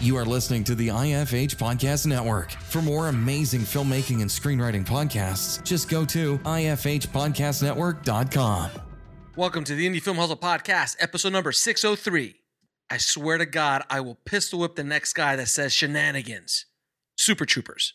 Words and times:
You 0.00 0.16
are 0.16 0.24
listening 0.24 0.62
to 0.64 0.74
the 0.76 0.88
IFH 0.88 1.56
Podcast 1.56 2.06
Network. 2.06 2.52
For 2.52 2.80
more 2.80 3.08
amazing 3.08 3.62
filmmaking 3.62 4.20
and 4.20 4.30
screenwriting 4.30 4.86
podcasts, 4.86 5.60
just 5.64 5.88
go 5.88 6.04
to 6.04 6.38
ifhpodcastnetwork.com. 6.38 8.70
Welcome 9.34 9.64
to 9.64 9.74
the 9.74 9.88
Indie 9.88 10.00
Film 10.00 10.18
Hustle 10.18 10.36
Podcast, 10.36 10.94
episode 11.00 11.32
number 11.32 11.50
603. 11.50 12.36
I 12.88 12.98
swear 12.98 13.38
to 13.38 13.46
God, 13.46 13.82
I 13.90 14.00
will 14.00 14.20
pistol 14.24 14.60
whip 14.60 14.76
the 14.76 14.84
next 14.84 15.14
guy 15.14 15.34
that 15.34 15.48
says 15.48 15.72
shenanigans. 15.72 16.66
Super 17.16 17.44
Troopers. 17.44 17.94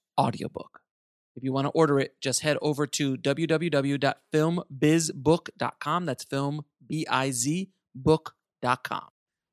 audiobook. 0.19 0.81
If 1.35 1.43
you 1.43 1.53
want 1.53 1.65
to 1.65 1.71
order 1.71 1.99
it, 1.99 2.15
just 2.19 2.41
head 2.41 2.57
over 2.61 2.85
to 2.87 3.15
www.filmbizbook.com. 3.17 6.05
That's 6.05 6.23
film, 6.23 6.65
B 6.85 7.05
I 7.09 7.31
Z, 7.31 7.69
book.com. 7.95 9.07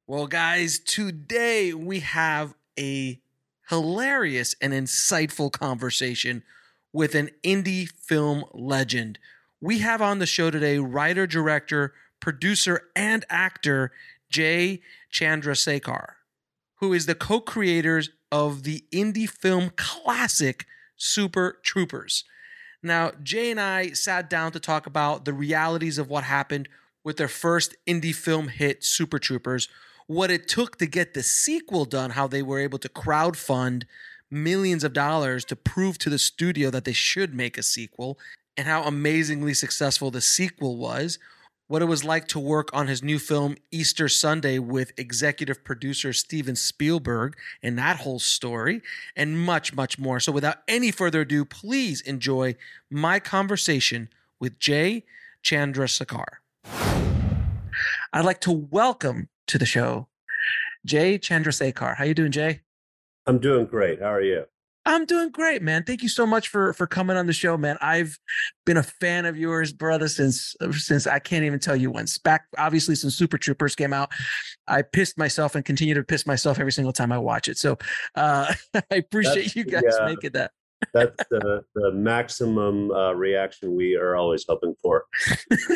Well, 0.06 0.26
guys, 0.26 0.78
today 0.78 1.72
we 1.74 2.00
have 2.00 2.54
a 2.78 3.20
hilarious 3.68 4.54
and 4.60 4.72
insightful 4.72 5.52
conversation 5.52 6.42
with 6.92 7.14
an 7.14 7.30
indie 7.44 7.88
film 7.88 8.44
legend. 8.52 9.18
We 9.60 9.80
have 9.80 10.00
on 10.00 10.18
the 10.18 10.26
show 10.26 10.50
today 10.50 10.78
writer, 10.78 11.26
director, 11.26 11.92
producer, 12.20 12.88
and 12.96 13.24
actor 13.28 13.92
Jay 14.30 14.80
Chandrasekhar, 15.12 16.12
who 16.76 16.92
is 16.92 17.06
the 17.06 17.14
co 17.14 17.40
creators 17.40 18.10
of 18.30 18.62
the 18.62 18.84
indie 18.92 19.28
film 19.28 19.70
classic 19.76 20.66
Super 20.96 21.58
Troopers. 21.62 22.24
Now, 22.82 23.12
Jay 23.22 23.50
and 23.50 23.60
I 23.60 23.90
sat 23.90 24.30
down 24.30 24.52
to 24.52 24.60
talk 24.60 24.86
about 24.86 25.24
the 25.24 25.32
realities 25.32 25.98
of 25.98 26.08
what 26.08 26.24
happened 26.24 26.68
with 27.04 27.16
their 27.16 27.28
first 27.28 27.74
indie 27.86 28.14
film 28.14 28.48
hit, 28.48 28.84
Super 28.84 29.18
Troopers, 29.18 29.68
what 30.06 30.30
it 30.30 30.48
took 30.48 30.78
to 30.78 30.86
get 30.86 31.14
the 31.14 31.22
sequel 31.22 31.84
done, 31.84 32.10
how 32.10 32.26
they 32.26 32.42
were 32.42 32.58
able 32.58 32.78
to 32.78 32.88
crowdfund 32.88 33.84
millions 34.30 34.84
of 34.84 34.92
dollars 34.92 35.44
to 35.46 35.56
prove 35.56 35.98
to 35.98 36.10
the 36.10 36.18
studio 36.18 36.70
that 36.70 36.84
they 36.84 36.92
should 36.92 37.34
make 37.34 37.56
a 37.56 37.62
sequel, 37.62 38.18
and 38.56 38.66
how 38.66 38.82
amazingly 38.82 39.54
successful 39.54 40.10
the 40.10 40.20
sequel 40.20 40.76
was, 40.76 41.18
what 41.68 41.82
it 41.82 41.84
was 41.84 42.02
like 42.02 42.26
to 42.28 42.38
work 42.38 42.70
on 42.72 42.86
his 42.88 43.02
new 43.02 43.18
film 43.18 43.54
Easter 43.70 44.08
Sunday 44.08 44.58
with 44.58 44.92
executive 44.96 45.62
producer 45.62 46.12
Steven 46.12 46.56
Spielberg 46.56 47.36
and 47.62 47.78
that 47.78 47.98
whole 47.98 48.18
story, 48.18 48.82
and 49.14 49.38
much, 49.38 49.74
much 49.74 49.98
more. 49.98 50.18
So, 50.18 50.32
without 50.32 50.56
any 50.66 50.90
further 50.90 51.20
ado, 51.20 51.44
please 51.44 52.00
enjoy 52.00 52.56
my 52.90 53.20
conversation 53.20 54.08
with 54.40 54.58
Jay 54.58 55.04
Chandrasekhar. 55.44 56.38
I'd 58.12 58.24
like 58.24 58.40
to 58.40 58.52
welcome 58.52 59.28
to 59.46 59.58
the 59.58 59.66
show 59.66 60.08
Jay 60.84 61.18
Chandra 61.18 61.52
Chandrasekhar. 61.52 61.96
How 61.96 62.04
you 62.04 62.14
doing, 62.14 62.32
Jay? 62.32 62.60
I'm 63.26 63.38
doing 63.38 63.66
great. 63.66 64.00
How 64.00 64.12
are 64.12 64.22
you? 64.22 64.46
I'm 64.88 65.04
doing 65.04 65.28
great, 65.28 65.60
man. 65.60 65.84
Thank 65.84 66.02
you 66.02 66.08
so 66.08 66.24
much 66.24 66.48
for 66.48 66.72
for 66.72 66.86
coming 66.86 67.18
on 67.18 67.26
the 67.26 67.32
show, 67.34 67.58
man. 67.58 67.76
I've 67.82 68.18
been 68.64 68.78
a 68.78 68.82
fan 68.82 69.26
of 69.26 69.36
yours, 69.36 69.70
brother, 69.70 70.08
since 70.08 70.56
since 70.72 71.06
I 71.06 71.18
can't 71.18 71.44
even 71.44 71.58
tell 71.58 71.76
you 71.76 71.90
when. 71.90 72.06
Back 72.24 72.46
obviously 72.56 72.94
since 72.94 73.14
Super 73.14 73.36
Troopers 73.36 73.74
came 73.74 73.92
out, 73.92 74.10
I 74.66 74.80
pissed 74.80 75.18
myself 75.18 75.54
and 75.54 75.62
continue 75.62 75.92
to 75.92 76.02
piss 76.02 76.26
myself 76.26 76.58
every 76.58 76.72
single 76.72 76.94
time 76.94 77.12
I 77.12 77.18
watch 77.18 77.48
it. 77.48 77.58
So 77.58 77.76
uh, 78.14 78.54
I 78.74 78.96
appreciate 78.96 79.42
That's, 79.42 79.56
you 79.56 79.64
guys 79.64 79.82
yeah. 79.86 80.06
making 80.06 80.32
that. 80.32 80.52
That's 80.92 81.24
the, 81.30 81.64
the 81.74 81.92
maximum 81.92 82.90
uh, 82.90 83.12
reaction 83.12 83.74
we 83.74 83.96
are 83.96 84.16
always 84.16 84.44
hoping 84.48 84.74
for. 84.80 85.04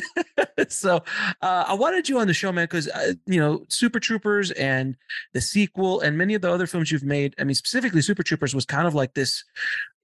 so 0.68 0.96
uh, 1.42 1.64
I 1.66 1.74
wanted 1.74 2.08
you 2.08 2.18
on 2.18 2.26
the 2.26 2.34
show, 2.34 2.52
man, 2.52 2.64
because 2.64 2.88
uh, 2.88 3.14
you 3.26 3.40
know 3.40 3.64
Super 3.68 4.00
Troopers 4.00 4.50
and 4.52 4.96
the 5.32 5.40
sequel 5.40 6.00
and 6.00 6.16
many 6.16 6.34
of 6.34 6.42
the 6.42 6.50
other 6.50 6.66
films 6.66 6.90
you've 6.92 7.02
made. 7.02 7.34
I 7.38 7.44
mean, 7.44 7.54
specifically 7.54 8.02
Super 8.02 8.22
Troopers 8.22 8.54
was 8.54 8.64
kind 8.64 8.86
of 8.86 8.94
like 8.94 9.14
this 9.14 9.44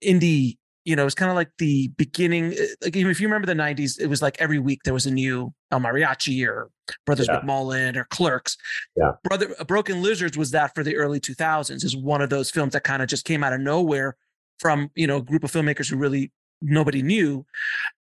indie. 0.05 0.59
You 0.85 0.97
know, 0.97 1.05
it's 1.05 1.15
kind 1.15 1.31
of 1.31 1.37
like 1.37 1.51
the 1.59 1.89
beginning. 1.89 2.53
Uh, 2.53 2.67
like 2.83 2.97
even 2.97 3.11
if 3.11 3.21
you 3.21 3.29
remember 3.29 3.47
the 3.47 3.61
'90s, 3.61 4.01
it 4.01 4.07
was 4.07 4.23
like 4.23 4.37
every 4.41 4.59
week 4.59 4.81
there 4.85 4.95
was 4.95 5.07
a 5.07 5.11
new 5.11 5.53
El 5.71 5.81
Mariachi 5.81 6.47
or 6.47 6.71
Brothers 7.07 7.29
yeah. 7.29 7.41
McMullen 7.41 7.97
or 7.97 8.05
Clerks. 8.05 8.57
Yeah. 8.97 9.13
Brother 9.25 9.55
Broken 9.67 10.03
Lizards 10.03 10.37
was 10.37 10.51
that 10.53 10.75
for 10.75 10.83
the 10.83 10.97
early 10.97 11.21
2000s. 11.21 11.85
Is 11.85 11.97
one 11.97 12.23
of 12.23 12.31
those 12.31 12.51
films 12.51 12.73
that 12.73 12.85
kind 12.85 13.03
of 13.03 13.09
just 13.09 13.25
came 13.25 13.45
out 13.45 13.53
of 13.53 13.61
nowhere 13.61 14.17
from 14.59 14.91
you 14.95 15.07
know 15.07 15.19
a 15.19 15.23
group 15.23 15.45
of 15.45 15.53
filmmakers 15.53 15.91
who 15.91 15.97
really 15.97 16.33
nobody 16.61 17.03
knew 17.03 17.47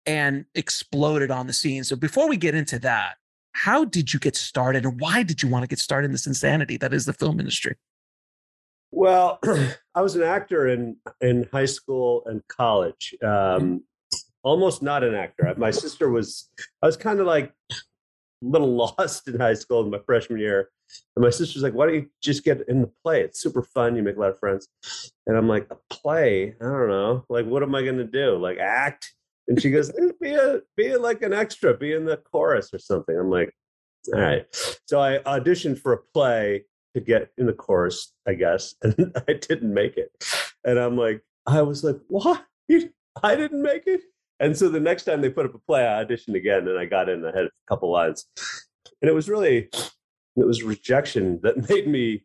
and 0.06 0.44
exploded 0.54 1.30
on 1.30 1.46
the 1.46 1.52
scene. 1.52 1.84
So 1.84 1.96
before 1.96 2.28
we 2.28 2.36
get 2.36 2.54
into 2.54 2.78
that, 2.80 3.16
how 3.52 3.84
did 3.84 4.12
you 4.12 4.20
get 4.20 4.36
started 4.36 4.84
and 4.84 5.00
why 5.00 5.22
did 5.22 5.42
you 5.42 5.48
want 5.48 5.62
to 5.62 5.68
get 5.68 5.78
started 5.78 6.06
in 6.06 6.12
this 6.12 6.26
insanity 6.26 6.76
that 6.78 6.92
is 6.92 7.06
the 7.06 7.12
film 7.12 7.40
industry? 7.40 7.76
Well, 8.90 9.38
I 9.94 10.02
was 10.02 10.16
an 10.16 10.22
actor 10.22 10.68
in 10.68 10.96
in 11.20 11.48
high 11.52 11.66
school 11.66 12.22
and 12.26 12.42
college. 12.48 13.14
Um, 13.22 13.84
almost 14.42 14.82
not 14.82 15.04
an 15.04 15.14
actor. 15.14 15.52
My 15.56 15.70
sister 15.70 16.10
was. 16.10 16.48
I 16.82 16.86
was 16.86 16.96
kind 16.96 17.20
of 17.20 17.26
like 17.26 17.52
little 18.42 18.74
lost 18.98 19.28
in 19.28 19.38
high 19.38 19.54
school 19.54 19.82
in 19.84 19.90
my 19.90 19.98
freshman 20.06 20.40
year. 20.40 20.70
And 21.16 21.22
my 21.22 21.30
sister's 21.30 21.62
like, 21.62 21.74
why 21.74 21.86
don't 21.86 21.94
you 21.94 22.10
just 22.22 22.44
get 22.44 22.66
in 22.68 22.80
the 22.80 22.90
play? 23.04 23.20
It's 23.20 23.40
super 23.40 23.62
fun. 23.62 23.96
You 23.96 24.02
make 24.02 24.16
a 24.16 24.20
lot 24.20 24.30
of 24.30 24.38
friends. 24.38 24.68
And 25.26 25.36
I'm 25.36 25.48
like, 25.48 25.66
a 25.70 25.76
play? 25.90 26.54
I 26.60 26.64
don't 26.64 26.88
know. 26.88 27.24
Like, 27.28 27.46
what 27.46 27.62
am 27.62 27.74
I 27.74 27.82
going 27.82 27.98
to 27.98 28.04
do? 28.04 28.38
Like, 28.38 28.58
act? 28.58 29.12
And 29.48 29.60
she 29.60 29.70
goes, 29.70 29.90
eh, 29.90 30.12
be 30.20 30.34
a, 30.34 30.60
be 30.76 30.96
like 30.96 31.22
an 31.22 31.32
extra, 31.32 31.76
be 31.76 31.92
in 31.92 32.04
the 32.04 32.16
chorus 32.16 32.70
or 32.72 32.78
something. 32.78 33.16
I'm 33.16 33.30
like, 33.30 33.54
all 34.14 34.20
right. 34.20 34.46
So 34.86 35.00
I 35.00 35.18
auditioned 35.18 35.78
for 35.78 35.92
a 35.92 35.98
play 36.14 36.64
to 36.94 37.00
get 37.00 37.30
in 37.36 37.46
the 37.46 37.52
chorus, 37.52 38.12
I 38.26 38.34
guess. 38.34 38.74
And 38.82 39.12
I 39.28 39.34
didn't 39.34 39.72
make 39.72 39.96
it. 39.96 40.10
And 40.64 40.78
I'm 40.78 40.96
like, 40.96 41.22
I 41.46 41.62
was 41.62 41.84
like, 41.84 41.98
what? 42.08 42.44
I 43.22 43.36
didn't 43.36 43.62
make 43.62 43.86
it? 43.86 44.02
And 44.40 44.56
so 44.56 44.68
the 44.68 44.80
next 44.80 45.04
time 45.04 45.20
they 45.20 45.30
put 45.30 45.46
up 45.46 45.54
a 45.54 45.58
play, 45.58 45.86
I 45.86 46.04
auditioned 46.04 46.36
again 46.36 46.68
and 46.68 46.78
I 46.78 46.84
got 46.84 47.08
in. 47.08 47.24
I 47.24 47.36
had 47.36 47.46
a 47.46 47.50
couple 47.68 47.90
lines. 47.90 48.26
And 49.02 49.08
it 49.08 49.14
was 49.14 49.28
really 49.28 49.68
it 50.36 50.46
was 50.46 50.62
rejection 50.62 51.40
that 51.42 51.68
made 51.68 51.86
me 51.86 52.24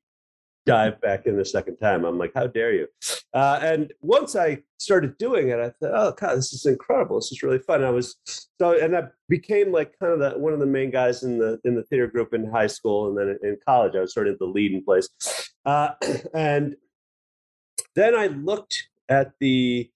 dive 0.65 1.01
back 1.01 1.25
in 1.25 1.37
the 1.37 1.43
second 1.43 1.77
time. 1.77 2.05
I'm 2.05 2.17
like, 2.17 2.31
how 2.33 2.47
dare 2.47 2.73
you? 2.73 2.87
Uh, 3.33 3.59
and 3.61 3.91
once 4.01 4.35
I 4.35 4.59
started 4.79 5.17
doing 5.17 5.49
it, 5.49 5.59
I 5.59 5.69
thought, 5.69 5.91
oh 5.93 6.13
god, 6.17 6.37
this 6.37 6.53
is 6.53 6.65
incredible. 6.65 7.17
This 7.17 7.31
is 7.31 7.43
really 7.43 7.59
fun. 7.59 7.83
I 7.83 7.89
was 7.89 8.15
so, 8.59 8.77
and 8.79 8.95
I 8.95 9.03
became 9.27 9.71
like 9.71 9.97
kind 9.99 10.13
of 10.13 10.19
the, 10.19 10.39
one 10.39 10.53
of 10.53 10.59
the 10.59 10.65
main 10.65 10.91
guys 10.91 11.23
in 11.23 11.37
the 11.37 11.59
in 11.65 11.75
the 11.75 11.83
theater 11.83 12.07
group 12.07 12.33
in 12.33 12.49
high 12.49 12.67
school, 12.67 13.07
and 13.07 13.17
then 13.17 13.37
in 13.43 13.57
college, 13.65 13.95
I 13.95 14.01
was 14.01 14.13
sort 14.13 14.27
of 14.27 14.39
the 14.39 14.45
leading 14.45 14.83
place. 14.83 15.09
Uh, 15.65 15.89
and 16.33 16.75
then 17.95 18.15
I 18.15 18.27
looked 18.27 18.87
at 19.09 19.33
the 19.39 19.89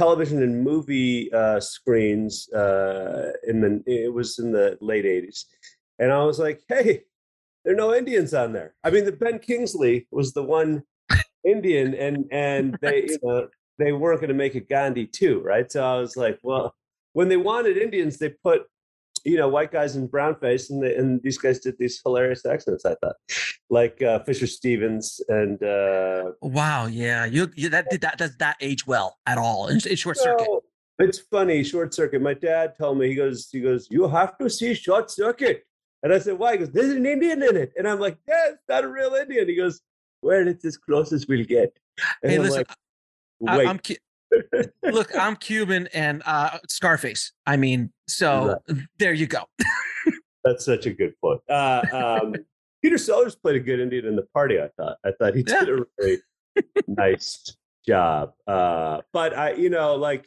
television 0.00 0.42
and 0.42 0.64
movie 0.64 1.30
uh, 1.34 1.60
screens 1.60 2.50
uh, 2.54 3.32
in 3.46 3.60
the 3.60 3.82
it 3.86 4.10
was 4.10 4.38
in 4.38 4.50
the 4.50 4.78
late 4.80 5.04
80s 5.04 5.44
and 5.98 6.10
i 6.10 6.24
was 6.24 6.38
like 6.38 6.58
hey 6.68 7.02
there 7.62 7.74
are 7.74 7.76
no 7.76 7.94
indians 7.94 8.32
on 8.32 8.54
there. 8.54 8.74
I 8.82 8.88
mean 8.88 9.04
the 9.04 9.12
ben 9.12 9.38
kingsley 9.38 10.08
was 10.10 10.32
the 10.32 10.42
one 10.42 10.82
indian 11.44 11.94
and 11.94 12.24
and 12.32 12.78
they 12.82 13.04
you 13.08 13.18
know 13.22 13.48
they 13.78 13.92
weren't 13.92 14.20
going 14.20 14.28
to 14.28 14.42
make 14.44 14.54
it 14.54 14.70
gandhi 14.70 15.06
too 15.06 15.40
right? 15.40 15.70
So 15.70 15.84
i 15.84 15.96
was 16.00 16.16
like 16.16 16.38
well 16.42 16.74
when 17.12 17.28
they 17.28 17.36
wanted 17.36 17.76
indians 17.76 18.16
they 18.16 18.30
put 18.30 18.62
you 19.24 19.36
know 19.36 19.48
white 19.48 19.72
guys 19.72 19.96
in 19.96 20.06
brown 20.06 20.34
face 20.36 20.70
and, 20.70 20.82
they, 20.82 20.94
and 20.94 21.22
these 21.22 21.38
guys 21.38 21.58
did 21.60 21.76
these 21.78 22.00
hilarious 22.04 22.44
accents 22.46 22.84
i 22.84 22.94
thought. 22.96 23.16
Like 23.68 24.02
uh, 24.02 24.18
fisher 24.24 24.46
stevens 24.46 25.20
and 25.28 25.62
uh, 25.62 26.32
wow 26.42 26.86
yeah 26.86 27.24
you, 27.24 27.50
you 27.54 27.68
that 27.68 27.88
did 27.90 28.00
that 28.00 28.18
does 28.18 28.36
that 28.38 28.56
age 28.60 28.86
well 28.86 29.18
at 29.26 29.38
all 29.38 29.68
in, 29.68 29.78
in 29.88 29.96
short 29.96 30.16
circuit. 30.16 30.46
No, 30.48 30.60
it's 30.98 31.18
funny 31.18 31.62
short 31.62 31.94
circuit. 31.94 32.20
My 32.20 32.34
dad 32.34 32.74
told 32.76 32.98
me 32.98 33.08
he 33.08 33.14
goes 33.14 33.48
he 33.50 33.60
goes 33.60 33.86
you 33.90 34.08
have 34.08 34.36
to 34.38 34.50
see 34.50 34.74
short 34.74 35.10
circuit. 35.10 35.64
And 36.02 36.12
i 36.12 36.18
said 36.18 36.38
why? 36.38 36.52
He 36.52 36.58
goes 36.58 36.72
there's 36.72 36.92
an 36.92 37.06
indian 37.06 37.42
in 37.42 37.56
it. 37.56 37.72
And 37.76 37.86
i'm 37.86 38.00
like 38.00 38.18
yeah 38.26 38.48
it's 38.50 38.64
not 38.68 38.84
a 38.84 38.88
real 38.88 39.14
indian. 39.14 39.48
He 39.48 39.54
goes 39.56 39.80
well 40.22 40.48
it's 40.48 40.64
as 40.64 40.76
close 40.76 41.12
as 41.12 41.26
we'll 41.28 41.44
get? 41.44 41.76
And 42.22 42.32
hey 42.32 42.38
I'm 42.38 42.42
listen 42.42 42.64
like, 43.40 43.66
I, 43.66 43.70
i'm 43.70 43.78
cu- 43.78 43.94
look 44.92 45.10
i'm 45.18 45.36
cuban 45.36 45.88
and 45.92 46.22
uh 46.24 46.58
scarface 46.68 47.32
i 47.46 47.56
mean 47.56 47.92
so 48.06 48.56
there 48.98 49.12
you 49.12 49.26
go 49.26 49.44
That's 50.44 50.64
such 50.64 50.86
a 50.86 50.92
good 50.92 51.14
point. 51.20 51.40
Uh, 51.48 51.82
um, 51.92 52.34
Peter 52.82 52.98
Sellers 52.98 53.36
played 53.36 53.56
a 53.56 53.60
good 53.60 53.80
Indian 53.80 54.06
in 54.06 54.16
the 54.16 54.26
party. 54.34 54.58
I 54.58 54.70
thought. 54.76 54.96
I 55.04 55.10
thought 55.18 55.34
he 55.34 55.42
did 55.42 55.68
a 55.68 55.84
really 55.98 56.18
nice 56.86 57.56
job. 57.86 58.32
Uh, 58.46 59.02
but 59.12 59.36
I, 59.36 59.52
you 59.52 59.68
know, 59.68 59.96
like 59.96 60.26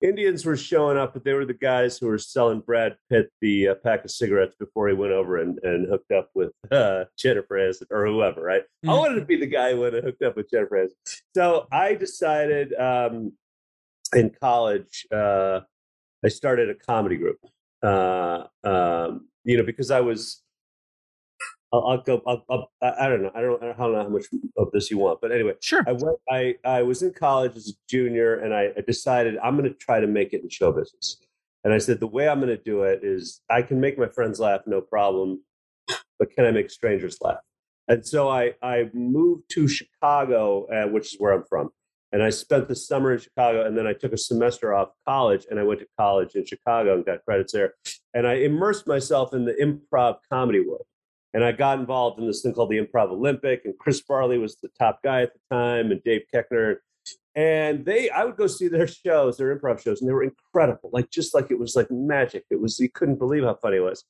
Indians 0.00 0.44
were 0.46 0.56
showing 0.56 0.96
up, 0.96 1.12
but 1.12 1.24
they 1.24 1.32
were 1.32 1.44
the 1.44 1.54
guys 1.54 1.98
who 1.98 2.06
were 2.06 2.18
selling 2.18 2.60
Brad 2.60 2.96
Pitt 3.10 3.30
the 3.40 3.68
uh, 3.68 3.74
pack 3.82 4.04
of 4.04 4.10
cigarettes 4.10 4.54
before 4.58 4.88
he 4.88 4.94
went 4.94 5.12
over 5.12 5.38
and, 5.38 5.58
and 5.64 5.88
hooked 5.88 6.12
up 6.12 6.30
with 6.34 6.52
uh, 6.70 7.04
Jennifer 7.18 7.56
Aniston 7.58 7.86
or 7.90 8.06
whoever. 8.06 8.40
Right? 8.42 8.62
I 8.84 8.88
Mhm. 8.88 8.98
wanted 8.98 9.20
to 9.20 9.26
be 9.26 9.36
the 9.36 9.46
guy 9.46 9.72
who 9.72 9.80
went 9.80 9.94
and 9.96 10.04
hooked 10.04 10.22
up 10.22 10.36
with 10.36 10.50
Jennifer 10.50 10.76
Aniston. 10.86 11.20
So 11.34 11.66
I 11.72 11.94
decided 11.94 12.74
um, 12.74 13.32
in 14.14 14.30
college. 14.40 15.06
Uh, 15.12 15.60
I 16.24 16.28
started 16.28 16.68
a 16.70 16.74
comedy 16.74 17.16
group. 17.16 17.38
Uh, 17.82 18.44
um, 18.64 19.28
you 19.44 19.56
know, 19.56 19.62
because 19.64 19.90
I 19.90 20.00
was, 20.00 20.42
I'll, 21.72 21.86
I'll 21.86 22.02
go. 22.02 22.22
I'll, 22.26 22.44
I'll, 22.50 22.70
I 22.82 23.06
I 23.06 23.08
don't 23.08 23.22
know. 23.22 23.30
I 23.34 23.42
don't, 23.42 23.62
I 23.62 23.66
don't 23.66 23.92
know 23.92 24.02
how 24.02 24.08
much 24.08 24.24
of 24.56 24.70
this 24.72 24.90
you 24.90 24.98
want, 24.98 25.20
but 25.20 25.32
anyway, 25.32 25.54
sure 25.60 25.84
I 25.86 25.92
went. 25.92 26.18
I 26.30 26.54
I 26.64 26.82
was 26.82 27.02
in 27.02 27.12
college 27.12 27.56
as 27.56 27.68
a 27.68 27.72
junior, 27.88 28.36
and 28.40 28.54
I, 28.54 28.70
I 28.76 28.80
decided 28.86 29.36
I'm 29.38 29.56
going 29.56 29.70
to 29.70 29.76
try 29.76 30.00
to 30.00 30.06
make 30.06 30.32
it 30.32 30.42
in 30.42 30.48
show 30.48 30.72
business. 30.72 31.20
And 31.64 31.74
I 31.74 31.78
said 31.78 32.00
the 32.00 32.06
way 32.06 32.28
I'm 32.28 32.40
going 32.40 32.56
to 32.56 32.62
do 32.62 32.82
it 32.82 33.00
is 33.02 33.40
I 33.50 33.62
can 33.62 33.80
make 33.80 33.98
my 33.98 34.08
friends 34.08 34.40
laugh, 34.40 34.62
no 34.66 34.80
problem, 34.80 35.42
but 36.18 36.30
can 36.30 36.46
I 36.46 36.52
make 36.52 36.70
strangers 36.70 37.18
laugh? 37.20 37.40
And 37.88 38.06
so 38.06 38.28
I 38.28 38.54
I 38.62 38.90
moved 38.94 39.50
to 39.50 39.68
Chicago, 39.68 40.66
uh, 40.66 40.88
which 40.88 41.14
is 41.14 41.20
where 41.20 41.32
I'm 41.32 41.44
from, 41.48 41.68
and 42.12 42.22
I 42.22 42.30
spent 42.30 42.68
the 42.68 42.76
summer 42.76 43.12
in 43.12 43.18
Chicago, 43.18 43.66
and 43.66 43.76
then 43.76 43.86
I 43.86 43.92
took 43.92 44.14
a 44.14 44.18
semester 44.18 44.72
off 44.72 44.88
college, 45.06 45.46
and 45.50 45.60
I 45.60 45.64
went 45.64 45.80
to 45.80 45.86
college 45.98 46.34
in 46.34 46.46
Chicago 46.46 46.94
and 46.94 47.04
got 47.04 47.24
credits 47.26 47.52
there, 47.52 47.74
and 48.14 48.26
I 48.26 48.34
immersed 48.34 48.86
myself 48.86 49.34
in 49.34 49.44
the 49.44 49.52
improv 49.54 50.16
comedy 50.30 50.60
world. 50.60 50.86
And 51.34 51.44
I 51.44 51.52
got 51.52 51.78
involved 51.78 52.18
in 52.18 52.26
this 52.26 52.42
thing 52.42 52.54
called 52.54 52.70
the 52.70 52.78
Improv 52.78 53.10
Olympic, 53.10 53.62
and 53.64 53.76
Chris 53.78 54.00
Farley 54.00 54.38
was 54.38 54.56
the 54.56 54.70
top 54.78 55.02
guy 55.02 55.22
at 55.22 55.32
the 55.32 55.54
time, 55.54 55.90
and 55.90 56.02
Dave 56.02 56.22
Koechner. 56.34 56.76
And 57.34 57.84
they, 57.84 58.10
I 58.10 58.24
would 58.24 58.36
go 58.36 58.46
see 58.46 58.68
their 58.68 58.86
shows, 59.04 59.36
their 59.36 59.56
improv 59.56 59.80
shows, 59.80 60.00
and 60.00 60.08
they 60.08 60.12
were 60.12 60.24
incredible. 60.24 60.90
Like 60.92 61.10
just 61.10 61.34
like 61.34 61.50
it 61.50 61.58
was 61.58 61.76
like 61.76 61.90
magic. 61.90 62.44
It 62.50 62.60
was 62.60 62.80
you 62.80 62.90
couldn't 62.90 63.18
believe 63.18 63.44
how 63.44 63.54
funny 63.62 63.76
it 63.76 63.80
was. 63.80 64.04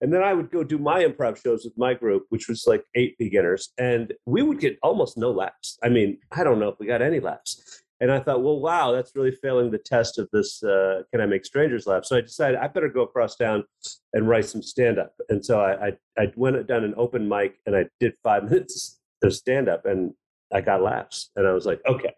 And 0.00 0.12
then 0.12 0.22
I 0.22 0.34
would 0.34 0.50
go 0.50 0.64
do 0.64 0.78
my 0.78 1.04
improv 1.04 1.42
shows 1.42 1.64
with 1.64 1.78
my 1.78 1.94
group, 1.94 2.26
which 2.28 2.48
was 2.48 2.64
like 2.66 2.84
eight 2.94 3.16
beginners, 3.18 3.72
and 3.78 4.12
we 4.26 4.42
would 4.42 4.60
get 4.60 4.78
almost 4.82 5.16
no 5.16 5.30
laughs. 5.30 5.78
I 5.82 5.88
mean, 5.88 6.18
I 6.32 6.44
don't 6.44 6.58
know 6.58 6.68
if 6.68 6.78
we 6.78 6.86
got 6.86 7.00
any 7.00 7.20
laughs. 7.20 7.83
And 8.00 8.10
I 8.10 8.18
thought, 8.20 8.42
well, 8.42 8.58
wow, 8.58 8.92
that's 8.92 9.14
really 9.14 9.30
failing 9.30 9.70
the 9.70 9.78
test 9.78 10.18
of 10.18 10.28
this. 10.32 10.62
Uh, 10.62 11.02
can 11.12 11.20
I 11.20 11.26
make 11.26 11.44
strangers 11.44 11.86
laugh? 11.86 12.04
So 12.04 12.16
I 12.16 12.20
decided 12.20 12.58
I 12.58 12.66
better 12.66 12.88
go 12.88 13.02
across 13.02 13.36
town 13.36 13.64
and 14.12 14.28
write 14.28 14.46
some 14.46 14.62
stand 14.62 14.98
up. 14.98 15.14
And 15.28 15.44
so 15.44 15.60
I, 15.60 15.86
I, 15.86 15.92
I 16.18 16.32
went 16.36 16.66
down 16.66 16.84
an 16.84 16.94
open 16.96 17.28
mic 17.28 17.60
and 17.66 17.76
I 17.76 17.86
did 18.00 18.14
five 18.22 18.44
minutes 18.50 19.00
of 19.22 19.32
stand 19.32 19.68
up 19.68 19.86
and 19.86 20.12
I 20.52 20.60
got 20.60 20.82
laughs. 20.82 21.30
And 21.36 21.46
I 21.46 21.52
was 21.52 21.66
like, 21.66 21.80
okay, 21.86 22.12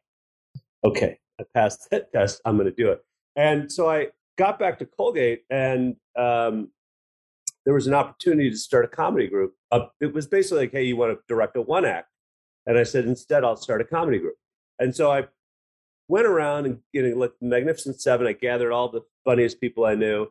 okay, 0.85 1.19
I 1.41 1.45
passed 1.55 1.89
that 1.91 2.11
test. 2.15 2.41
I'm 2.45 2.57
going 2.57 2.69
to 2.69 2.75
do 2.75 2.91
it. 2.91 3.05
And 3.37 3.71
so 3.71 3.89
I 3.89 4.09
got 4.39 4.59
back 4.59 4.79
to 4.79 4.87
Colgate 4.87 5.43
and 5.51 5.97
um, 6.19 6.71
there 7.67 7.75
was 7.75 7.87
an 7.87 7.95
opportunity 7.95 8.51
to 8.51 8.57
start 8.57 8.85
a 8.87 8.89
comedy 8.89 9.27
group. 9.27 9.55
Uh, 9.71 9.87
it 10.01 10.15
was 10.15 10.27
basically 10.27 10.61
like, 10.61 10.73
hey, 10.73 10.85
you 10.85 10.97
want 10.97 11.13
to 11.13 11.19
direct 11.29 11.57
a 11.57 11.63
one 11.63 11.85
act? 11.85 12.09
And 12.65 12.79
I 12.79 12.83
said, 12.83 13.05
instead, 13.05 13.45
I'll 13.45 13.57
start 13.57 13.81
a 13.81 13.85
comedy 13.85 14.19
group. 14.19 14.37
And 14.79 14.95
so 14.95 15.11
I 15.11 15.25
went 16.09 16.27
around 16.27 16.67
and 16.67 16.79
getting 16.93 17.19
like 17.19 17.33
the 17.41 17.47
Magnificent 17.47 18.01
Seven. 18.01 18.27
I 18.27 18.33
gathered 18.33 18.73
all 18.73 18.89
the 18.89 19.03
funniest 19.25 19.61
people 19.61 19.85
I 19.85 19.95
knew, 19.95 20.29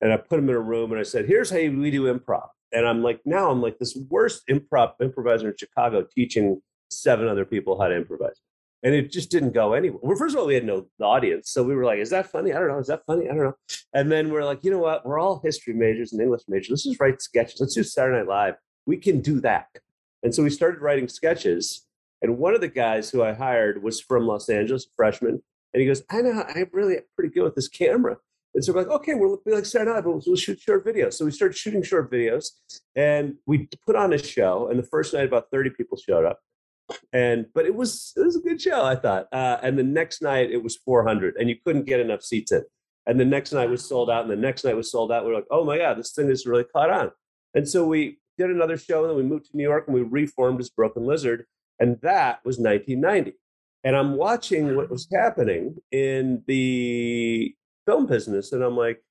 and 0.00 0.12
I 0.12 0.16
put 0.16 0.36
them 0.36 0.48
in 0.48 0.54
a 0.54 0.60
room, 0.60 0.92
and 0.92 1.00
I 1.00 1.04
said, 1.04 1.26
"Here's 1.26 1.50
how 1.50 1.56
we 1.56 1.90
do 1.90 2.12
improv." 2.12 2.48
And 2.72 2.86
I'm 2.86 3.02
like, 3.02 3.20
now 3.24 3.50
I'm 3.50 3.62
like 3.62 3.78
this 3.78 3.96
worst 4.10 4.42
improv 4.50 4.94
improviser 5.00 5.50
in 5.50 5.56
Chicago, 5.56 6.06
teaching 6.14 6.60
seven 6.90 7.28
other 7.28 7.44
people 7.44 7.80
how 7.80 7.88
to 7.88 7.96
improvise, 7.96 8.40
and 8.82 8.94
it 8.94 9.10
just 9.10 9.30
didn't 9.30 9.52
go 9.52 9.72
anywhere. 9.72 10.00
Well, 10.02 10.16
first 10.16 10.34
of 10.34 10.40
all, 10.40 10.46
we 10.46 10.54
had 10.54 10.64
no 10.64 10.86
audience, 11.00 11.50
so 11.50 11.62
we 11.62 11.74
were 11.74 11.84
like, 11.84 11.98
"Is 11.98 12.10
that 12.10 12.30
funny? 12.30 12.52
I 12.52 12.58
don't 12.58 12.68
know. 12.68 12.78
Is 12.78 12.88
that 12.88 13.06
funny? 13.06 13.28
I 13.28 13.34
don't 13.34 13.44
know." 13.44 13.56
And 13.94 14.12
then 14.12 14.30
we're 14.30 14.44
like, 14.44 14.62
you 14.62 14.70
know 14.70 14.78
what? 14.78 15.06
We're 15.06 15.18
all 15.18 15.40
history 15.42 15.72
majors 15.72 16.12
and 16.12 16.20
English 16.20 16.42
majors. 16.48 16.68
Let's 16.68 16.84
just 16.84 17.00
write 17.00 17.22
sketches. 17.22 17.60
Let's 17.60 17.74
do 17.74 17.82
Saturday 17.82 18.18
Night 18.18 18.28
Live. 18.28 18.54
We 18.84 18.98
can 18.98 19.20
do 19.22 19.40
that. 19.40 19.68
And 20.22 20.34
so 20.34 20.42
we 20.42 20.50
started 20.50 20.82
writing 20.82 21.08
sketches. 21.08 21.85
And 22.26 22.38
one 22.38 22.56
of 22.56 22.60
the 22.60 22.68
guys 22.68 23.08
who 23.08 23.22
I 23.22 23.32
hired 23.32 23.84
was 23.84 24.00
from 24.00 24.26
Los 24.26 24.48
Angeles, 24.48 24.84
a 24.84 24.88
freshman. 24.96 25.40
And 25.72 25.80
he 25.80 25.86
goes, 25.86 26.02
I 26.10 26.22
know, 26.22 26.42
I'm 26.42 26.68
really 26.72 26.96
pretty 27.14 27.32
good 27.32 27.44
with 27.44 27.54
this 27.54 27.68
camera. 27.68 28.16
And 28.52 28.64
so 28.64 28.72
we're 28.72 28.80
like, 28.80 28.90
okay, 28.90 29.14
we'll 29.14 29.40
be 29.46 29.52
like 29.52 29.64
Saturday 29.64 29.92
Night, 29.92 30.02
but 30.02 30.26
we'll 30.26 30.36
shoot 30.36 30.60
short 30.60 30.84
videos. 30.84 31.12
So 31.14 31.24
we 31.24 31.30
started 31.30 31.56
shooting 31.56 31.84
short 31.84 32.10
videos 32.10 32.46
and 32.96 33.34
we 33.46 33.68
put 33.86 33.94
on 33.94 34.12
a 34.12 34.18
show. 34.18 34.68
And 34.68 34.78
the 34.78 34.86
first 34.86 35.14
night, 35.14 35.26
about 35.26 35.50
30 35.52 35.70
people 35.70 35.96
showed 35.96 36.24
up. 36.24 36.40
And, 37.12 37.46
but 37.54 37.64
it 37.64 37.76
was, 37.76 38.12
it 38.16 38.24
was 38.24 38.34
a 38.34 38.40
good 38.40 38.60
show, 38.60 38.84
I 38.84 38.96
thought. 38.96 39.28
Uh, 39.30 39.58
and 39.62 39.78
the 39.78 39.84
next 39.84 40.20
night 40.20 40.50
it 40.50 40.64
was 40.64 40.76
400 40.76 41.36
and 41.38 41.48
you 41.48 41.56
couldn't 41.64 41.84
get 41.84 42.00
enough 42.00 42.22
seats 42.22 42.50
in. 42.50 42.64
And 43.06 43.20
the 43.20 43.24
next 43.24 43.52
night 43.52 43.70
was 43.70 43.84
sold 43.84 44.10
out. 44.10 44.22
And 44.22 44.30
the 44.30 44.36
next 44.36 44.64
night 44.64 44.74
was 44.74 44.90
sold 44.90 45.12
out. 45.12 45.24
We 45.24 45.30
are 45.30 45.34
like, 45.34 45.46
oh 45.52 45.64
my 45.64 45.78
God, 45.78 45.96
this 45.96 46.12
thing 46.12 46.28
is 46.28 46.44
really 46.44 46.64
caught 46.64 46.90
on. 46.90 47.12
And 47.54 47.68
so 47.68 47.86
we 47.86 48.18
did 48.36 48.50
another 48.50 48.78
show. 48.78 49.02
And 49.02 49.10
then 49.10 49.16
we 49.16 49.22
moved 49.22 49.50
to 49.50 49.56
New 49.56 49.62
York 49.62 49.84
and 49.86 49.94
we 49.94 50.02
reformed 50.02 50.58
as 50.58 50.70
Broken 50.70 51.04
Lizard. 51.04 51.44
And 51.78 51.98
that 52.02 52.40
was 52.44 52.58
1990. 52.58 53.36
And 53.84 53.94
I'm 53.96 54.16
watching 54.16 54.74
what 54.76 54.90
was 54.90 55.06
happening 55.12 55.76
in 55.92 56.42
the 56.46 57.54
film 57.86 58.06
business. 58.06 58.52
And 58.52 58.62
I'm 58.64 58.76
like, 58.76 59.02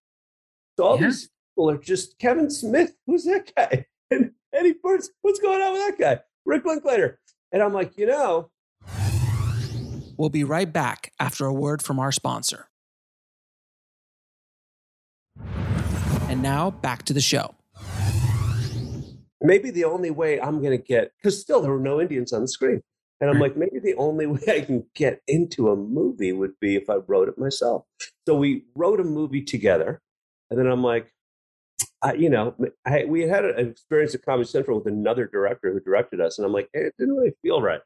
so 0.77 0.85
all 0.85 0.99
Yeah. 0.99 1.07
these 1.07 1.29
people 1.53 1.69
are 1.69 1.77
just 1.77 2.17
Kevin 2.19 2.49
Smith. 2.49 2.95
Who's 3.07 3.23
that 3.25 3.51
guy? 3.55 3.85
And 4.11 4.31
Eddie 4.53 4.75
Burns. 4.83 5.09
What's 5.23 5.39
going 5.39 5.59
on 5.61 5.73
with 5.73 5.81
that 5.81 5.97
guy? 5.99 6.21
Rick 6.45 6.65
Linklater. 6.65 7.19
And 7.51 7.63
I'm 7.63 7.73
like, 7.73 7.97
you 7.97 8.05
know, 8.05 8.51
We'll 10.17 10.29
be 10.29 10.43
right 10.43 10.71
back 10.71 11.11
after 11.19 11.45
a 11.45 11.53
word 11.53 11.81
from 11.81 11.99
our 11.99 12.11
sponsor. 12.11 12.67
And 16.29 16.41
now 16.41 16.71
back 16.71 17.03
to 17.03 17.13
the 17.13 17.19
show. 17.21 17.55
Maybe 19.45 19.71
the 19.71 19.85
only 19.85 20.11
way 20.11 20.39
I'm 20.39 20.61
going 20.61 20.77
to 20.77 20.83
get, 20.83 21.11
because 21.17 21.39
still 21.39 21.61
there 21.61 21.71
were 21.71 21.79
no 21.79 22.01
Indians 22.01 22.33
on 22.33 22.41
the 22.41 22.47
screen. 22.47 22.81
And 23.21 23.29
I'm 23.29 23.37
hmm. 23.37 23.41
like, 23.43 23.57
maybe 23.57 23.79
the 23.79 23.95
only 23.95 24.25
way 24.27 24.41
I 24.47 24.61
can 24.61 24.85
get 24.95 25.21
into 25.27 25.69
a 25.69 25.75
movie 25.75 26.31
would 26.31 26.59
be 26.59 26.75
if 26.75 26.89
I 26.89 26.95
wrote 26.95 27.29
it 27.29 27.37
myself. 27.37 27.83
So 28.27 28.35
we 28.35 28.65
wrote 28.75 28.99
a 28.99 29.03
movie 29.03 29.43
together. 29.43 30.01
And 30.49 30.59
then 30.59 30.67
I'm 30.67 30.83
like, 30.83 31.11
I, 32.01 32.13
you 32.13 32.29
know, 32.29 32.55
I, 32.85 33.05
we 33.05 33.21
had 33.21 33.45
an 33.45 33.69
experience 33.69 34.13
at 34.15 34.23
Comedy 34.23 34.47
Central 34.47 34.77
with 34.77 34.87
another 34.87 35.27
director 35.27 35.73
who 35.73 35.79
directed 35.79 36.21
us. 36.21 36.37
And 36.37 36.45
I'm 36.45 36.53
like, 36.53 36.69
hey, 36.73 36.81
it 36.81 36.95
didn't 36.97 37.15
really 37.15 37.33
feel 37.41 37.61
right. 37.61 37.81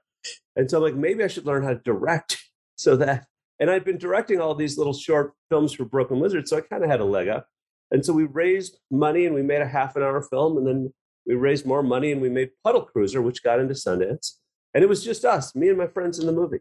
And 0.55 0.69
so 0.69 0.77
I'm 0.77 0.83
like, 0.83 0.95
maybe 0.95 1.23
I 1.23 1.27
should 1.27 1.45
learn 1.45 1.63
how 1.63 1.69
to 1.69 1.79
direct 1.79 2.37
so 2.77 2.95
that, 2.97 3.25
and 3.59 3.69
I'd 3.69 3.85
been 3.85 3.97
directing 3.97 4.39
all 4.39 4.55
these 4.55 4.77
little 4.77 4.93
short 4.93 5.33
films 5.49 5.73
for 5.73 5.85
Broken 5.85 6.19
Lizard. 6.19 6.47
So 6.47 6.57
I 6.57 6.61
kind 6.61 6.83
of 6.83 6.89
had 6.89 6.99
a 6.99 7.05
leg 7.05 7.27
up. 7.27 7.47
And 7.91 8.05
so 8.05 8.13
we 8.13 8.25
raised 8.25 8.77
money 8.91 9.25
and 9.25 9.33
we 9.33 9.41
made 9.41 9.61
a 9.61 9.67
half 9.67 9.95
an 9.95 10.03
hour 10.03 10.21
film. 10.21 10.57
And 10.57 10.67
then 10.67 10.93
we 11.29 11.35
raised 11.35 11.63
more 11.63 11.83
money 11.83 12.11
and 12.11 12.19
we 12.19 12.27
made 12.27 12.49
Puddle 12.63 12.81
Cruiser, 12.81 13.21
which 13.21 13.43
got 13.43 13.59
into 13.59 13.75
Sundance. 13.75 14.33
And 14.73 14.83
it 14.83 14.87
was 14.87 15.03
just 15.03 15.23
us, 15.23 15.55
me 15.55 15.69
and 15.69 15.77
my 15.77 15.85
friends 15.85 16.17
in 16.17 16.25
the 16.25 16.31
movie. 16.31 16.59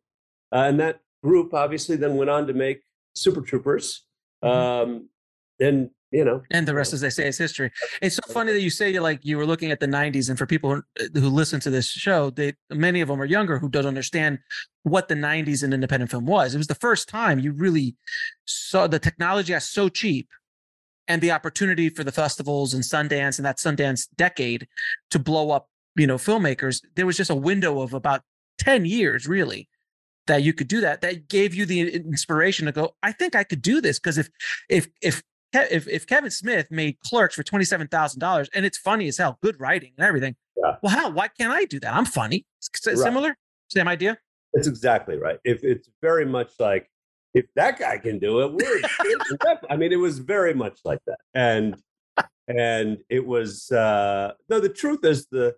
Uh, 0.53 0.65
and 0.69 0.79
that 0.79 1.01
group 1.23 1.55
obviously 1.55 1.97
then 1.97 2.17
went 2.17 2.29
on 2.29 2.47
to 2.47 2.53
make 2.53 2.83
Super 3.15 3.41
Troopers. 3.41 4.05
Um, 4.43 5.09
and 5.59 5.91
you 6.11 6.25
know, 6.25 6.43
and 6.51 6.67
the 6.67 6.75
rest, 6.75 6.95
as 6.95 7.03
they 7.03 7.11
say, 7.11 7.27
is 7.29 7.37
history. 7.37 7.71
It's 8.01 8.17
so 8.17 8.33
funny 8.33 8.53
that 8.53 8.63
you 8.63 8.71
say 8.71 8.99
like 8.99 9.21
you 9.25 9.37
were 9.37 9.45
looking 9.45 9.71
at 9.71 9.81
the 9.81 9.87
'90s, 9.87 10.31
and 10.31 10.39
for 10.39 10.47
people 10.47 10.75
who, 10.75 10.83
who 11.21 11.29
listen 11.29 11.61
to 11.61 11.71
this 11.71 11.91
show, 11.91 12.31
they 12.31 12.55
many 12.71 13.03
of 13.03 13.09
them 13.09 13.21
are 13.21 13.27
younger 13.27 13.59
who 13.59 13.69
don't 13.69 13.85
understand 13.85 14.39
what 14.85 15.09
the 15.09 15.15
'90s 15.15 15.63
in 15.63 15.75
independent 15.75 16.11
film 16.11 16.25
was. 16.25 16.55
It 16.55 16.59
was 16.59 16.67
the 16.67 16.75
first 16.75 17.11
time 17.11 17.41
you 17.41 17.53
really 17.53 17.95
saw 18.47 18.87
the 18.87 18.99
technology 18.99 19.53
as 19.53 19.69
so 19.69 19.91
cheap, 19.91 20.29
and 21.09 21.23
the 21.23 21.33
opportunity 21.33 21.89
for 21.89 22.05
the 22.05 22.13
festivals 22.13 22.75
and 22.75 22.85
Sundance 22.85 23.39
and 23.39 23.47
that 23.47 23.57
Sundance 23.57 24.07
decade 24.17 24.69
to 25.11 25.19
blow 25.19 25.51
up, 25.51 25.69
you 25.97 26.07
know, 26.07 26.17
filmmakers. 26.17 26.83
There 26.95 27.07
was 27.07 27.17
just 27.17 27.31
a 27.31 27.35
window 27.35 27.81
of 27.81 27.95
about 27.95 28.23
ten 28.59 28.85
years, 28.85 29.27
really, 29.27 29.69
that 30.27 30.43
you 30.43 30.53
could 30.53 30.69
do 30.69 30.81
that. 30.83 31.01
That 31.01 31.29
gave 31.29 31.55
you 31.55 31.67
the 31.67 31.95
inspiration 31.95 32.67
to 32.67 32.73
go. 32.73 32.95
I 33.03 33.13
think 33.13 33.35
I 33.35 33.43
could 33.43 33.63
do 33.63 33.81
this 33.81 33.99
because 33.99 34.19
if 34.19 34.29
if 34.69 34.89
if 35.03 35.23
if, 35.53 35.89
if 35.89 36.07
Kevin 36.07 36.31
Smith 36.31 36.71
made 36.71 37.01
Clerks 37.01 37.35
for 37.35 37.43
twenty 37.43 37.65
seven 37.65 37.89
thousand 37.89 38.21
dollars, 38.21 38.49
and 38.55 38.65
it's 38.65 38.79
funny 38.79 39.09
as 39.09 39.17
hell, 39.17 39.39
good 39.43 39.59
writing 39.59 39.93
and 39.97 40.07
everything. 40.07 40.37
Yeah. 40.57 40.77
Well, 40.83 40.93
how? 40.93 41.11
Why 41.11 41.29
can't 41.29 41.53
I 41.53 41.65
do 41.65 41.81
that? 41.81 41.95
I'm 41.95 42.05
funny. 42.05 42.45
It's 42.59 43.03
similar, 43.03 43.37
same 43.69 43.89
idea. 43.89 44.19
It's 44.53 44.67
exactly 44.67 45.17
right. 45.17 45.39
If 45.45 45.65
it's 45.65 45.89
very 46.03 46.27
much 46.27 46.53
like 46.59 46.91
if 47.35 47.47
that 47.57 47.79
guy 47.79 47.99
can 47.99 48.19
do 48.19 48.41
it, 48.41 48.53
we're. 48.53 48.81
I 49.71 49.77
mean, 49.77 49.93
it 49.93 49.97
was 49.97 50.19
very 50.19 50.55
much 50.55 50.81
like 50.85 51.01
that, 51.07 51.19
and 51.35 51.77
and 52.47 52.99
it 53.09 53.27
was 53.27 53.71
uh 53.71 54.33
no. 54.49 54.61
The 54.61 54.69
truth 54.69 55.05
is 55.05 55.27
the 55.31 55.55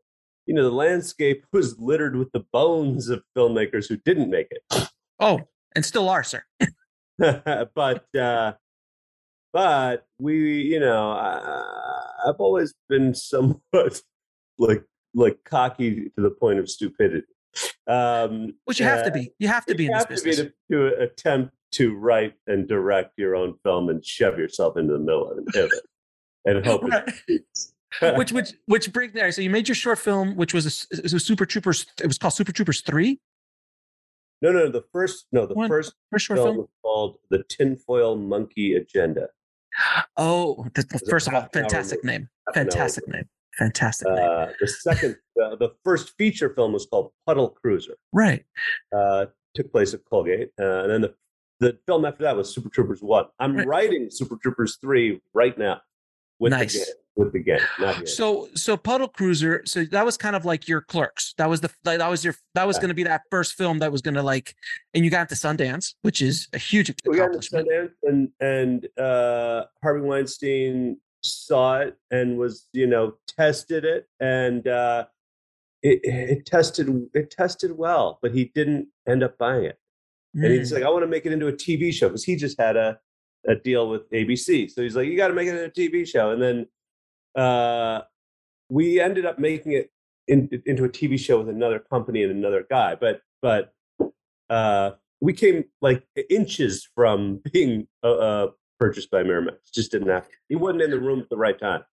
you 0.47 0.55
know 0.55 0.65
the 0.65 0.75
landscape 0.75 1.47
was 1.53 1.79
littered 1.79 2.17
with 2.17 2.31
the 2.33 2.45
bones 2.53 3.09
of 3.09 3.23
filmmakers 3.37 3.89
who 3.89 3.97
didn't 3.99 4.31
make 4.31 4.49
it. 4.51 4.89
Oh, 5.19 5.41
and 5.75 5.85
still 5.85 6.09
are, 6.09 6.25
sir. 6.25 6.43
but 7.19 8.05
uh 8.17 8.53
but 9.53 10.07
we, 10.19 10.63
you 10.63 10.81
know, 10.81 11.11
I, 11.11 12.03
I've 12.27 12.39
always 12.39 12.75
been 12.89 13.15
somewhat 13.15 13.61
like 14.59 14.85
like 15.15 15.39
cocky 15.45 16.11
to 16.17 16.23
the 16.23 16.31
point 16.31 16.59
of 16.59 16.71
stupidity. 16.71 17.27
Um, 17.87 18.55
Which 18.65 18.79
you 18.79 18.87
have 18.87 19.01
uh, 19.01 19.05
to 19.05 19.11
be. 19.11 19.33
You 19.39 19.49
have 19.49 19.67
to 19.67 19.75
be 19.75 19.87
in 19.87 19.93
this 19.93 20.07
business. 20.07 20.37
To, 20.37 20.45
be 20.45 20.51
to, 20.71 20.91
to, 20.91 21.03
attempt 21.03 21.55
to 21.73 21.95
write 21.95 22.35
and 22.47 22.69
direct 22.69 23.13
your 23.17 23.37
own 23.37 23.55
film 23.63 23.89
and 23.89 24.05
shove 24.05 24.39
yourself 24.39 24.77
into 24.77 24.93
the 24.93 24.99
middle 24.99 25.31
of 25.31 25.39
it 25.39 25.71
and 26.45 26.65
hope 26.67 26.83
it 27.29 27.45
which 28.17 28.33
which 28.33 28.53
which 28.67 28.93
break 28.93 29.15
there. 29.15 29.33
So 29.33 29.43
you 29.43 29.51
made 29.51 29.69
your 29.69 29.75
short 29.75 29.99
film, 29.99 30.37
which 30.37 30.55
was 30.55 30.87
a, 30.93 31.03
was 31.03 31.25
Super 31.25 31.45
Troopers. 31.45 31.87
It 32.01 32.07
was 32.07 32.19
called 32.19 32.35
Super 32.35 32.53
Troopers 32.53 32.83
Three. 32.83 33.21
No, 34.43 34.53
no, 34.53 34.71
the 34.71 34.85
first 34.93 35.27
no, 35.33 35.45
the 35.45 35.55
One, 35.55 35.69
first, 35.69 35.95
first 36.11 36.27
short 36.27 36.39
film, 36.39 36.49
film 36.49 36.57
was 36.59 36.69
called 36.83 37.19
The 37.31 37.43
Tinfoil 37.49 38.17
Monkey 38.17 38.75
Agenda. 38.75 39.29
Oh, 40.17 40.67
the, 40.75 40.83
first 41.09 41.29
of 41.29 41.35
all, 41.35 41.49
fantastic 41.53 42.03
name. 42.05 42.29
Fantastic 42.55 43.07
name. 43.09 43.25
Fantastic 43.59 44.09
name. 44.09 44.19
Uh, 44.19 44.47
the 44.59 44.67
second, 44.67 45.17
uh, 45.43 45.57
the 45.57 45.71
first 45.85 46.17
feature 46.17 46.55
film 46.55 46.73
was 46.73 46.87
called 46.87 47.13
Puddle 47.27 47.51
Cruiser. 47.51 47.97
Right. 48.13 48.45
Uh, 48.95 49.27
took 49.55 49.71
place 49.71 49.93
at 49.93 50.01
Colgate. 50.09 50.51
Uh, 50.59 50.83
and 50.83 50.91
then 50.91 51.01
the, 51.03 51.15
the 51.61 51.79
film 51.87 52.05
after 52.05 52.25
that 52.25 52.37
was 52.37 52.53
Super 52.53 52.69
Troopers 52.69 53.03
1. 53.03 53.27
I'm 53.39 53.57
right. 53.57 53.67
writing 53.67 54.11
Super 54.11 54.37
Troopers 54.37 54.77
3 54.81 55.21
right 55.35 55.57
now 55.57 55.81
with 56.39 56.53
nice. 56.53 56.75
the 56.75 56.95
with 57.17 57.33
the 57.33 57.39
game. 57.39 57.61
So 58.07 58.49
so 58.55 58.77
Puddle 58.77 59.09
Cruiser. 59.09 59.63
So 59.67 59.85
that 59.85 60.05
was 60.05 60.17
kind 60.17 60.35
of 60.35 60.45
like 60.45 60.67
your 60.67 60.81
Clerks. 60.81 61.35
That 61.37 61.49
was 61.49 61.61
the 61.61 61.71
that 61.85 62.09
was 62.09 62.25
your 62.25 62.35
that 62.55 62.67
was 62.67 62.77
yeah. 62.77 62.81
going 62.81 62.89
to 62.89 62.95
be 62.95 63.03
that 63.05 63.23
first 63.31 63.55
film 63.55 63.79
that 63.81 63.93
was 63.93 64.01
going 64.01 64.15
to 64.15 64.23
like, 64.23 64.55
and 64.95 65.05
you 65.05 65.11
got 65.11 65.29
to 65.29 65.35
Sundance, 65.35 65.95
which 66.03 66.23
is 66.23 66.49
a 66.53 66.59
huge 66.59 66.93
we 67.05 67.19
accomplishment. 67.19 67.69
Sundance, 67.69 67.91
and 68.05 68.29
and 68.41 68.89
uh, 68.99 69.65
Harvey 69.83 70.01
Weinstein 70.01 70.97
saw 71.23 71.81
it 71.81 71.99
and 72.11 72.39
was 72.39 72.69
you 72.73 72.87
know 72.87 73.15
tested 73.37 73.85
it 73.85 74.09
and 74.21 74.67
uh, 74.67 75.05
it, 75.83 76.01
it 76.03 76.47
tested 76.47 77.09
it 77.15 77.31
tested 77.31 77.77
well, 77.77 78.19
but 78.23 78.33
he 78.33 78.47
didn't 78.55 78.89
end 79.09 79.23
up 79.23 79.37
buying 79.37 79.65
it. 79.65 79.79
Mm. 80.37 80.45
And 80.45 80.55
he's 80.55 80.71
mm. 80.71 80.77
like, 80.77 80.85
I 80.85 80.91
want 80.91 81.03
to 81.03 81.09
make 81.09 81.27
it 81.27 81.33
into 81.33 81.49
a 81.49 81.53
TV 81.53 81.93
show 81.93 82.09
because 82.09 82.25
he 82.25 82.37
just 82.37 82.61
had 82.61 82.77
a 82.77 82.99
a 83.49 83.55
deal 83.55 83.89
with 83.89 84.11
ABC. 84.11 84.71
So 84.71 84.83
he's 84.83 84.97
like, 84.97 85.07
you 85.07 85.17
got 85.17 85.29
to 85.29 85.35
make 85.35 85.49
it 85.49 85.55
a 85.55 85.71
TV 85.71 86.07
show. 86.07 86.31
And 86.31 86.43
then 86.43 86.67
uh, 87.35 88.03
we 88.69 89.01
ended 89.01 89.27
up 89.27 89.39
making 89.39 89.73
it 89.73 89.91
in, 90.29 90.49
into 90.67 90.85
a 90.85 90.89
TV 90.89 91.19
show 91.19 91.39
with 91.39 91.49
another 91.49 91.79
company 91.79 92.23
and 92.23 92.33
another 92.33 92.67
guy. 92.69 92.95
But 92.95 93.23
but 93.43 93.73
uh, 94.49 94.93
we 95.21 95.33
came 95.33 95.65
like 95.81 96.05
inches 96.29 96.89
from 96.95 97.41
being 97.53 97.87
uh, 98.03 98.13
uh, 98.13 98.47
purchased 98.79 99.11
by 99.11 99.23
Miramax. 99.23 99.73
Just 99.73 99.93
didn't 99.93 100.09
have. 100.09 100.27
He 100.49 100.57
wasn't 100.57 100.83
in 100.83 100.91
the 100.91 101.01
room 101.01 101.21
at 101.21 101.29
the 101.31 101.37
right 101.37 101.59
time. 101.59 101.85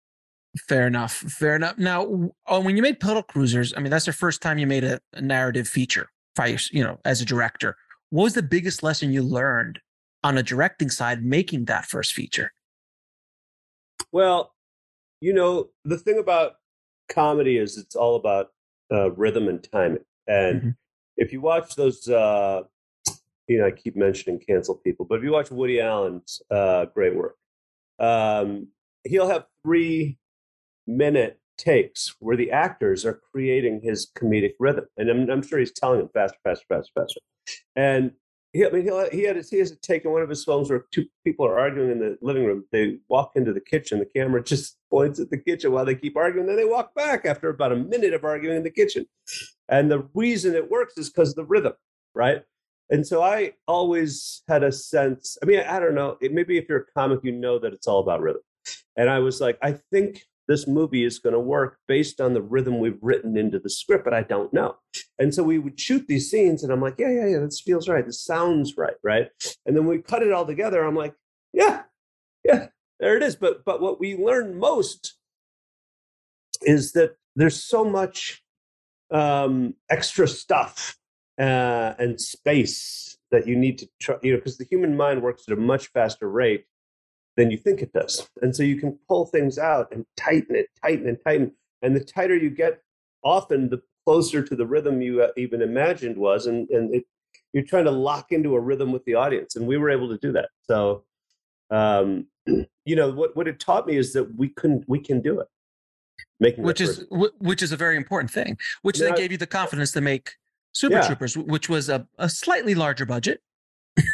Fair 0.68 0.86
enough. 0.86 1.12
Fair 1.12 1.54
enough. 1.56 1.76
Now, 1.76 2.30
oh, 2.46 2.60
when 2.60 2.76
you 2.76 2.82
made 2.82 2.98
Puddle 2.98 3.22
Cruisers, 3.22 3.74
I 3.76 3.80
mean, 3.80 3.90
that's 3.90 4.06
the 4.06 4.12
first 4.12 4.40
time 4.40 4.56
you 4.56 4.66
made 4.66 4.84
a, 4.84 4.98
a 5.12 5.20
narrative 5.20 5.68
feature, 5.68 6.08
you 6.72 6.82
know, 6.82 6.98
as 7.04 7.20
a 7.20 7.26
director. 7.26 7.76
What 8.10 8.25
was 8.25 8.34
the 8.34 8.42
biggest 8.42 8.82
lesson 8.82 9.12
you 9.12 9.22
learned 9.22 9.80
on 10.22 10.38
a 10.38 10.42
directing 10.42 10.90
side 10.90 11.25
making 11.25 11.64
that 11.66 11.86
first 11.86 12.12
feature? 12.12 12.52
Well, 14.12 14.54
you 15.20 15.32
know, 15.32 15.70
the 15.84 15.98
thing 15.98 16.18
about 16.18 16.54
comedy 17.08 17.58
is 17.58 17.76
it's 17.78 17.96
all 17.96 18.16
about 18.16 18.48
uh, 18.92 19.10
rhythm 19.12 19.48
and 19.48 19.62
timing. 19.72 20.04
And 20.26 20.60
mm-hmm. 20.60 20.70
if 21.16 21.32
you 21.32 21.40
watch 21.40 21.75
those, 21.75 22.08
uh, 22.08 22.62
you 23.48 23.58
know, 23.58 23.66
I 23.66 23.70
keep 23.70 23.96
mentioning 23.96 24.40
cancel 24.40 24.76
people, 24.76 25.06
but 25.08 25.18
if 25.18 25.25
you 25.25 25.32
watch 25.32 25.50
Woody 25.50 25.80
Allen's 25.80 26.40
uh, 26.50 26.86
great 26.86 27.14
work, 27.16 27.36
um, 27.98 28.68
he'll 29.04 29.28
have 29.28 29.46
three 29.64 30.18
minute 30.86 31.40
takes 31.58 32.14
where 32.20 32.36
the 32.36 32.50
actors 32.50 33.04
are 33.04 33.20
creating 33.32 33.80
his 33.82 34.10
comedic 34.16 34.52
rhythm. 34.60 34.84
And 34.96 35.08
I'm, 35.08 35.30
I'm 35.30 35.42
sure 35.42 35.58
he's 35.58 35.72
telling 35.72 35.98
them 35.98 36.10
faster, 36.12 36.38
faster, 36.44 36.66
faster, 36.68 36.92
faster. 36.94 37.20
And 37.74 38.12
he, 38.52 38.64
I 38.64 38.70
mean, 38.70 38.82
he, 38.82 39.18
he 39.18 39.24
had 39.24 39.44
he 39.44 39.58
has 39.58 39.76
taken 39.80 40.12
one 40.12 40.22
of 40.22 40.28
his 40.28 40.44
films 40.44 40.70
where 40.70 40.86
two 40.92 41.04
people 41.24 41.46
are 41.46 41.58
arguing 41.58 41.90
in 41.90 41.98
the 41.98 42.18
living 42.22 42.44
room. 42.44 42.64
They 42.72 42.98
walk 43.08 43.32
into 43.34 43.52
the 43.52 43.60
kitchen. 43.60 43.98
The 43.98 44.06
camera 44.06 44.42
just 44.44 44.78
points 44.90 45.20
at 45.20 45.30
the 45.30 45.38
kitchen 45.38 45.72
while 45.72 45.84
they 45.84 45.94
keep 45.94 46.16
arguing. 46.16 46.46
Then 46.46 46.56
they 46.56 46.64
walk 46.64 46.94
back 46.94 47.24
after 47.24 47.48
about 47.48 47.72
a 47.72 47.76
minute 47.76 48.14
of 48.14 48.24
arguing 48.24 48.56
in 48.56 48.62
the 48.62 48.70
kitchen. 48.70 49.06
And 49.68 49.90
the 49.90 50.08
reason 50.14 50.54
it 50.54 50.70
works 50.70 50.96
is 50.96 51.10
because 51.10 51.30
of 51.30 51.36
the 51.36 51.44
rhythm, 51.44 51.74
right? 52.14 52.42
And 52.88 53.06
so 53.06 53.22
I 53.22 53.52
always 53.66 54.42
had 54.48 54.62
a 54.62 54.70
sense. 54.70 55.36
I 55.42 55.46
mean, 55.46 55.60
I, 55.60 55.76
I 55.76 55.80
don't 55.80 55.94
know. 55.94 56.16
It, 56.20 56.32
maybe 56.32 56.56
if 56.56 56.68
you're 56.68 56.78
a 56.78 56.92
comic, 56.98 57.20
you 57.24 57.32
know 57.32 57.58
that 57.58 57.72
it's 57.72 57.86
all 57.86 58.00
about 58.00 58.20
rhythm. 58.20 58.42
And 58.96 59.10
I 59.10 59.18
was 59.18 59.40
like, 59.40 59.58
I 59.62 59.72
think 59.92 60.22
this 60.48 60.66
movie 60.66 61.04
is 61.04 61.18
going 61.18 61.32
to 61.32 61.40
work 61.40 61.78
based 61.88 62.20
on 62.20 62.34
the 62.34 62.42
rhythm 62.42 62.78
we've 62.78 62.98
written 63.02 63.36
into 63.36 63.58
the 63.58 63.70
script, 63.70 64.04
but 64.04 64.14
I 64.14 64.22
don't 64.22 64.52
know. 64.52 64.76
And 65.18 65.34
so 65.34 65.42
we 65.42 65.58
would 65.58 65.78
shoot 65.78 66.06
these 66.06 66.30
scenes, 66.30 66.62
and 66.62 66.72
I'm 66.72 66.80
like, 66.80 66.96
yeah, 66.98 67.10
yeah, 67.10 67.26
yeah, 67.26 67.38
this 67.38 67.60
feels 67.60 67.88
right. 67.88 68.04
This 68.04 68.22
sounds 68.22 68.76
right, 68.76 68.94
right? 69.02 69.28
And 69.64 69.76
then 69.76 69.86
we 69.86 69.98
cut 69.98 70.22
it 70.22 70.32
all 70.32 70.46
together. 70.46 70.84
I'm 70.84 70.94
like, 70.94 71.14
yeah, 71.52 71.82
yeah, 72.44 72.68
there 73.00 73.16
it 73.16 73.22
is. 73.22 73.36
But 73.36 73.64
but 73.64 73.80
what 73.80 73.98
we 73.98 74.16
learn 74.16 74.58
most 74.58 75.14
is 76.62 76.92
that 76.92 77.16
there's 77.34 77.62
so 77.62 77.84
much 77.84 78.42
um, 79.10 79.74
extra 79.90 80.26
stuff 80.26 80.96
uh, 81.38 81.94
and 81.98 82.20
space 82.20 83.18
that 83.30 83.46
you 83.46 83.56
need 83.56 83.78
to 83.78 83.88
try, 84.00 84.16
you 84.22 84.32
know, 84.32 84.38
because 84.38 84.58
the 84.58 84.64
human 84.64 84.96
mind 84.96 85.22
works 85.22 85.44
at 85.48 85.56
a 85.56 85.60
much 85.60 85.88
faster 85.88 86.30
rate 86.30 86.64
than 87.36 87.50
you 87.50 87.56
think 87.56 87.82
it 87.82 87.92
does. 87.92 88.28
And 88.42 88.54
so 88.54 88.62
you 88.62 88.76
can 88.76 88.98
pull 89.08 89.26
things 89.26 89.58
out 89.58 89.88
and 89.92 90.04
tighten 90.16 90.56
it, 90.56 90.68
tighten 90.82 91.08
and 91.08 91.18
tighten. 91.22 91.52
And 91.82 91.94
the 91.94 92.00
tighter 92.00 92.36
you 92.36 92.50
get, 92.50 92.80
often 93.22 93.68
the 93.68 93.82
closer 94.04 94.42
to 94.42 94.56
the 94.56 94.66
rhythm 94.66 95.02
you 95.02 95.22
uh, 95.22 95.28
even 95.36 95.62
imagined 95.62 96.16
was. 96.16 96.46
And, 96.46 96.68
and 96.70 96.94
it, 96.94 97.04
you're 97.52 97.64
trying 97.64 97.84
to 97.84 97.90
lock 97.90 98.32
into 98.32 98.54
a 98.54 98.60
rhythm 98.60 98.90
with 98.90 99.04
the 99.04 99.14
audience. 99.14 99.56
And 99.56 99.66
we 99.66 99.76
were 99.76 99.90
able 99.90 100.08
to 100.08 100.18
do 100.18 100.32
that. 100.32 100.48
So, 100.62 101.04
um, 101.70 102.26
you 102.46 102.96
know, 102.96 103.10
what, 103.10 103.36
what 103.36 103.48
it 103.48 103.60
taught 103.60 103.86
me 103.86 103.96
is 103.96 104.12
that 104.14 104.34
we 104.36 104.48
can, 104.48 104.84
we 104.86 104.98
can 104.98 105.20
do 105.20 105.40
it. 105.40 105.48
Making 106.40 106.64
which 106.64 106.80
is, 106.80 106.98
w- 107.10 107.32
which 107.38 107.62
is 107.62 107.72
a 107.72 107.76
very 107.76 107.96
important 107.96 108.30
thing, 108.30 108.58
which 108.82 108.98
now, 108.98 109.06
then 109.06 109.16
gave 109.16 109.32
you 109.32 109.38
the 109.38 109.46
confidence 109.46 109.92
to 109.92 110.00
make 110.00 110.32
Super 110.72 110.96
yeah. 110.96 111.06
Troopers, 111.06 111.36
which 111.36 111.70
was 111.70 111.88
a, 111.88 112.06
a 112.18 112.28
slightly 112.28 112.74
larger 112.74 113.06
budget. 113.06 113.40
it 113.96 114.04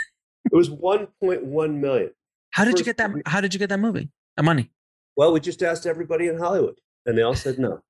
was 0.52 0.70
1.1 0.70 1.74
million. 1.74 2.10
How 2.52 2.64
did 2.64 2.78
you 2.78 2.84
get 2.84 2.98
that? 2.98 3.10
How 3.26 3.40
did 3.40 3.52
you 3.52 3.58
get 3.58 3.68
that 3.70 3.80
movie? 3.80 4.10
The 4.36 4.42
money? 4.42 4.70
Well, 5.16 5.32
we 5.32 5.40
just 5.40 5.62
asked 5.62 5.86
everybody 5.86 6.28
in 6.28 6.38
Hollywood, 6.38 6.78
and 7.06 7.16
they 7.16 7.22
all 7.22 7.34
said 7.34 7.58
no. 7.58 7.80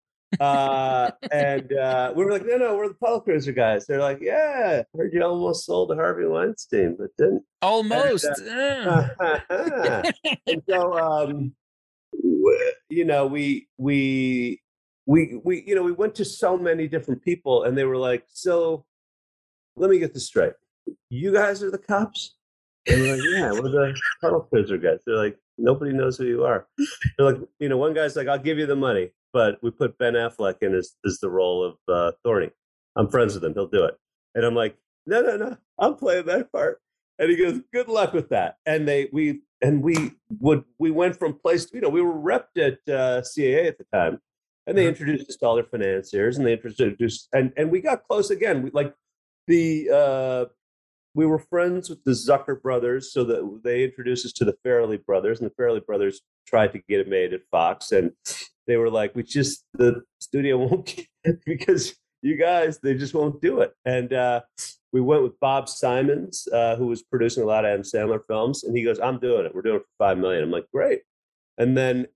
uh, 0.40 1.11
and 1.31 1.73
uh, 1.75 2.12
we 2.16 2.25
were 2.25 2.33
like, 2.33 2.47
no, 2.47 2.57
no, 2.57 2.76
we're 2.76 2.88
the 2.88 2.95
Puddle 2.95 3.21
Cruiser 3.21 3.52
guys. 3.52 3.87
They're 3.87 4.00
like, 4.00 4.19
yeah, 4.23 4.83
I 4.83 4.97
heard 4.97 5.12
you 5.12 5.23
almost 5.23 5.66
sold 5.66 5.90
to 5.90 5.95
Harvey 5.95 6.25
Weinstein, 6.25 6.97
but 6.99 7.11
didn't. 7.19 7.42
Almost. 7.61 8.25
And, 8.25 8.88
uh, 8.88 9.09
and 10.47 10.62
so, 10.69 10.99
um, 10.99 11.54
you 12.88 13.04
know, 13.04 13.26
we 13.26 13.69
we 13.76 14.62
we 15.07 15.40
we 15.45 15.64
you 15.66 15.75
know 15.75 15.83
we 15.83 15.92
went 15.92 16.14
to 16.16 16.25
so 16.25 16.57
many 16.57 16.88
different 16.88 17.23
people, 17.23 17.64
and 17.64 17.76
they 17.76 17.85
were 17.85 17.99
like, 17.99 18.25
so 18.28 18.85
let 19.76 19.90
me 19.90 19.99
get 19.99 20.14
this 20.14 20.26
straight. 20.26 20.54
You 21.11 21.33
guys 21.33 21.62
are 21.62 21.71
the 21.71 21.78
cops 21.78 22.37
And 22.88 23.00
we're 23.00 23.12
like, 23.14 23.22
yeah, 23.32 23.52
we're 23.52 23.70
the 23.70 24.00
Puddle 24.20 24.40
Cruiser 24.40 24.76
guys. 24.76 24.98
They're 25.06 25.16
like, 25.16 25.38
nobody 25.58 25.92
knows 25.92 26.18
who 26.18 26.24
you 26.24 26.44
are. 26.44 26.66
They're 27.16 27.32
like, 27.32 27.40
you 27.58 27.68
know, 27.68 27.76
one 27.76 27.94
guy's 27.94 28.16
like, 28.16 28.28
I'll 28.28 28.38
give 28.38 28.58
you 28.58 28.66
the 28.66 28.76
money, 28.76 29.10
but 29.32 29.58
we 29.62 29.70
put 29.70 29.98
Ben 29.98 30.14
Affleck 30.14 30.56
in 30.62 30.74
as, 30.74 30.96
as 31.06 31.18
the 31.20 31.30
role 31.30 31.64
of 31.64 31.76
uh, 31.88 32.12
Thorny. 32.24 32.50
I'm 32.96 33.08
friends 33.08 33.34
with 33.34 33.44
him. 33.44 33.54
He'll 33.54 33.68
do 33.68 33.84
it. 33.84 33.94
And 34.34 34.44
I'm 34.44 34.54
like, 34.54 34.76
no, 35.06 35.20
no, 35.20 35.36
no, 35.36 35.56
I'm 35.78 35.94
playing 35.94 36.26
that 36.26 36.50
part. 36.52 36.80
And 37.18 37.30
he 37.30 37.36
goes, 37.36 37.60
good 37.72 37.88
luck 37.88 38.12
with 38.12 38.30
that. 38.30 38.56
And 38.66 38.88
they, 38.88 39.08
we, 39.12 39.42
and 39.60 39.82
we 39.82 40.12
would, 40.40 40.64
we 40.78 40.90
went 40.90 41.16
from 41.16 41.34
place, 41.34 41.66
to, 41.66 41.76
you 41.76 41.80
know, 41.82 41.88
we 41.88 42.02
were 42.02 42.14
repped 42.14 42.56
at 42.56 42.78
uh, 42.92 43.20
CAA 43.20 43.68
at 43.68 43.78
the 43.78 43.84
time. 43.92 44.18
And 44.66 44.78
they 44.78 44.86
introduced 44.86 45.28
us 45.28 45.36
to 45.36 45.46
all 45.46 45.56
their 45.56 45.64
financiers 45.64 46.36
and 46.36 46.46
they 46.46 46.52
introduced, 46.52 47.28
and, 47.32 47.52
and 47.56 47.70
we 47.70 47.80
got 47.80 48.04
close 48.04 48.30
again. 48.30 48.62
We, 48.62 48.70
like 48.70 48.94
the, 49.46 49.90
uh, 49.90 50.44
we 51.14 51.26
were 51.26 51.38
friends 51.38 51.90
with 51.90 52.02
the 52.04 52.12
Zucker 52.12 52.61
brothers, 52.61 53.12
so 53.12 53.25
that 53.25 53.61
they 53.64 53.85
introduced 53.85 54.25
us 54.25 54.33
to 54.35 54.45
the 54.45 54.57
Farrelly 54.64 55.04
brothers, 55.04 55.40
and 55.40 55.50
the 55.50 55.62
Farrelly 55.62 55.85
brothers 55.85 56.23
tried 56.47 56.73
to 56.73 56.81
get 56.88 57.00
it 57.00 57.09
made 57.09 57.33
at 57.33 57.40
Fox, 57.50 57.92
and 57.92 58.12
they 58.66 58.76
were 58.76 58.90
like, 58.90 59.14
"We 59.14 59.23
just 59.23 59.64
the 59.75 60.02
studio 60.21 60.59
won't 60.66 60.99
because 61.45 61.95
you 62.23 62.37
guys 62.37 62.78
they 62.78 62.95
just 62.95 63.14
won't 63.14 63.40
do 63.40 63.61
it." 63.61 63.75
And 63.85 64.12
uh, 64.12 64.42
we 64.92 65.00
went 65.00 65.23
with 65.23 65.38
Bob 65.40 65.69
Simonds, 65.69 66.49
uh, 66.52 66.76
who 66.76 66.87
was 66.87 67.02
producing 67.02 67.42
a 67.42 67.47
lot 67.47 67.64
of 67.64 67.71
Adam 67.71 67.83
Sandler 67.83 68.21
films, 68.26 68.64
and 68.64 68.76
he 68.76 68.85
goes, 68.85 68.99
"I'm 68.99 69.19
doing 69.19 69.45
it. 69.45 69.54
We're 69.54 69.62
doing 69.62 69.76
it 69.76 69.83
for 69.83 70.07
five 70.07 70.19
million. 70.19 70.42
I'm 70.42 70.50
like, 70.50 70.71
"Great!" 70.73 71.02
And 71.59 71.76
then 71.76 72.07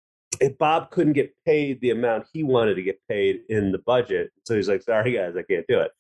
Bob 0.59 0.91
couldn't 0.91 1.12
get 1.15 1.35
paid 1.45 1.81
the 1.81 1.91
amount 1.91 2.26
he 2.33 2.43
wanted 2.43 2.75
to 2.76 2.83
get 2.83 3.00
paid 3.09 3.41
in 3.49 3.73
the 3.73 3.79
budget, 3.79 4.31
so 4.45 4.55
he's 4.55 4.69
like, 4.69 4.83
"Sorry 4.83 5.12
guys, 5.12 5.37
I 5.37 5.43
can't 5.43 5.67
do 5.69 5.81
it." 5.81 5.91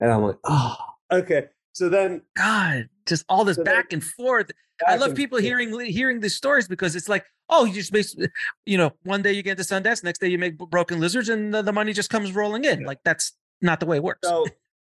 And 0.00 0.10
I'm 0.10 0.22
like, 0.22 0.38
"Oh, 0.44 0.76
okay." 1.12 1.48
So 1.76 1.90
then, 1.90 2.22
God, 2.38 2.88
just 3.04 3.26
all 3.28 3.44
this 3.44 3.56
so 3.58 3.62
back 3.62 3.90
then, 3.90 3.98
and 3.98 4.02
forth. 4.02 4.46
Back 4.46 4.88
I 4.88 4.96
love 4.96 5.14
people 5.14 5.36
hearing 5.36 5.78
hearing 5.78 6.20
these 6.20 6.34
stories 6.34 6.66
because 6.66 6.96
it's 6.96 7.06
like, 7.06 7.26
oh, 7.50 7.66
you 7.66 7.74
just 7.74 7.92
basically, 7.92 8.30
you 8.64 8.78
know, 8.78 8.92
one 9.02 9.20
day 9.20 9.34
you 9.34 9.42
get 9.42 9.58
the 9.58 9.62
Sundance, 9.62 10.02
next 10.02 10.20
day 10.20 10.28
you 10.28 10.38
make 10.38 10.56
Broken 10.56 11.00
Lizards, 11.00 11.28
and 11.28 11.52
the, 11.52 11.60
the 11.60 11.74
money 11.74 11.92
just 11.92 12.08
comes 12.08 12.34
rolling 12.34 12.64
in. 12.64 12.84
Like 12.84 13.00
that's 13.04 13.32
not 13.60 13.78
the 13.80 13.84
way 13.84 13.98
it 13.98 14.02
works. 14.02 14.26
So 14.26 14.46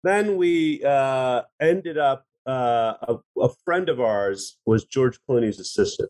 then 0.03 0.35
we 0.35 0.83
uh, 0.83 1.43
ended 1.61 1.97
up. 1.97 2.25
Uh, 2.45 2.95
a, 3.07 3.15
a, 3.39 3.49
friend 3.63 3.87
of 3.87 4.01
ours 4.01 4.57
was 4.65 4.83
George 4.83 5.17
Clooney's 5.29 5.61
assistant. 5.61 6.09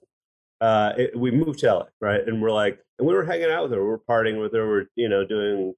Uh, 0.60 0.94
it, 0.98 1.16
we 1.16 1.30
moved 1.30 1.60
to 1.60 1.72
LA, 1.72 1.86
right? 2.02 2.28
And 2.28 2.42
we're 2.42 2.50
like, 2.50 2.80
and 2.98 3.08
we 3.08 3.14
were 3.14 3.24
hanging 3.24 3.52
out 3.52 3.62
with 3.62 3.74
her. 3.74 3.84
We 3.84 3.90
were 3.90 4.02
partying 4.10 4.42
with 4.42 4.52
her. 4.56 4.68
We're 4.68 4.86
you 4.96 5.08
know 5.08 5.24
doing 5.24 5.76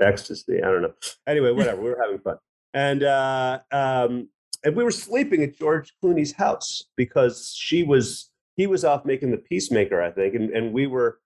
ecstasy. 0.00 0.62
I 0.62 0.70
don't 0.70 0.80
know. 0.80 0.94
Anyway, 1.26 1.50
whatever. 1.52 1.82
we 1.82 1.90
were 1.90 2.00
having 2.02 2.18
fun 2.20 2.38
and 2.74 3.02
uh, 3.02 3.60
um, 3.70 4.28
and 4.64 4.76
we 4.76 4.84
were 4.84 4.90
sleeping 4.90 5.42
at 5.42 5.56
George 5.58 5.92
Clooney's 6.02 6.32
house 6.32 6.84
because 6.96 7.54
she 7.56 7.82
was 7.82 8.30
he 8.56 8.66
was 8.66 8.84
off 8.84 9.04
making 9.04 9.30
the 9.30 9.38
Peacemaker, 9.38 10.02
I 10.02 10.10
think, 10.10 10.34
and 10.34 10.50
and 10.50 10.72
we 10.72 10.86
were 10.86 11.18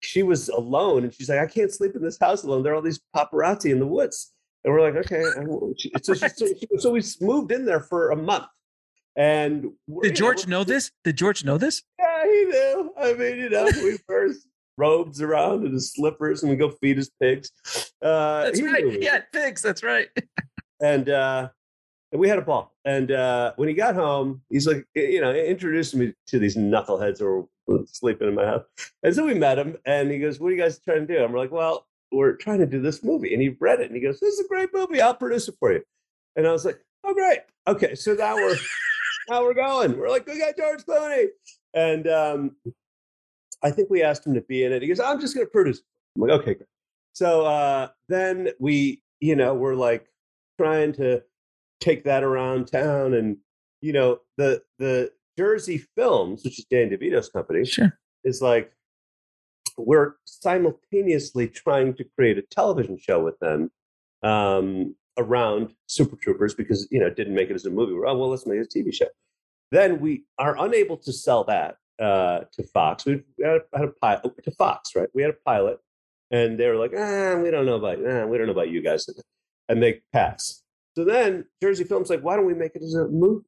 she 0.00 0.22
was 0.22 0.48
alone, 0.48 1.04
and 1.04 1.12
she's 1.12 1.28
like, 1.28 1.40
I 1.40 1.46
can't 1.46 1.72
sleep 1.72 1.96
in 1.96 2.02
this 2.02 2.18
house 2.18 2.44
alone. 2.44 2.62
There 2.62 2.72
are 2.72 2.76
all 2.76 2.82
these 2.82 3.00
paparazzi 3.14 3.70
in 3.70 3.80
the 3.80 3.86
woods, 3.86 4.32
and 4.64 4.72
we're 4.72 4.80
like, 4.80 5.06
okay. 5.06 5.22
So, 6.02 6.14
so, 6.14 6.26
so, 6.28 6.46
so 6.78 6.90
we 6.90 7.02
moved 7.20 7.52
in 7.52 7.64
there 7.64 7.80
for 7.80 8.10
a 8.10 8.16
month. 8.16 8.46
And 9.16 9.72
did 10.02 10.14
George 10.14 10.46
know, 10.46 10.58
know 10.58 10.64
this? 10.64 10.92
Did 11.02 11.16
George 11.16 11.44
know 11.44 11.58
this? 11.58 11.82
Yeah, 11.98 12.22
he 12.24 12.44
knew. 12.44 12.92
I 12.96 13.12
mean, 13.14 13.38
you 13.38 13.50
know, 13.50 13.64
we 13.82 13.96
first 14.06 14.46
robes 14.76 15.20
around 15.20 15.64
and 15.64 15.74
his 15.74 15.92
slippers, 15.92 16.42
and 16.42 16.50
we 16.50 16.56
go 16.56 16.70
feed 16.70 16.96
his 16.96 17.10
pigs. 17.20 17.50
Uh, 18.00 18.44
that's 18.44 18.62
right. 18.62 19.02
Yeah, 19.02 19.20
pigs. 19.32 19.60
That's 19.60 19.82
right. 19.82 20.08
And 20.80 21.08
uh, 21.08 21.48
and 22.12 22.20
we 22.20 22.28
had 22.28 22.38
a 22.38 22.42
ball. 22.42 22.74
And 22.84 23.10
uh, 23.10 23.52
when 23.56 23.68
he 23.68 23.74
got 23.74 23.94
home, 23.94 24.42
he's 24.48 24.66
like, 24.66 24.86
you 24.94 25.20
know, 25.20 25.32
introduced 25.34 25.94
me 25.94 26.14
to 26.28 26.38
these 26.38 26.56
knuckleheads 26.56 27.18
who 27.18 27.48
were 27.66 27.84
sleeping 27.86 28.28
in 28.28 28.34
my 28.34 28.46
house. 28.46 28.64
And 29.02 29.14
so 29.14 29.26
we 29.26 29.34
met 29.34 29.58
him, 29.58 29.76
and 29.84 30.10
he 30.10 30.18
goes, 30.18 30.40
"What 30.40 30.48
are 30.48 30.54
you 30.54 30.62
guys 30.62 30.78
trying 30.80 31.06
to 31.06 31.14
do?" 31.14 31.22
And 31.22 31.32
we're 31.32 31.40
like, 31.40 31.52
"Well, 31.52 31.86
we're 32.10 32.36
trying 32.36 32.60
to 32.60 32.66
do 32.66 32.80
this 32.80 33.04
movie." 33.04 33.32
And 33.32 33.42
he 33.42 33.50
read 33.60 33.80
it, 33.80 33.86
and 33.86 33.94
he 33.94 34.00
goes, 34.00 34.20
"This 34.20 34.34
is 34.34 34.44
a 34.44 34.48
great 34.48 34.70
movie. 34.72 35.00
I'll 35.00 35.14
produce 35.14 35.48
it 35.48 35.56
for 35.58 35.72
you." 35.72 35.82
And 36.36 36.46
I 36.46 36.52
was 36.52 36.64
like, 36.64 36.80
"Oh, 37.04 37.14
great. 37.14 37.40
Okay, 37.66 37.94
so 37.94 38.14
now 38.14 38.36
we're 38.36 38.56
now 39.28 39.42
we're 39.42 39.54
going. 39.54 39.98
We're 39.98 40.08
like, 40.08 40.26
we 40.26 40.38
got 40.38 40.56
George 40.56 40.84
Clooney." 40.84 41.26
And 41.74 42.08
um, 42.08 42.56
I 43.62 43.70
think 43.70 43.90
we 43.90 44.02
asked 44.02 44.26
him 44.26 44.34
to 44.34 44.40
be 44.40 44.64
in 44.64 44.72
it. 44.72 44.82
He 44.82 44.88
goes, 44.88 45.00
"I'm 45.00 45.20
just 45.20 45.34
going 45.34 45.46
to 45.46 45.50
produce." 45.50 45.78
It. 45.78 45.84
I'm 46.16 46.22
like, 46.22 46.40
"Okay, 46.40 46.54
great." 46.54 46.68
So 47.12 47.44
uh, 47.44 47.88
then 48.08 48.50
we, 48.60 49.02
you 49.20 49.34
know, 49.36 49.52
we're 49.52 49.74
like 49.74 50.06
trying 50.58 50.92
to 50.92 51.22
take 51.80 52.04
that 52.04 52.24
around 52.24 52.66
town 52.66 53.14
and 53.14 53.36
you 53.80 53.92
know 53.92 54.18
the 54.36 54.60
the 54.78 55.10
jersey 55.36 55.78
films 55.96 56.42
which 56.44 56.58
is 56.58 56.64
dan 56.70 56.90
devito's 56.90 57.28
company 57.28 57.64
sure. 57.64 57.96
is 58.24 58.42
like 58.42 58.72
we're 59.78 60.14
simultaneously 60.24 61.48
trying 61.48 61.94
to 61.94 62.04
create 62.16 62.36
a 62.36 62.42
television 62.42 62.98
show 62.98 63.22
with 63.22 63.38
them 63.38 63.70
um, 64.22 64.94
around 65.16 65.72
super 65.86 66.16
troopers 66.16 66.54
because 66.54 66.88
you 66.90 66.98
know 66.98 67.06
it 67.06 67.16
didn't 67.16 67.34
make 67.34 67.50
it 67.50 67.54
as 67.54 67.64
a 67.64 67.70
movie. 67.70 67.92
We're, 67.92 68.06
oh 68.06 68.16
well 68.16 68.30
let's 68.30 68.46
make 68.46 68.58
it 68.58 68.74
a 68.74 68.78
tv 68.78 68.92
show. 68.92 69.06
Then 69.70 70.00
we 70.00 70.24
are 70.38 70.56
unable 70.58 70.96
to 70.98 71.12
sell 71.12 71.44
that 71.44 71.76
uh, 72.00 72.40
to 72.52 72.62
fox. 72.64 73.04
We 73.04 73.22
had 73.42 73.60
a, 73.72 73.78
had 73.78 73.88
a 73.88 73.92
pilot 74.00 74.42
to 74.42 74.50
fox 74.52 74.94
right? 74.96 75.08
We 75.14 75.22
had 75.22 75.30
a 75.30 75.38
pilot 75.44 75.78
and 76.30 76.58
they 76.58 76.66
were 76.66 76.76
like 76.76 76.92
ah 76.96 77.36
we 77.36 77.50
don't 77.50 77.66
know 77.66 77.76
about 77.76 77.98
ah, 78.06 78.26
we 78.26 78.36
don't 78.36 78.46
know 78.46 78.52
about 78.52 78.70
you 78.70 78.82
guys 78.82 79.08
and 79.68 79.82
they 79.82 80.02
pass. 80.12 80.62
So 80.96 81.04
then 81.04 81.44
Jersey 81.62 81.84
Film's 81.84 82.10
like, 82.10 82.22
why 82.22 82.36
don't 82.36 82.46
we 82.46 82.54
make 82.54 82.74
it 82.74 82.82
as 82.82 82.94
a 82.94 83.08
movie? 83.08 83.44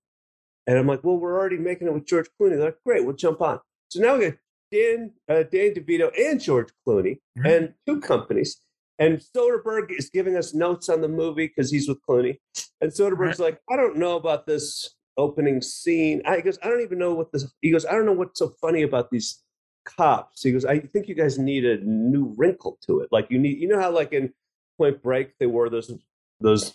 And 0.67 0.79
I'm 0.79 0.87
like, 0.87 1.03
well, 1.03 1.17
we're 1.17 1.39
already 1.39 1.59
making 1.59 1.89
it 1.89 1.95
with 1.95 2.07
George 2.07 2.29
Clooney. 2.41 2.51
They're 2.51 2.67
like, 2.67 2.79
great, 2.87 3.05
we'll 3.05 3.17
jump 3.17 3.41
on. 3.41 3.59
So 3.89 4.01
now 4.01 4.17
we 4.17 4.27
got 4.27 4.39
Dan, 4.71 5.13
uh, 5.29 5.43
Dan 5.51 5.75
DeVito 5.75 6.11
and 6.17 6.41
George 6.41 6.69
Clooney 6.87 7.19
mm-hmm. 7.37 7.47
and 7.47 7.75
two 7.87 8.01
companies. 8.01 8.61
And 9.01 9.19
Soderbergh 9.19 9.91
is 9.91 10.11
giving 10.11 10.37
us 10.37 10.55
notes 10.55 10.89
on 10.89 11.01
the 11.01 11.09
movie 11.09 11.49
because 11.49 11.71
he's 11.71 11.89
with 11.89 11.99
Clooney. 12.09 12.39
And 12.81 12.93
Soderbergh's 12.93 13.41
right. 13.41 13.53
like, 13.53 13.61
I 13.71 13.77
don't 13.77 13.97
know 13.97 14.17
about 14.17 14.47
this 14.47 14.95
opening 15.17 15.63
scene. 15.63 16.23
I, 16.27 16.37
he 16.37 16.43
goes, 16.43 16.59
I 16.63 16.69
don't 16.69 16.83
even 16.83 16.99
know 16.99 17.15
what 17.15 17.33
this. 17.33 17.51
He 17.63 17.73
goes, 17.73 17.87
I 17.87 17.93
don't 17.93 18.07
know 18.07 18.13
what's 18.13 18.39
so 18.39 18.53
funny 18.61 18.83
about 18.83 19.11
these 19.11 19.43
cops. 19.85 20.43
He 20.43 20.53
goes, 20.53 20.65
I 20.67 20.79
think 20.79 21.09
you 21.09 21.15
guys 21.15 21.39
need 21.39 21.65
a 21.65 21.79
new 21.79 22.35
wrinkle 22.37 22.79
to 22.87 23.01
it. 23.01 23.09
Like 23.11 23.29
you 23.31 23.39
need, 23.39 23.59
you 23.59 23.69
know 23.69 23.81
how 23.81 23.91
like 23.91 24.13
in 24.13 24.33
Point 24.79 25.03
Break 25.03 25.37
they 25.39 25.47
wore 25.47 25.69
those 25.69 25.91
those 26.40 26.74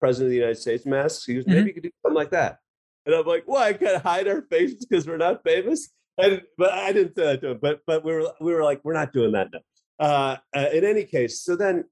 president 0.00 0.28
of 0.28 0.30
the 0.30 0.36
United 0.36 0.58
States 0.58 0.86
masks. 0.86 1.24
He 1.24 1.34
goes, 1.34 1.46
maybe 1.46 1.60
mm-hmm. 1.60 1.66
you 1.68 1.74
could 1.74 1.82
do 1.84 1.90
something 2.02 2.16
like 2.16 2.30
that. 2.30 2.58
And 3.06 3.14
I'm 3.14 3.26
like, 3.26 3.44
why? 3.46 3.70
Well, 3.70 3.78
gotta 3.80 3.98
hide 3.98 4.28
our 4.28 4.42
faces 4.42 4.86
because 4.86 5.06
we're 5.06 5.16
not 5.16 5.42
famous. 5.44 5.90
And 6.18 6.42
but 6.58 6.72
I 6.72 6.92
didn't 6.92 7.14
say 7.14 7.24
that 7.24 7.40
to 7.42 7.50
him. 7.50 7.58
But 7.60 7.80
but 7.86 8.04
we 8.04 8.12
were 8.12 8.32
we 8.40 8.52
were 8.52 8.64
like, 8.64 8.80
we're 8.84 8.92
not 8.92 9.12
doing 9.12 9.32
that 9.32 9.48
now. 9.52 9.60
Uh, 9.98 10.36
uh, 10.56 10.68
in 10.72 10.84
any 10.84 11.04
case, 11.04 11.42
so 11.42 11.56
then 11.56 11.84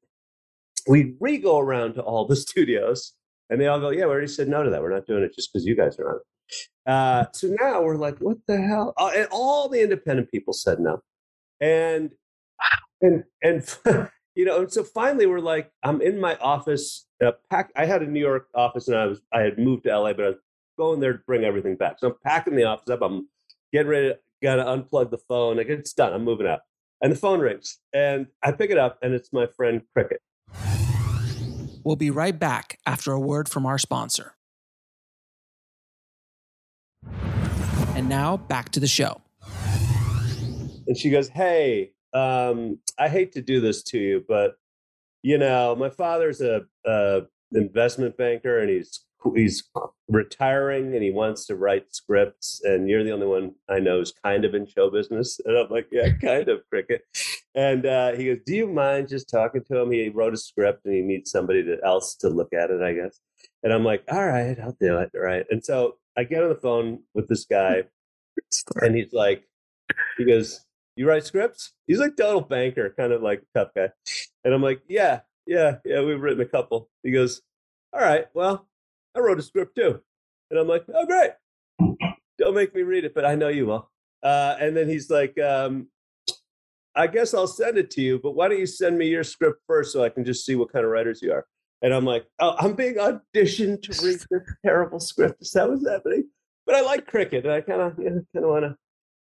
we 0.87 1.14
re 1.20 1.38
go 1.38 1.59
around 1.59 1.94
to 1.94 2.02
all 2.02 2.26
the 2.26 2.37
studios, 2.46 3.14
and 3.50 3.61
they 3.61 3.66
all 3.66 3.81
go, 3.81 3.90
yeah, 3.90 4.04
we 4.04 4.12
already 4.12 4.26
said 4.26 4.48
no 4.48 4.62
to 4.62 4.70
that. 4.70 4.83
We're 4.83 4.94
not 4.94 5.07
doing 5.07 5.22
it 5.22 5.35
just 5.35 5.52
because 5.52 5.66
you 5.66 5.76
guys 5.76 5.98
are 5.98 6.11
on 6.11 6.16
it. 6.16 6.90
Uh, 6.90 7.24
so 7.33 7.54
now 7.61 7.83
we're 7.83 7.96
like, 7.96 8.18
what 8.18 8.38
the 8.46 8.61
hell? 8.61 8.94
Uh, 8.96 9.11
and 9.14 9.28
all 9.31 9.68
the 9.68 9.83
independent 9.83 10.31
people 10.31 10.52
said 10.52 10.81
no, 10.81 11.00
and 11.61 12.11
and 13.00 13.24
and 13.42 13.76
you 14.38 14.44
know, 14.44 14.61
and 14.61 14.72
so 14.72 14.85
finally 14.85 15.27
we're 15.27 15.40
like, 15.40 15.72
I'm 15.83 16.01
in 16.01 16.20
my 16.20 16.37
office. 16.37 17.07
Uh, 17.20 17.33
pack. 17.51 17.72
I 17.74 17.87
had 17.87 18.05
a 18.05 18.07
New 18.07 18.20
York 18.20 18.46
office, 18.55 18.87
and 18.87 18.96
I 18.96 19.07
was 19.07 19.20
I 19.33 19.40
had 19.40 19.59
moved 19.59 19.83
to 19.83 19.98
LA, 19.98 20.12
but 20.12 20.24
I 20.24 20.29
was 20.29 20.38
going 20.79 21.01
there 21.01 21.14
to 21.14 21.18
bring 21.27 21.42
everything 21.42 21.74
back. 21.74 21.96
So 21.98 22.11
I'm 22.11 22.14
packing 22.24 22.55
the 22.55 22.62
office 22.62 22.88
up. 22.88 23.03
I'm 23.03 23.29
getting 23.72 23.88
ready 23.88 24.11
to 24.11 24.18
gotta 24.40 24.62
unplug 24.62 25.11
the 25.11 25.18
phone. 25.18 25.57
Like 25.57 25.66
it's 25.66 25.92
done. 25.92 26.12
I'm 26.12 26.22
moving 26.22 26.46
out, 26.46 26.61
and 27.03 27.11
the 27.11 27.16
phone 27.16 27.40
rings, 27.40 27.79
and 27.92 28.29
I 28.40 28.53
pick 28.53 28.70
it 28.70 28.79
up, 28.79 29.01
and 29.03 29.12
it's 29.12 29.33
my 29.33 29.48
friend 29.48 29.83
Cricket. 29.92 30.22
We'll 31.83 31.96
be 31.96 32.11
right 32.11 32.38
back 32.38 32.79
after 32.87 33.11
a 33.11 33.18
word 33.18 33.48
from 33.48 33.66
our 33.66 33.77
sponsor. 33.77 34.37
And 37.96 38.09
now 38.09 38.37
back 38.37 38.68
to 38.70 38.79
the 38.79 38.87
show. 38.87 39.20
And 40.87 40.96
she 40.96 41.11
goes, 41.11 41.29
"Hey, 41.29 41.90
um, 42.12 42.79
I 42.99 43.09
hate 43.09 43.33
to 43.33 43.42
do 43.42 43.61
this 43.61 43.83
to 43.85 43.99
you, 43.99 44.25
but 44.27 44.57
you 45.23 45.38
know, 45.38 45.75
my 45.77 45.90
father's 45.90 46.40
a, 46.40 46.62
a 46.87 47.23
investment 47.53 48.16
banker, 48.16 48.61
and 48.61 48.71
he's 48.71 49.05
he's 49.35 49.64
retiring, 50.09 50.94
and 50.94 51.03
he 51.03 51.11
wants 51.11 51.47
to 51.47 51.57
write 51.57 51.94
scripts, 51.94 52.61
and 52.64 52.88
you're 52.88 53.05
the 53.05 53.12
only 53.12 53.27
one 53.27 53.55
I 53.68 53.81
know 53.81 53.99
who's 53.99 54.12
kind 54.25 54.44
of 54.44 54.55
in 54.55 54.66
show 54.66 54.90
business. 54.90 55.40
And 55.44 55.57
I'm 55.59 55.68
like, 55.71 55.88
yeah, 55.90 56.11
kind 56.23 56.49
of, 56.49 56.61
cricket. 56.71 57.03
And 57.55 57.85
uh, 57.87 58.12
he 58.12 58.27
goes, 58.27 58.38
do 58.47 58.55
you 58.55 58.66
mind 58.68 59.09
just 59.09 59.29
talking 59.29 59.64
to 59.64 59.79
him? 59.79 59.90
He 59.90 60.09
wrote 60.09 60.35
a 60.35 60.38
script, 60.38 60.85
and 60.85 60.94
he 60.94 61.03
needs 61.03 61.31
somebody 61.31 61.64
to, 61.64 61.79
else 61.85 62.14
to 62.16 62.29
look 62.29 62.53
at 62.53 62.71
it, 62.71 62.81
I 62.81 62.92
guess. 62.92 63.21
And 63.62 63.73
I'm 63.73 63.85
like, 63.85 64.05
all 64.11 64.25
right, 64.25 64.59
I'll 64.61 64.77
do 64.81 64.99
it. 64.99 65.11
Right. 65.14 65.44
And 65.51 65.64
so 65.64 65.97
I 66.16 66.25
get 66.25 66.42
on 66.42 66.49
the 66.49 66.55
phone 66.55 67.01
with 67.14 67.29
this 67.29 67.44
guy, 67.44 67.83
and 68.77 68.94
he's 68.94 69.12
like, 69.12 69.44
he 70.16 70.25
goes, 70.25 70.64
you 70.99 71.09
write 71.09 71.25
scripts? 71.25 71.73
He's 71.87 72.01
like 72.01 72.17
total 72.17 72.41
banker, 72.41 72.93
kind 72.99 73.13
of 73.13 73.23
like 73.23 73.43
tough 73.55 73.69
guy. 73.75 73.89
And 74.45 74.53
I'm 74.53 74.63
like, 74.63 74.83
yeah, 74.89 75.21
yeah, 75.47 75.77
yeah, 75.85 76.03
we've 76.03 76.21
written 76.21 76.41
a 76.41 76.49
couple. 76.49 76.91
He 77.05 77.13
goes, 77.13 77.41
all 77.93 78.01
right, 78.01 78.27
well, 78.35 78.67
I 79.17 79.21
wrote 79.21 79.39
a 79.39 79.43
script 79.43 79.77
too. 79.77 80.01
And 80.51 80.59
I'm 80.59 80.67
like, 80.67 80.85
oh, 80.93 81.07
great. 81.07 81.31
don't 82.39 82.55
make 82.55 82.75
me 82.75 82.83
read 82.83 83.05
it, 83.05 83.15
but 83.15 83.25
I 83.25 83.37
know 83.37 83.49
you 83.49 83.67
will. 83.67 83.91
Uh, 84.25 84.57
and 84.59 84.77
then 84.77 84.89
he's 84.89 85.09
like, 85.09 85.39
um, 85.39 85.87
I 86.97 87.07
guess 87.07 87.33
I'll 87.33 87.47
send 87.47 87.79
it 87.79 87.93
to 87.93 88.01
you, 88.01 88.19
but 88.21 88.33
why 88.33 88.49
don't 88.49 88.59
you 88.59 88.67
send 88.67 88.99
me 88.99 89.07
your 89.07 89.23
script 89.23 89.61
first 89.69 89.93
so 89.93 90.03
I 90.03 90.09
can 90.09 90.25
just 90.25 90.45
see 90.45 90.57
what 90.57 90.73
kind 90.73 90.85
of 90.85 90.91
writers 90.91 91.23
you 91.23 91.33
are? 91.33 91.47
And 91.81 91.95
I'm 91.95 92.05
like, 92.05 92.27
oh, 92.41 92.57
I'm 92.59 92.75
being 92.75 92.97
auditioned 92.97 93.83
to 93.83 94.05
read 94.05 94.19
this 94.31 94.43
terrible 94.67 94.99
script. 94.99 95.43
Is 95.43 95.53
that 95.53 95.71
what's 95.71 95.89
happening? 95.89 96.29
But 96.67 96.75
I 96.75 96.81
like 96.81 97.07
cricket, 97.07 97.45
and 97.45 97.55
I 97.55 97.61
kind 97.61 97.81
of, 97.81 97.99
you 98.01 98.11
know, 98.11 98.25
kind 98.35 98.45
of 98.45 98.51
want 98.51 98.65
to 98.65 98.77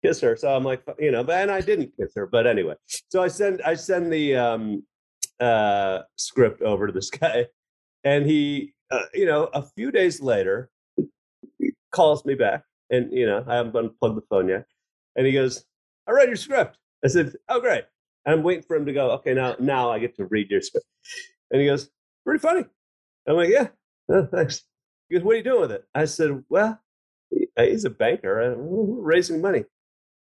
kiss 0.06 0.22
her. 0.22 0.36
So 0.36 0.56
I'm 0.56 0.64
like, 0.64 0.84
you 1.00 1.12
know, 1.12 1.22
and 1.22 1.52
I 1.52 1.62
didn't 1.62 1.94
kiss 1.98 2.14
her, 2.16 2.26
but 2.26 2.48
anyway. 2.48 2.76
So 3.10 3.22
I 3.22 3.28
send, 3.28 3.62
I 3.64 3.76
send 3.76 4.12
the 4.12 4.36
um, 4.36 4.84
uh, 5.40 6.00
script 6.16 6.62
over 6.62 6.88
to 6.88 6.94
this 6.94 7.10
guy, 7.22 7.48
and 8.04 8.26
he, 8.26 8.74
uh, 8.92 9.04
you 9.14 9.26
know, 9.26 9.46
a 9.54 9.64
few 9.76 9.92
days 9.92 10.22
later, 10.22 10.70
calls 11.92 12.26
me 12.26 12.36
back, 12.36 12.64
and 12.90 13.12
you 13.12 13.26
know, 13.26 13.44
I 13.48 13.56
haven't 13.56 13.76
unplugged 13.76 14.18
the 14.18 14.26
phone 14.30 14.50
yet, 14.50 14.66
and 15.16 15.26
he 15.26 15.34
goes, 15.34 15.66
"I 16.08 16.12
read 16.12 16.28
your 16.28 16.36
script." 16.36 16.78
I 17.04 17.08
said, 17.08 17.34
"Oh, 17.50 17.60
great." 17.60 17.86
And 18.26 18.34
I'm 18.34 18.44
waiting 18.44 18.64
for 18.64 18.76
him 18.76 18.86
to 18.86 18.94
go. 18.94 19.12
Okay, 19.12 19.34
now, 19.34 19.56
now 19.60 19.92
I 19.92 20.00
get 20.00 20.16
to 20.18 20.26
read 20.26 20.50
your 20.50 20.62
script, 20.62 20.86
and 21.52 21.62
he 21.62 21.68
goes, 21.68 21.90
"Pretty 22.26 22.40
funny." 22.40 22.66
I'm 23.28 23.36
like, 23.36 23.50
"Yeah, 23.50 23.70
oh, 24.10 24.28
thanks." 24.32 24.64
He 25.10 25.16
goes, 25.16 25.24
"What 25.24 25.34
are 25.34 25.38
you 25.38 25.44
doing 25.44 25.62
with 25.62 25.72
it?" 25.72 25.86
I 25.94 26.06
said, 26.06 26.44
"Well." 26.50 26.80
He's 27.58 27.86
a 27.86 27.90
banker. 27.90 28.40
I'm 28.42 29.02
raising 29.02 29.42
money. 29.42 29.64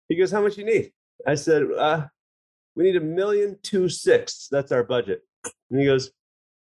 He 0.08 0.16
goes, 0.16 0.30
"How 0.30 0.42
much 0.42 0.58
you 0.58 0.64
need?" 0.64 0.92
I 1.26 1.34
said, 1.34 1.64
uh, 1.78 2.06
"We 2.76 2.84
need 2.84 2.96
a 2.96 3.00
million 3.00 3.58
two 3.62 3.88
six. 3.88 4.48
That's 4.50 4.72
our 4.72 4.84
budget." 4.84 5.22
And 5.70 5.80
he 5.80 5.86
goes, 5.86 6.10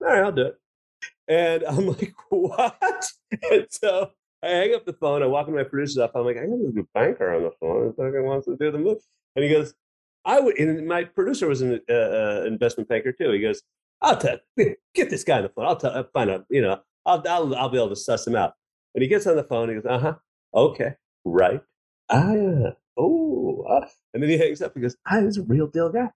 "All 0.02 0.08
right, 0.08 0.24
I'll 0.24 0.32
do 0.32 0.46
it." 0.46 0.56
And 1.28 1.64
I'm 1.64 1.86
like, 1.98 2.14
"What?" 2.30 3.06
And 3.50 3.66
so 3.70 4.10
I 4.42 4.48
hang 4.48 4.74
up 4.74 4.86
the 4.86 4.92
phone. 4.92 5.22
I 5.22 5.26
walk 5.26 5.48
in 5.48 5.54
my 5.54 5.64
producer's 5.64 5.98
office. 5.98 6.14
I'm 6.16 6.24
like, 6.24 6.36
"I 6.36 6.46
got 6.46 6.54
a 6.54 6.86
banker 6.94 7.34
on 7.34 7.42
the 7.42 7.52
phone. 7.60 7.94
He 7.96 8.20
wants 8.20 8.46
to 8.46 8.56
do 8.56 8.70
the 8.70 8.78
move." 8.78 8.98
And 9.34 9.44
he 9.44 9.50
goes, 9.50 9.74
"I 10.24 10.40
would." 10.40 10.58
And 10.58 10.86
my 10.86 11.04
producer 11.04 11.48
was 11.48 11.62
an 11.62 11.80
uh, 11.88 11.92
uh, 11.92 12.44
investment 12.46 12.88
banker 12.88 13.12
too. 13.12 13.30
He 13.32 13.40
goes, 13.40 13.62
"I'll 14.02 14.16
tell. 14.18 14.38
Get 14.94 15.10
this 15.10 15.24
guy 15.24 15.38
on 15.38 15.42
the 15.44 15.48
phone. 15.50 15.66
I'll 15.66 15.76
tell. 15.76 15.92
I'll 15.92 16.08
find 16.12 16.30
out. 16.30 16.44
You 16.50 16.62
know, 16.62 16.80
I'll, 17.04 17.22
I'll 17.28 17.54
I'll 17.54 17.68
be 17.68 17.78
able 17.78 17.90
to 17.90 17.96
suss 17.96 18.26
him 18.26 18.36
out." 18.36 18.54
And 18.94 19.02
he 19.02 19.08
gets 19.08 19.26
on 19.26 19.36
the 19.36 19.44
phone. 19.44 19.68
He 19.68 19.74
goes, 19.76 19.86
"Uh 19.86 19.98
huh. 19.98 20.14
Okay. 20.54 20.94
Right. 21.24 21.60
Ah, 22.08 22.74
oh, 22.96 23.64
uh, 23.68 23.86
and 24.14 24.22
then 24.22 24.30
he 24.30 24.38
hangs 24.38 24.62
up 24.62 24.74
and 24.74 24.82
goes, 24.82 24.96
ah, 25.06 25.20
he's 25.20 25.38
a 25.38 25.42
real 25.42 25.66
deal 25.66 25.90
guy. 25.90 26.10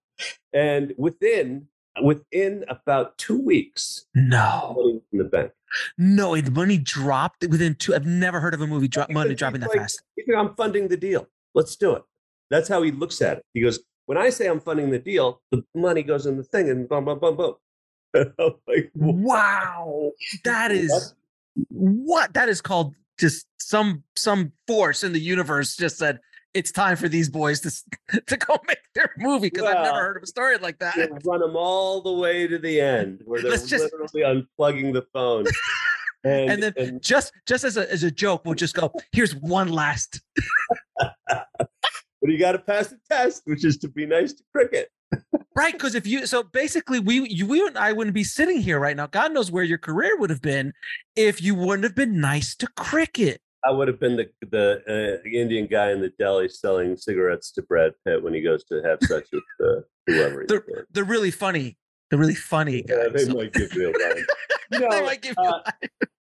And 0.53 0.95
within 0.97 1.69
within 2.03 2.65
about 2.69 3.19
two 3.19 3.41
weeks, 3.41 4.07
no, 4.15 4.75
money 4.77 5.01
in 5.13 5.19
the 5.19 5.25
bank. 5.25 5.53
No, 5.99 6.37
the 6.37 6.51
money 6.51 6.79
dropped 6.79 7.47
within 7.49 7.75
two. 7.75 7.95
I've 7.95 8.07
never 8.07 8.41
heard 8.41 8.55
of 8.55 8.61
a 8.61 8.67
movie 8.67 8.89
drop 8.89 9.11
money 9.11 9.35
dropping 9.35 9.61
that 9.61 9.71
like, 9.71 9.81
fast. 9.81 10.03
I'm 10.37 10.55
funding 10.55 10.89
the 10.89 10.97
deal. 10.97 11.29
Let's 11.55 11.77
do 11.77 11.95
it. 11.95 12.03
That's 12.51 12.69
how 12.69 12.83
he 12.83 12.91
looks 12.91 13.23
at 13.23 13.39
it. 13.39 13.45
He 13.55 13.63
goes, 13.63 13.81
when 14.07 14.19
I 14.19 14.31
say 14.31 14.47
I'm 14.47 14.61
funding 14.61 14.91
the 14.91 14.99
deal, 14.99 15.41
the 15.53 15.65
money 15.75 16.03
goes 16.03 16.27
in 16.27 16.37
the 16.37 16.43
thing, 16.43 16.69
and 16.69 16.89
boom, 16.89 17.05
boom, 17.05 17.21
boom, 17.21 17.37
boom. 17.37 17.55
like, 18.67 18.91
wow, 18.95 20.11
that 20.45 20.71
is 20.73 21.15
what 21.69 22.35
that 22.35 22.49
is 22.49 22.61
called. 22.61 22.95
Just 23.19 23.47
some 23.61 24.03
some 24.17 24.53
force 24.67 25.05
in 25.05 25.13
the 25.13 25.21
universe 25.21 25.77
just 25.77 25.99
said, 25.99 26.19
it's 26.55 26.73
time 26.73 26.97
for 26.97 27.09
these 27.09 27.29
boys 27.29 27.61
to 27.61 28.21
to 28.27 28.37
go 28.37 28.59
make 28.67 28.79
their 28.95 29.13
movie 29.19 29.49
because 29.51 29.65
well, 29.65 29.77
I've 29.77 29.85
never 29.85 30.01
heard 30.01 30.17
of 30.17 30.23
a 30.23 30.27
story 30.27 30.57
like 30.59 30.79
that. 30.79 30.97
Run 31.25 31.41
them 31.41 31.57
all 31.57 32.01
the 32.01 32.13
way 32.13 32.47
to 32.47 32.59
the 32.59 32.81
end 32.81 33.23
where 33.25 33.43
they're 33.43 33.53
just, 33.53 33.71
literally 33.71 34.47
unplugging 34.59 34.93
the 34.93 35.07
phone. 35.13 35.47
And, 36.23 36.51
and 36.51 36.63
then 36.63 36.73
and, 36.77 37.03
just 37.03 37.33
just 37.47 37.65
as 37.65 37.79
a 37.79 37.91
as 37.91 38.03
a 38.03 38.11
joke, 38.11 38.43
we'll 38.45 38.55
just 38.55 38.75
go. 38.75 38.93
Here's 39.11 39.35
one 39.35 39.71
last. 39.71 40.21
but 40.99 41.69
you 42.21 42.39
got 42.39 42.53
to 42.53 42.59
pass 42.59 42.89
the 42.89 42.99
test, 43.11 43.41
which 43.47 43.65
is 43.65 43.79
to 43.79 43.89
be 43.89 44.05
nice 44.05 44.35
to 44.35 44.43
cricket. 44.53 44.91
right, 45.57 45.73
because 45.73 45.95
if 45.95 46.07
you 46.07 46.27
so 46.27 46.43
basically 46.43 47.01
we 47.01 47.27
you, 47.27 47.47
we 47.47 47.67
and 47.67 47.79
I 47.79 47.95
wouldn't 47.95 48.13
be 48.13 48.23
sitting 48.23 48.61
here 48.61 48.79
right 48.79 48.95
now. 48.95 49.07
God 49.07 49.33
knows 49.33 49.51
where 49.51 49.65
your 49.65 49.79
career 49.79 50.19
would 50.19 50.29
have 50.29 50.43
been 50.43 50.75
if 51.17 51.41
you 51.41 51.55
wouldn't 51.55 51.85
have 51.85 51.95
been 51.95 52.21
nice 52.21 52.55
to 52.57 52.67
cricket. 52.77 53.41
I 53.65 53.71
would 53.71 53.89
have 53.89 54.01
been 54.01 54.17
the 54.17 54.31
the 54.51 55.21
uh, 55.25 55.29
Indian 55.29 55.67
guy 55.67 55.93
in 55.93 56.01
the 56.01 56.13
deli 56.19 56.49
selling 56.49 56.97
cigarettes 56.97 57.51
to 57.53 57.63
Brad 57.63 57.93
Pitt 58.07 58.23
when 58.23 58.35
he 58.35 58.41
goes 58.41 58.65
to 58.65 58.83
have 58.83 58.99
sex 59.03 59.29
with 59.33 59.45
uh, 59.63 59.81
whoever. 60.07 60.47
They're, 60.49 60.87
they're 60.91 61.05
really 61.05 61.31
funny. 61.31 61.77
They're 62.09 62.19
really 62.19 62.35
funny 62.35 62.83
guys. 62.83 62.99
Yeah, 62.99 63.09
they 63.13 63.25
so. 63.25 63.35
might 63.35 63.53
give 63.53 63.73
you 63.75 63.89
a 63.89 63.93
line. 63.99 64.25
no, 64.73 64.91
they 64.91 65.03
might 65.03 65.23
give 65.23 65.35
you 65.39 65.45
uh, 65.45 65.63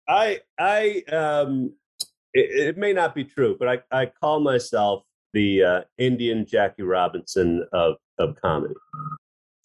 I 0.08 0.40
I 0.58 1.02
um 1.12 1.72
it, 2.32 2.68
it, 2.68 2.76
may 2.76 2.92
not 2.92 3.14
be 3.14 3.24
true, 3.24 3.56
but 3.58 3.68
I, 3.68 4.02
I 4.02 4.06
call 4.06 4.40
myself 4.40 5.04
the 5.32 5.62
uh, 5.62 5.80
Indian 5.98 6.44
Jackie 6.46 6.82
Robinson 6.82 7.66
of 7.72 7.96
of 8.18 8.36
comedy, 8.40 8.74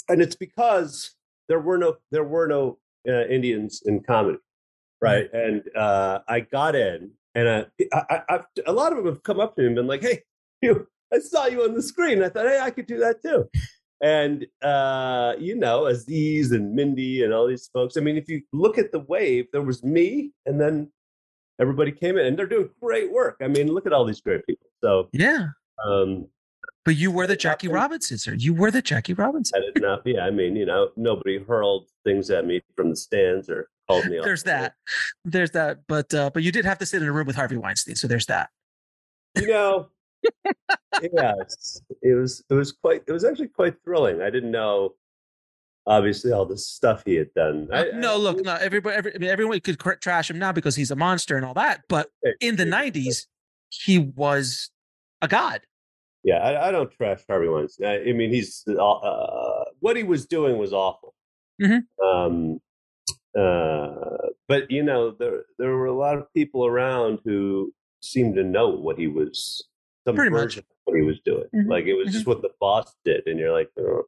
and 0.10 0.22
it's 0.22 0.36
because 0.36 1.16
there 1.48 1.60
were 1.60 1.78
no 1.78 1.96
there 2.12 2.24
were 2.24 2.48
no 2.48 2.78
uh, 3.08 3.26
Indians 3.28 3.82
in 3.86 4.02
comedy, 4.04 4.40
right? 5.02 5.32
Mm-hmm. 5.32 5.38
And 5.38 5.76
uh, 5.76 6.20
I 6.28 6.42
got 6.42 6.76
in 6.76 7.12
and 7.36 7.48
uh, 7.48 7.66
I, 7.94 8.22
I, 8.30 8.40
a 8.66 8.74
lot 8.74 8.92
of 8.92 8.98
them 8.98 9.08
have 9.08 9.24
come 9.24 9.40
up 9.40 9.56
to 9.56 9.62
me 9.62 9.68
and 9.68 9.76
been 9.76 9.88
like, 9.88 10.02
"Hey, 10.02 10.24
you, 10.62 10.88
I 11.14 11.20
saw 11.20 11.46
you 11.46 11.64
on 11.64 11.74
the 11.74 11.82
screen. 11.82 12.24
I 12.24 12.30
thought, 12.30 12.48
hey, 12.48 12.60
I 12.60 12.72
could 12.72 12.88
do 12.88 13.00
that 13.00 13.22
too." 13.22 13.50
And 14.02 14.46
uh, 14.62 15.34
you 15.40 15.56
know, 15.56 15.86
Aziz 15.86 16.52
and 16.52 16.74
Mindy 16.74 17.24
and 17.24 17.34
all 17.34 17.48
these 17.48 17.70
folks. 17.72 17.98
I 17.98 18.02
mean, 18.02 18.18
if 18.18 18.28
you 18.28 18.42
look 18.52 18.78
at 18.78 18.92
the 18.92 19.00
wave, 19.00 19.46
there 19.52 19.62
was 19.62 19.84
me, 19.84 20.32
and 20.46 20.60
then 20.60 20.92
everybody 21.60 21.92
came 21.92 22.18
in, 22.18 22.26
and 22.26 22.38
they're 22.38 22.48
doing 22.48 22.70
great 22.82 23.12
work. 23.12 23.38
I 23.42 23.48
mean, 23.48 23.72
look 23.72 23.86
at 23.86 23.94
all 23.94 24.06
these 24.06 24.22
great 24.22 24.46
people. 24.46 24.68
So 24.84 25.10
yeah. 25.14 25.48
Um, 25.86 26.28
but 26.84 26.96
you 26.96 27.12
were 27.12 27.28
the 27.28 27.36
Jackie 27.36 27.68
Robinson, 27.68 28.18
sir. 28.18 28.34
You 28.34 28.56
were 28.56 28.72
the 28.72 28.82
Jackie 28.82 29.14
Robinson. 29.14 29.62
I 29.62 29.72
did 29.72 29.84
not. 29.84 30.02
Yeah, 30.04 30.22
I 30.22 30.32
mean, 30.32 30.56
you 30.56 30.66
know, 30.66 30.90
nobody 30.96 31.38
hurled 31.38 31.88
things 32.04 32.32
at 32.32 32.46
me 32.48 32.62
from 32.76 32.90
the 32.90 32.96
stands 32.96 33.50
or 33.50 33.70
called 33.88 34.06
me. 34.06 34.20
there's 34.24 34.44
that. 34.44 34.74
There's 35.26 35.52
that. 35.52 35.80
But 35.88 36.14
uh, 36.14 36.30
but 36.34 36.44
you 36.44 36.52
did 36.52 36.66
have 36.66 36.78
to 36.80 36.86
sit 36.86 37.02
in 37.02 37.08
a 37.08 37.12
room 37.12 37.28
with 37.28 37.36
Harvey 37.36 37.58
Weinstein, 37.58 37.96
so 37.96 38.08
there's 38.08 38.26
that. 38.28 38.50
You 39.38 39.48
know, 39.48 39.90
yeah, 41.02 41.34
it 42.02 42.16
was 42.16 42.44
it 42.50 42.54
was 42.54 42.72
quite 42.72 43.04
it 43.08 43.12
was 43.12 43.24
actually 43.24 43.48
quite 43.48 43.76
thrilling. 43.84 44.22
I 44.22 44.30
didn't 44.30 44.52
know 44.52 44.96
obviously 45.88 46.32
all 46.32 46.46
the 46.46 46.58
stuff 46.58 47.04
he 47.06 47.16
had 47.16 47.34
done. 47.34 47.68
I, 47.72 47.86
no, 47.94 48.14
I, 48.14 48.18
look, 48.18 48.44
no, 48.44 48.56
everybody, 48.56 48.96
every, 48.96 49.16
I 49.16 49.18
mean, 49.18 49.30
everyone 49.30 49.60
could 49.62 49.80
trash 50.02 50.30
him 50.30 50.40
now 50.40 50.52
because 50.52 50.76
he's 50.76 50.92
a 50.92 50.96
monster 50.96 51.38
and 51.38 51.46
all 51.46 51.54
that. 51.56 51.82
But 51.88 52.10
in 52.40 52.56
the 52.56 52.66
'90s, 52.66 53.26
he 53.70 54.00
was 54.00 54.70
a 55.22 55.28
god. 55.28 55.62
Yeah, 56.24 56.38
I, 56.38 56.68
I 56.68 56.72
don't 56.72 56.92
trash 56.92 57.22
Harvey 57.28 57.48
Weinstein. 57.48 57.88
I, 57.88 58.10
I 58.10 58.14
mean, 58.14 58.32
he's 58.32 58.64
uh, 58.68 58.74
uh, 58.76 59.66
what 59.80 59.98
he 59.98 60.04
was 60.04 60.26
doing 60.26 60.58
was 60.58 60.72
awful. 60.74 61.16
Mm-hmm. 61.62 62.06
Um, 62.06 62.60
uh, 63.38 64.28
but 64.48 64.70
you 64.70 64.84
know, 64.84 65.12
there 65.12 65.44
there 65.58 65.72
were 65.72 65.86
a 65.86 65.98
lot 65.98 66.18
of 66.18 66.32
people 66.34 66.66
around 66.66 67.20
who 67.24 67.74
seemed 68.02 68.36
to 68.36 68.44
know 68.44 68.70
what 68.70 68.98
he 68.98 69.08
was, 69.08 69.64
some 70.06 70.16
Pretty 70.16 70.32
version 70.32 70.64
much. 70.68 70.78
what 70.86 70.98
he 70.98 71.04
was 71.04 71.20
doing. 71.24 71.46
Mm-hmm. 71.56 71.70
Like 71.70 71.86
it 71.86 71.94
was 71.94 72.08
mm-hmm. 72.08 72.14
just 72.14 72.28
what 72.28 72.42
the 72.42 72.52
boss 72.60 72.94
did, 73.06 73.24
and 73.28 73.40
you're 73.40 73.54
like, 73.54 73.70
oh, 73.80 74.04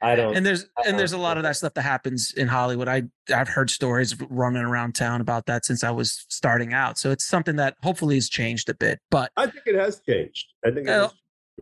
I 0.00 0.16
don't. 0.16 0.36
And 0.36 0.44
there's 0.44 0.66
and 0.86 0.98
there's 0.98 1.12
a 1.12 1.18
lot 1.18 1.36
of 1.36 1.42
that 1.42 1.56
stuff 1.56 1.74
that 1.74 1.82
happens 1.82 2.32
in 2.32 2.48
Hollywood. 2.48 2.88
I 2.88 3.04
I've 3.34 3.48
heard 3.48 3.70
stories 3.70 4.18
running 4.30 4.62
around 4.62 4.94
town 4.94 5.20
about 5.20 5.46
that 5.46 5.64
since 5.64 5.84
I 5.84 5.90
was 5.90 6.24
starting 6.28 6.72
out. 6.72 6.98
So 6.98 7.10
it's 7.10 7.26
something 7.26 7.56
that 7.56 7.76
hopefully 7.82 8.14
has 8.16 8.28
changed 8.28 8.68
a 8.68 8.74
bit. 8.74 9.00
But 9.10 9.30
I 9.36 9.46
think 9.46 9.66
it 9.66 9.74
has 9.74 10.00
changed. 10.00 10.46
I 10.64 10.70
think. 10.70 10.88
Uh, 10.88 11.10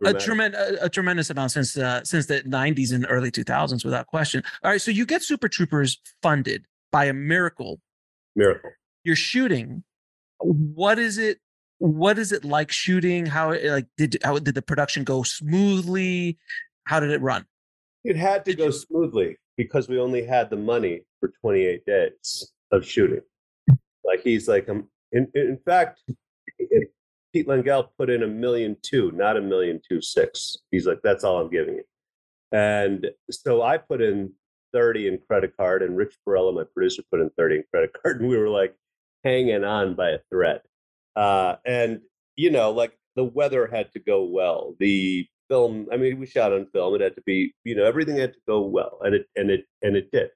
a 0.03 0.13
tremendous 0.13 0.79
a, 0.81 0.85
a, 0.85 0.89
tremendous 0.89 1.29
amount 1.29 1.51
since 1.51 1.77
uh, 1.77 2.03
since 2.03 2.25
the 2.25 2.41
90s 2.41 2.93
and 2.93 3.05
early 3.09 3.31
2000s 3.31 3.83
without 3.83 4.07
question. 4.07 4.43
All 4.63 4.71
right 4.71 4.81
so 4.81 4.91
you 4.91 5.05
get 5.05 5.23
super 5.23 5.47
troopers 5.47 5.99
funded 6.21 6.65
by 6.91 7.05
a 7.05 7.13
miracle. 7.13 7.79
Miracle. 8.35 8.71
You're 9.03 9.15
shooting. 9.15 9.83
What 10.39 10.99
is 10.99 11.17
it 11.17 11.39
what 11.77 12.19
is 12.19 12.31
it 12.31 12.45
like 12.45 12.71
shooting? 12.71 13.25
How 13.25 13.53
like 13.53 13.87
did 13.97 14.17
how 14.23 14.37
did 14.37 14.55
the 14.55 14.61
production 14.61 15.03
go 15.03 15.23
smoothly? 15.23 16.37
How 16.85 16.99
did 16.99 17.11
it 17.11 17.21
run? 17.21 17.45
It 18.03 18.15
had 18.15 18.45
to 18.45 18.53
go 18.53 18.71
smoothly 18.71 19.37
because 19.57 19.87
we 19.87 19.99
only 19.99 20.25
had 20.25 20.49
the 20.49 20.57
money 20.57 21.01
for 21.19 21.31
28 21.41 21.85
days 21.85 22.51
of 22.71 22.85
shooting. 22.85 23.21
Like 24.03 24.21
he's 24.23 24.47
like 24.47 24.69
um, 24.69 24.87
in, 25.11 25.27
in 25.33 25.59
fact 25.65 26.01
Pete 27.33 27.47
Langell 27.47 27.89
put 27.97 28.09
in 28.09 28.23
a 28.23 28.27
million 28.27 28.77
two, 28.81 29.11
not 29.13 29.37
a 29.37 29.41
million 29.41 29.81
two 29.87 30.01
six. 30.01 30.57
He's 30.71 30.85
like, 30.85 30.99
that's 31.03 31.23
all 31.23 31.41
I'm 31.41 31.49
giving 31.49 31.75
you. 31.75 31.83
And 32.51 33.07
so 33.29 33.61
I 33.61 33.77
put 33.77 34.01
in 34.01 34.33
30 34.73 35.07
in 35.07 35.19
credit 35.27 35.55
card, 35.57 35.83
and 35.83 35.97
Rich 35.97 36.15
Perello, 36.27 36.53
my 36.53 36.63
producer, 36.63 37.03
put 37.09 37.21
in 37.21 37.29
30 37.37 37.57
in 37.57 37.63
credit 37.71 37.91
card, 38.03 38.21
and 38.21 38.29
we 38.29 38.37
were 38.37 38.49
like 38.49 38.75
hanging 39.23 39.63
on 39.63 39.95
by 39.95 40.09
a 40.09 40.19
thread. 40.29 40.61
Uh, 41.15 41.55
and, 41.65 42.01
you 42.35 42.49
know, 42.49 42.71
like 42.71 42.97
the 43.15 43.23
weather 43.23 43.67
had 43.67 43.91
to 43.93 43.99
go 43.99 44.23
well. 44.23 44.75
The 44.79 45.27
film, 45.49 45.87
I 45.91 45.97
mean, 45.97 46.19
we 46.19 46.25
shot 46.25 46.53
on 46.53 46.67
film. 46.73 46.95
It 46.95 47.01
had 47.01 47.15
to 47.15 47.21
be, 47.21 47.53
you 47.63 47.75
know, 47.75 47.83
everything 47.83 48.17
had 48.17 48.33
to 48.33 48.39
go 48.47 48.61
well. 48.61 48.99
And 49.01 49.15
it, 49.15 49.27
and 49.35 49.49
it, 49.49 49.65
and 49.81 49.95
it 49.95 50.11
did. 50.11 50.29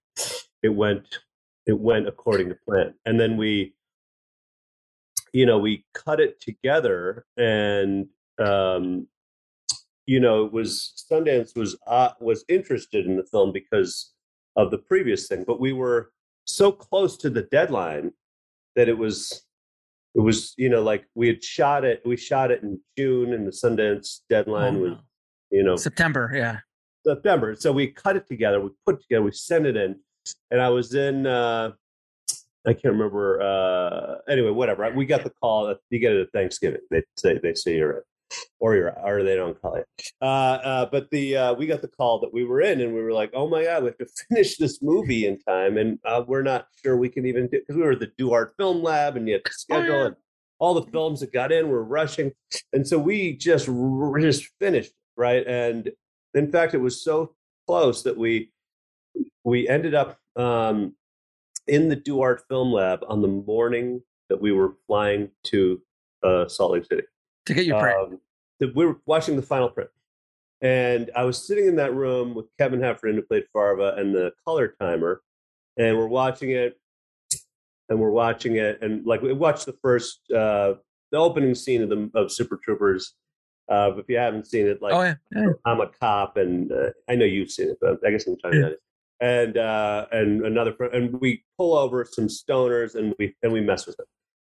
It 0.62 0.70
went, 0.70 1.20
it 1.66 1.80
went 1.80 2.08
according 2.08 2.50
to 2.50 2.58
plan. 2.68 2.94
And 3.06 3.20
then 3.20 3.38
we, 3.38 3.74
you 5.36 5.46
know, 5.46 5.58
we 5.58 5.84
cut 5.94 6.22
it 6.22 6.40
together, 6.40 7.26
and 7.36 8.08
um, 8.40 9.06
you 10.06 10.22
know, 10.22 10.46
it 10.46 10.54
was 10.54 11.06
Sundance 11.12 11.58
was 11.58 11.78
uh, 11.88 12.12
was 12.22 12.46
interested 12.48 13.06
in 13.06 13.18
the 13.18 13.26
film 13.26 13.52
because 13.52 14.14
of 14.56 14.72
the 14.72 14.78
previous 14.78 15.28
thing, 15.28 15.44
but 15.46 15.60
we 15.60 15.74
were 15.74 16.12
so 16.46 16.72
close 16.72 17.18
to 17.18 17.30
the 17.30 17.42
deadline 17.42 18.14
that 18.78 18.88
it 18.88 18.98
was 18.98 19.44
it 20.16 20.22
was 20.22 20.54
you 20.58 20.70
know 20.70 20.82
like 20.82 21.06
we 21.16 21.28
had 21.28 21.44
shot 21.44 21.84
it 21.84 22.02
we 22.06 22.16
shot 22.16 22.52
it 22.52 22.62
in 22.64 22.80
june 22.98 23.34
and 23.34 23.48
the 23.48 23.52
sundance 23.52 24.20
deadline 24.30 24.76
Oh, 24.76 24.80
was 24.80 24.92
you 25.50 25.64
know 25.64 25.76
September, 25.76 26.32
yeah. 26.34 26.60
september 27.06 27.56
so 27.56 27.72
we 27.72 27.88
cut 27.88 28.16
it 28.16 28.28
together 28.28 28.62
we 28.62 28.70
put 28.86 28.96
it 28.96 29.02
together 29.02 29.24
we 29.24 29.32
sent 29.32 29.66
it 29.66 29.76
in 29.76 29.96
and 30.52 30.62
i 30.62 30.70
was 30.70 30.94
in 30.94 31.26
uh 31.26 31.72
i 32.68 32.74
can't 32.74 32.94
remember 32.94 33.42
uh 33.42 34.32
anyway 34.32 34.50
whatever. 34.50 34.90
We 34.92 35.06
got 35.06 35.24
the 35.24 35.30
call 35.30 35.74
you 35.90 36.00
get 36.00 36.14
it 36.14 36.22
at 36.22 36.32
thanksgiving. 36.32 36.82
They 36.92 37.04
say 37.18 37.40
they 37.42 37.54
say 37.54 37.76
you're 37.76 37.98
in 37.98 38.02
or 38.60 38.76
you're 38.76 38.98
or 39.00 39.24
they 39.24 39.36
don't 39.36 39.60
call 39.62 39.78
you. 39.78 39.84
Uh 40.22 40.26
uh 40.26 40.86
but 40.92 41.10
the 41.12 41.38
uh 41.38 41.54
we 41.54 41.68
got 41.68 41.82
the 41.82 41.88
call 41.88 42.20
that 42.20 42.34
we 42.34 42.44
were 42.44 42.62
in 42.62 42.82
and 42.82 42.94
we 42.94 43.02
were 43.02 43.14
like 43.14 43.32
oh 43.34 43.48
my 43.48 43.64
god 43.64 43.84
we 43.84 43.90
have 43.90 43.98
to 43.98 44.08
finish 44.30 44.58
this 44.58 44.82
movie 44.82 45.28
in 45.28 45.40
time. 45.40 45.78
And 45.78 46.00
uh 46.06 46.24
we're 46.28 46.44
not 46.44 46.68
sure 46.84 46.98
we 46.98 47.10
can 47.10 47.26
even 47.26 47.48
do 47.48 47.60
because 47.60 47.76
we 47.76 47.84
were 47.84 47.92
at 47.92 48.00
the 48.00 48.12
duart 48.18 48.54
film 48.58 48.82
lab 48.82 49.16
and 49.16 49.28
you 49.28 49.36
had 49.36 49.46
to 49.46 49.54
schedule 49.54 50.06
and 50.08 50.16
all 50.58 50.74
the 50.74 50.90
films 50.92 51.20
that 51.20 51.34
got 51.34 51.52
in 51.52 51.68
were 51.68 51.84
rushing. 51.84 52.32
And 52.72 52.88
so 52.88 52.98
we 52.98 53.36
just 53.36 53.68
r- 53.70 54.20
just 54.20 54.50
finished 54.60 54.94
right? 55.18 55.46
And 55.48 55.92
in 56.34 56.52
fact 56.52 56.74
it 56.74 56.80
was 56.80 57.04
so 57.04 57.36
close 57.68 58.04
that 58.04 58.18
we 58.18 58.52
we 59.44 59.68
ended 59.68 59.94
up 59.94 60.18
um 60.36 60.94
in 61.68 61.90
the 61.90 61.96
duart 61.96 62.44
film 62.48 62.72
lab 62.72 63.00
on 63.08 63.22
the 63.22 63.28
morning 63.28 64.02
that 64.30 64.40
we 64.40 64.52
were 64.52 64.74
flying 64.88 65.30
to 65.44 65.82
uh 66.24 66.48
salt 66.48 66.72
lake 66.74 66.86
city 66.86 67.04
To 67.48 67.54
get 67.54 67.66
your 67.66 67.80
print. 67.80 67.98
um, 68.00 68.20
the, 68.60 68.72
we 68.76 68.86
were 68.86 68.98
watching 69.06 69.36
the 69.36 69.42
final 69.42 69.70
print, 69.70 69.90
and 70.62 71.12
I 71.16 71.24
was 71.24 71.46
sitting 71.48 71.68
in 71.68 71.76
that 71.78 71.94
room 71.94 72.34
with 72.34 72.46
Kevin 72.60 72.82
Heffernan, 72.82 73.16
who 73.18 73.22
played 73.24 73.44
Farva, 73.52 73.96
and 73.98 74.16
the 74.16 74.32
color 74.46 74.76
timer, 74.80 75.22
and 75.78 75.98
we're 75.98 76.08
watching 76.08 76.52
it, 76.52 76.80
and 77.90 78.00
we're 78.00 78.12
watching 78.12 78.56
it, 78.56 78.80
and 78.82 79.06
like 79.06 79.22
we 79.22 79.34
watched 79.34 79.66
the 79.66 79.76
first, 79.82 80.22
uh, 80.32 80.76
the 81.12 81.18
opening 81.18 81.54
scene 81.54 81.82
of 81.84 81.90
the 81.90 82.10
of 82.16 82.32
Super 82.32 82.58
Troopers. 82.64 83.14
Uh, 83.70 83.92
if 83.98 84.06
you 84.08 84.16
haven't 84.18 84.46
seen 84.48 84.68
it, 84.68 84.82
like 84.82 84.94
oh 84.94 85.02
yeah. 85.02 85.16
yeah. 85.36 85.48
I'm 85.66 85.82
a 85.82 85.88
cop, 85.88 86.38
and 86.38 86.72
uh, 86.72 86.92
I 87.10 87.16
know 87.16 87.26
you've 87.26 87.52
seen 87.52 87.70
it, 87.70 87.78
but 87.82 88.00
I 88.06 88.12
guess 88.12 88.26
I'm 88.28 88.38
trying 88.40 88.62
Yeah. 88.62 88.68
it. 88.68 88.80
And 89.22 89.58
uh, 89.58 90.08
and 90.12 90.46
another, 90.46 90.76
and 90.92 91.20
we 91.22 91.44
pull 91.58 91.78
over 91.78 92.06
some 92.10 92.28
stoners, 92.28 92.96
and 92.96 93.14
we 93.18 93.34
and 93.42 93.54
we 93.54 93.62
mess 93.62 93.88
with 93.88 93.96
them. 93.98 94.08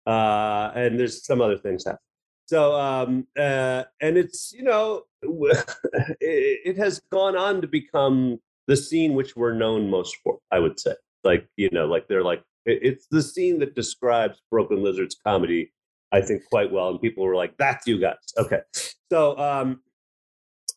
Uh, 0.05 0.71
and 0.75 0.99
there's 0.99 1.25
some 1.25 1.39
other 1.39 1.57
things 1.57 1.85
happen. 1.85 1.99
So, 2.47 2.73
um, 2.73 3.27
uh, 3.37 3.83
and 4.01 4.17
it's 4.17 4.51
you 4.51 4.63
know, 4.63 5.03
it, 5.21 6.17
it 6.19 6.77
has 6.77 6.99
gone 7.11 7.37
on 7.37 7.61
to 7.61 7.67
become 7.67 8.39
the 8.67 8.75
scene 8.75 9.13
which 9.13 9.35
we're 9.35 9.53
known 9.53 9.89
most 9.89 10.17
for. 10.23 10.39
I 10.51 10.59
would 10.59 10.79
say, 10.79 10.95
like 11.23 11.47
you 11.57 11.69
know, 11.71 11.85
like 11.85 12.07
they're 12.07 12.23
like 12.23 12.43
it, 12.65 12.79
it's 12.81 13.07
the 13.11 13.21
scene 13.21 13.59
that 13.59 13.75
describes 13.75 14.41
Broken 14.49 14.83
Lizard's 14.83 15.15
comedy. 15.25 15.71
I 16.11 16.21
think 16.21 16.41
quite 16.49 16.71
well, 16.71 16.89
and 16.89 16.99
people 16.99 17.23
were 17.23 17.35
like, 17.35 17.55
"That's 17.57 17.85
you 17.85 17.99
guys." 17.99 18.17
Okay, 18.37 18.61
so 19.11 19.37
um, 19.37 19.81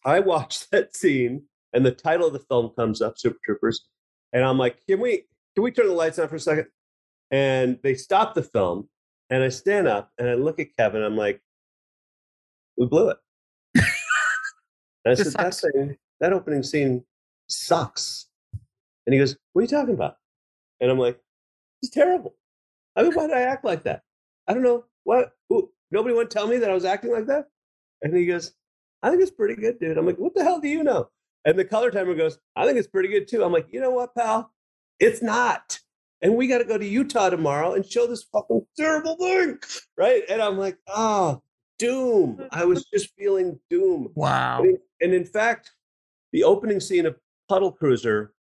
I 0.04 0.20
watched 0.20 0.70
that 0.72 0.94
scene, 0.94 1.44
and 1.72 1.84
the 1.84 1.92
title 1.92 2.26
of 2.26 2.32
the 2.32 2.38
film 2.38 2.70
comes 2.76 3.00
up, 3.00 3.18
Super 3.18 3.38
Troopers, 3.44 3.86
and 4.32 4.44
I'm 4.44 4.58
like, 4.58 4.84
"Can 4.86 5.00
we 5.00 5.26
can 5.54 5.64
we 5.64 5.70
turn 5.70 5.88
the 5.88 5.92
lights 5.92 6.18
on 6.18 6.28
for 6.28 6.36
a 6.36 6.40
second? 6.40 6.66
And 7.30 7.78
they 7.82 7.94
stop 7.94 8.34
the 8.34 8.42
film, 8.42 8.88
and 9.30 9.42
I 9.42 9.48
stand 9.48 9.88
up 9.88 10.10
and 10.18 10.28
I 10.28 10.34
look 10.34 10.58
at 10.60 10.76
Kevin. 10.76 11.02
I'm 11.02 11.16
like, 11.16 11.40
"We 12.76 12.86
blew 12.86 13.10
it." 13.10 13.18
and 13.74 13.84
I 15.06 15.14
said, 15.14 15.32
"That 15.32 15.54
thing, 15.54 15.96
that 16.20 16.32
opening 16.32 16.62
scene 16.62 17.04
sucks." 17.48 18.26
And 19.06 19.14
he 19.14 19.18
goes, 19.18 19.36
"What 19.52 19.60
are 19.60 19.64
you 19.64 19.68
talking 19.68 19.94
about?" 19.94 20.16
And 20.80 20.90
I'm 20.90 20.98
like, 20.98 21.20
"It's 21.82 21.92
terrible. 21.92 22.36
I 22.96 23.02
mean, 23.02 23.12
why 23.12 23.26
did 23.26 23.36
I 23.36 23.42
act 23.42 23.64
like 23.64 23.84
that? 23.84 24.02
I 24.48 24.54
don't 24.54 24.62
know. 24.62 24.84
What? 25.04 25.32
Nobody 25.90 26.14
would 26.14 26.30
tell 26.30 26.46
me 26.46 26.58
that 26.58 26.70
I 26.70 26.74
was 26.74 26.84
acting 26.84 27.12
like 27.12 27.26
that." 27.26 27.46
And 28.02 28.14
he 28.16 28.26
goes, 28.26 28.52
I 29.02 29.10
think 29.10 29.22
it's 29.22 29.30
pretty 29.30 29.54
good, 29.54 29.78
dude. 29.80 29.98
I'm 29.98 30.06
like, 30.06 30.18
what 30.18 30.34
the 30.34 30.44
hell 30.44 30.60
do 30.60 30.68
you 30.68 30.84
know? 30.84 31.08
And 31.44 31.58
the 31.58 31.64
color 31.64 31.90
timer 31.90 32.14
goes, 32.14 32.38
I 32.56 32.66
think 32.66 32.78
it's 32.78 32.88
pretty 32.88 33.08
good 33.08 33.26
too. 33.28 33.42
I'm 33.44 33.52
like, 33.52 33.66
you 33.72 33.80
know 33.80 33.90
what, 33.90 34.14
pal? 34.14 34.52
It's 35.00 35.22
not. 35.22 35.78
And 36.20 36.36
we 36.36 36.46
got 36.46 36.58
to 36.58 36.64
go 36.64 36.78
to 36.78 36.86
Utah 36.86 37.30
tomorrow 37.30 37.74
and 37.74 37.84
show 37.84 38.06
this 38.06 38.22
fucking 38.32 38.64
terrible 38.78 39.16
thing. 39.16 39.58
Right. 39.96 40.22
And 40.28 40.40
I'm 40.40 40.56
like, 40.56 40.78
oh, 40.88 41.42
doom. 41.80 42.46
I 42.52 42.64
was 42.64 42.84
just 42.94 43.10
feeling 43.18 43.58
doom. 43.70 44.12
Wow. 44.14 44.60
I 44.60 44.62
mean, 44.62 44.78
and 45.00 45.12
in 45.12 45.24
fact, 45.24 45.72
the 46.32 46.44
opening 46.44 46.78
scene 46.78 47.06
of 47.06 47.16
Puddle 47.48 47.72
Cruiser 47.72 48.32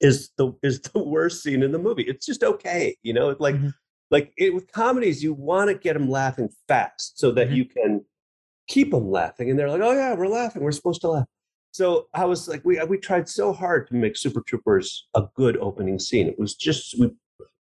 is 0.00 0.30
the 0.36 0.52
is 0.64 0.80
the 0.80 0.98
worst 1.04 1.42
scene 1.42 1.62
in 1.62 1.70
the 1.70 1.78
movie. 1.78 2.02
It's 2.02 2.26
just 2.26 2.42
okay, 2.42 2.96
you 3.04 3.12
know. 3.12 3.30
It's 3.30 3.40
like 3.40 3.54
Mhm. 3.54 3.72
like 4.10 4.32
it, 4.36 4.52
with 4.52 4.70
comedies, 4.72 5.22
you 5.22 5.32
want 5.32 5.68
to 5.68 5.74
get 5.74 5.92
them 5.94 6.10
laughing 6.10 6.48
fast 6.66 7.18
so 7.18 7.30
that 7.32 7.48
Mhm. 7.50 7.54
you 7.56 7.64
can 7.64 8.04
keep 8.66 8.90
them 8.90 9.08
laughing, 9.08 9.48
and 9.50 9.58
they're 9.58 9.70
like, 9.70 9.80
"Oh 9.80 9.92
yeah, 9.92 10.14
we're 10.14 10.26
laughing. 10.26 10.62
We're 10.62 10.72
supposed 10.72 11.00
to 11.02 11.08
laugh." 11.10 11.26
So 11.72 12.08
I 12.14 12.24
was 12.24 12.48
like, 12.48 12.64
we 12.64 12.82
we 12.84 12.98
tried 12.98 13.28
so 13.28 13.52
hard 13.52 13.88
to 13.88 13.94
make 13.94 14.16
Super 14.16 14.40
Troopers 14.40 15.08
a 15.14 15.24
good 15.34 15.56
opening 15.58 15.98
scene. 15.98 16.28
It 16.28 16.38
was 16.38 16.54
just 16.54 16.98
we, 16.98 17.10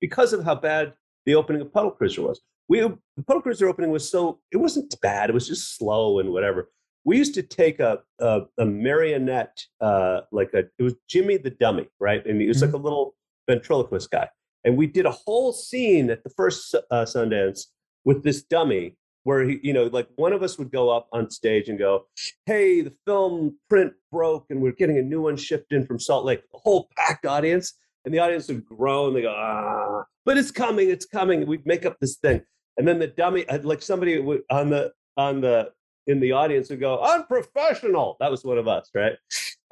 because 0.00 0.32
of 0.32 0.44
how 0.44 0.54
bad 0.54 0.94
the 1.26 1.34
opening 1.34 1.62
of 1.62 1.72
Puddle 1.72 1.90
Cruiser 1.90 2.22
was. 2.22 2.40
We 2.68 2.80
the 2.80 3.22
Puddle 3.26 3.42
Cruiser 3.42 3.68
opening 3.68 3.90
was 3.90 4.08
so 4.08 4.40
it 4.52 4.56
wasn't 4.56 4.94
bad. 5.00 5.30
It 5.30 5.34
was 5.34 5.48
just 5.48 5.76
slow 5.76 6.18
and 6.18 6.30
whatever. 6.30 6.70
We 7.04 7.18
used 7.18 7.34
to 7.34 7.42
take 7.42 7.80
a 7.80 8.00
a, 8.18 8.42
a 8.58 8.64
marionette, 8.64 9.64
uh, 9.80 10.22
like 10.32 10.52
a 10.54 10.64
it 10.78 10.82
was 10.82 10.94
Jimmy 11.08 11.36
the 11.36 11.50
Dummy, 11.50 11.88
right? 12.00 12.24
And 12.26 12.40
he 12.40 12.48
was 12.48 12.62
like 12.62 12.72
a 12.72 12.78
little 12.78 13.14
ventriloquist 13.48 14.10
guy, 14.10 14.28
and 14.64 14.76
we 14.76 14.86
did 14.86 15.06
a 15.06 15.12
whole 15.12 15.52
scene 15.52 16.10
at 16.10 16.24
the 16.24 16.30
first 16.30 16.74
uh, 16.74 17.04
Sundance 17.04 17.66
with 18.04 18.22
this 18.22 18.42
dummy 18.42 18.96
where 19.26 19.42
he, 19.42 19.58
you 19.60 19.72
know, 19.72 19.86
like 19.86 20.06
one 20.14 20.32
of 20.32 20.44
us 20.44 20.56
would 20.56 20.70
go 20.70 20.88
up 20.88 21.08
on 21.12 21.28
stage 21.28 21.68
and 21.68 21.80
go, 21.80 22.06
"Hey, 22.46 22.80
the 22.80 22.94
film 23.06 23.58
print 23.68 23.92
broke, 24.12 24.46
and 24.50 24.62
we're 24.62 24.70
getting 24.70 24.98
a 24.98 25.02
new 25.02 25.20
one 25.20 25.36
shipped 25.36 25.72
in 25.72 25.84
from 25.84 25.98
Salt 25.98 26.24
Lake." 26.24 26.42
The 26.52 26.60
whole 26.60 26.88
packed 26.96 27.26
audience, 27.26 27.74
and 28.04 28.14
the 28.14 28.20
audience 28.20 28.46
would 28.46 28.64
groan. 28.64 29.14
They 29.14 29.22
go, 29.22 29.34
"Ah!" 29.36 30.04
But 30.24 30.38
it's 30.38 30.52
coming, 30.52 30.90
it's 30.90 31.06
coming. 31.06 31.44
We'd 31.44 31.66
make 31.66 31.84
up 31.84 31.98
this 32.00 32.18
thing, 32.18 32.40
and 32.76 32.86
then 32.86 33.00
the 33.00 33.08
dummy, 33.08 33.48
uh, 33.48 33.58
like 33.64 33.82
somebody 33.82 34.16
on 34.48 34.70
the 34.70 34.92
on 35.16 35.40
the 35.40 35.72
in 36.06 36.20
the 36.20 36.30
audience 36.30 36.70
would 36.70 36.78
go, 36.78 37.00
"Unprofessional." 37.00 38.16
That 38.20 38.30
was 38.30 38.44
one 38.44 38.58
of 38.58 38.68
us, 38.68 38.90
right? 38.94 39.14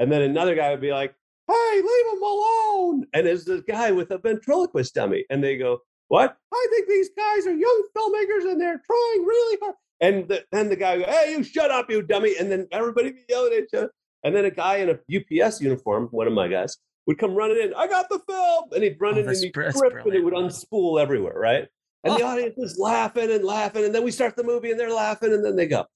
And 0.01 0.11
then 0.11 0.23
another 0.23 0.57
guy 0.57 0.71
would 0.73 0.81
be 0.81 0.91
like, 0.91 1.15
"Hey, 1.47 1.75
leave 1.77 2.07
him 2.13 2.23
alone!" 2.23 3.07
And 3.13 3.25
there's 3.25 3.45
this 3.45 3.61
guy 3.61 3.93
with 3.93 4.11
a 4.11 4.19
ventriloquist 4.19 4.97
dummy, 4.97 5.25
and 5.31 5.45
they 5.45 5.57
go, 5.57 5.79
"What? 6.15 6.37
I 6.53 6.67
think 6.71 6.89
these 6.89 7.11
guys 7.17 7.47
are 7.49 7.55
young 7.55 7.83
filmmakers, 7.97 8.51
and 8.51 8.61
they're 8.61 8.81
trying 8.87 9.25
really 9.25 9.59
hard." 9.61 9.75
And 10.01 10.29
the, 10.29 10.45
then 10.53 10.69
the 10.69 10.77
guy, 10.77 10.99
go, 10.99 11.05
"Hey, 11.05 11.33
you 11.33 11.43
shut 11.43 11.71
up, 11.73 11.91
you 11.91 12.03
dummy!" 12.03 12.37
And 12.39 12.51
then 12.53 12.69
everybody 12.71 13.11
be 13.11 13.25
yelling 13.29 13.53
at 13.55 13.65
each 13.65 13.75
other. 13.75 13.91
And 14.23 14.35
then 14.35 14.45
a 14.45 14.51
guy 14.51 14.77
in 14.77 14.91
a 14.91 14.99
UPS 15.17 15.61
uniform, 15.61 16.07
one 16.13 16.27
of 16.29 16.33
my 16.33 16.47
guys, 16.47 16.77
would 17.07 17.19
come 17.19 17.35
running 17.35 17.59
in. 17.61 17.75
I 17.75 17.87
got 17.89 18.09
the 18.09 18.21
film, 18.21 18.65
and 18.73 18.85
he'd 18.85 18.97
run 19.01 19.17
Oh, 19.17 19.19
in 19.23 19.29
and 19.29 19.37
he'd 19.37 19.53
grip, 19.53 19.75
and 19.75 20.15
it 20.15 20.25
would 20.25 20.35
unspool 20.35 21.01
everywhere, 21.01 21.39
right? 21.39 21.69
And 22.05 22.17
the 22.17 22.23
Oh. 22.23 22.29
audience 22.29 22.57
is 22.59 22.79
laughing 22.79 23.31
and 23.31 23.45
laughing, 23.45 23.85
and 23.85 23.95
then 23.95 24.05
we 24.05 24.11
start 24.11 24.37
the 24.37 24.45
movie, 24.45 24.71
and 24.71 24.79
they're 24.79 24.93
laughing, 24.93 25.33
and 25.33 25.45
then 25.45 25.57
they 25.57 25.67
go. 25.67 25.87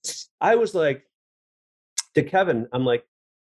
I 0.40 0.57
was 0.57 0.74
like, 0.74 1.07
to 2.14 2.22
Kevin, 2.22 2.66
I'm 2.72 2.85
like, 2.85 3.04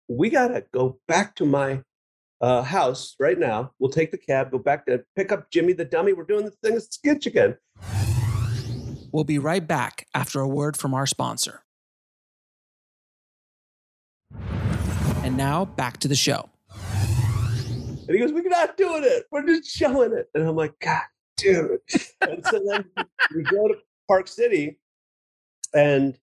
we 0.10 0.30
gotta 0.30 0.65
go 0.73 0.99
back 1.08 1.36
to 1.36 1.45
my 1.45 1.82
uh, 2.41 2.62
house 2.63 3.15
right 3.19 3.38
now. 3.38 3.71
We'll 3.80 3.91
take 3.91 4.12
the 4.12 4.17
cab, 4.17 4.52
go 4.52 4.60
back 4.60 4.86
to 4.86 5.04
pick 5.15 5.32
up 5.32 5.50
Jimmy 5.52 5.73
the 5.73 5.86
dummy. 5.86 6.13
We're 6.13 6.23
doing 6.23 6.45
the 6.45 6.52
thing 6.63 6.76
at 6.76 6.82
Skitch 6.82 7.26
again. 7.26 7.58
We'll 9.12 9.23
be 9.23 9.39
right 9.39 9.65
back 9.65 10.06
after 10.13 10.39
a 10.39 10.47
word 10.47 10.78
from 10.78 10.93
our 10.93 11.08
sponsor. 11.08 11.63
And 15.23 15.36
now 15.36 15.65
back 15.65 15.97
to 15.97 16.08
the 16.08 16.15
show. 16.15 16.50
And 16.71 18.10
he 18.10 18.19
goes, 18.19 18.32
We're 18.32 18.47
not 18.47 18.78
doing 18.78 19.04
it. 19.04 19.26
We're 19.32 19.45
just 19.45 19.69
showing 19.69 20.13
it. 20.13 20.30
And 20.34 20.47
I'm 20.47 20.56
like, 20.56 20.73
God, 20.80 21.02
dude. 21.36 21.80
and 22.21 22.45
so 22.45 22.62
then 22.65 22.86
we 23.36 23.43
go 23.43 23.67
to 23.67 23.76
Park 24.08 24.28
City 24.28 24.80
and 25.73 26.17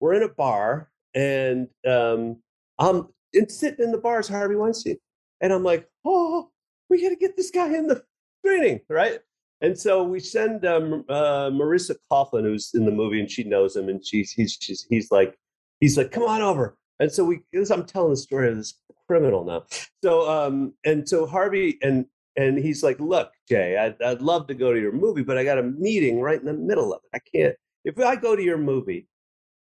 we're 0.00 0.14
in 0.14 0.22
a 0.22 0.28
bar 0.28 0.90
and 1.14 1.68
um, 1.86 2.38
I'm 2.78 3.08
and 3.34 3.50
sitting 3.50 3.84
in 3.84 3.92
the 3.92 3.98
bar 3.98 4.20
is 4.20 4.28
Harvey 4.28 4.56
Weinstein. 4.56 4.96
And 5.40 5.52
I'm 5.52 5.62
like, 5.62 5.88
Oh, 6.04 6.50
we 6.88 7.02
got 7.02 7.10
to 7.10 7.16
get 7.16 7.36
this 7.36 7.50
guy 7.50 7.66
in 7.74 7.86
the 7.86 8.02
screening, 8.40 8.80
right? 8.88 9.20
And 9.60 9.78
so 9.78 10.02
we 10.02 10.20
send 10.20 10.66
um, 10.66 11.04
uh, 11.08 11.50
Marissa 11.50 11.96
Coughlin, 12.10 12.42
who's 12.44 12.72
in 12.74 12.84
the 12.84 12.90
movie, 12.90 13.20
and 13.20 13.30
she 13.30 13.44
knows 13.44 13.74
him, 13.74 13.88
and 13.88 14.04
she's 14.06 14.30
he's 14.32 14.58
she's, 14.60 14.86
he's 14.88 15.10
like 15.10 15.38
he's 15.80 15.96
like, 15.96 16.10
come 16.10 16.24
on 16.24 16.42
over. 16.42 16.76
And 17.00 17.10
so 17.10 17.24
we, 17.24 17.40
I'm 17.54 17.84
telling 17.84 18.10
the 18.10 18.16
story 18.16 18.50
of 18.50 18.56
this 18.56 18.74
criminal 19.06 19.44
now. 19.44 19.64
So 20.02 20.28
um, 20.30 20.74
and 20.84 21.08
so 21.08 21.26
Harvey 21.26 21.78
and 21.82 22.06
and 22.36 22.58
he's 22.58 22.82
like, 22.82 23.00
"Look, 23.00 23.32
Jay, 23.48 23.76
I'd, 23.78 24.00
I'd 24.02 24.20
love 24.20 24.46
to 24.48 24.54
go 24.54 24.72
to 24.72 24.80
your 24.80 24.92
movie, 24.92 25.22
but 25.22 25.38
I 25.38 25.44
got 25.44 25.58
a 25.58 25.62
meeting 25.62 26.20
right 26.20 26.38
in 26.38 26.46
the 26.46 26.52
middle 26.52 26.92
of 26.92 27.00
it. 27.04 27.16
I 27.16 27.36
can't. 27.36 27.56
If 27.84 27.98
I 27.98 28.16
go 28.16 28.36
to 28.36 28.42
your 28.42 28.58
movie 28.58 29.08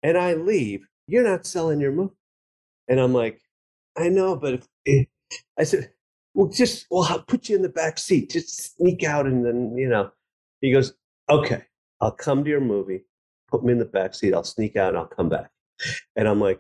and 0.02 0.18
I 0.18 0.34
leave, 0.34 0.86
you're 1.08 1.24
not 1.24 1.46
selling 1.46 1.80
your 1.80 1.92
movie." 1.92 2.16
And 2.88 3.00
I'm 3.00 3.14
like, 3.14 3.40
"I 3.98 4.10
know, 4.10 4.36
but 4.36 4.56
if, 4.56 4.68
if 4.86 5.08
I 5.58 5.64
said, 5.64 5.92
well, 6.34 6.50
just 6.50 6.88
well, 6.90 7.08
I'll 7.10 7.22
put 7.22 7.50
you 7.50 7.56
in 7.56 7.62
the 7.62 7.70
back 7.70 8.00
seat. 8.00 8.32
Just 8.32 8.76
sneak 8.76 9.04
out, 9.04 9.26
and 9.26 9.46
then 9.46 9.78
you 9.78 9.88
know." 9.88 10.12
He 10.62 10.72
goes, 10.72 10.94
"Okay, 11.30 11.64
I'll 12.02 12.12
come 12.12 12.44
to 12.44 12.50
your 12.50 12.62
movie. 12.62 13.06
Put 13.50 13.64
me 13.64 13.74
in 13.74 13.80
the 13.80 13.86
back 13.86 14.16
seat. 14.16 14.34
I'll 14.34 14.44
sneak 14.44 14.76
out, 14.76 14.90
and 14.90 14.98
I'll 14.98 15.06
come 15.06 15.30
back." 15.30 15.52
And 16.16 16.28
I'm 16.28 16.40
like, 16.40 16.60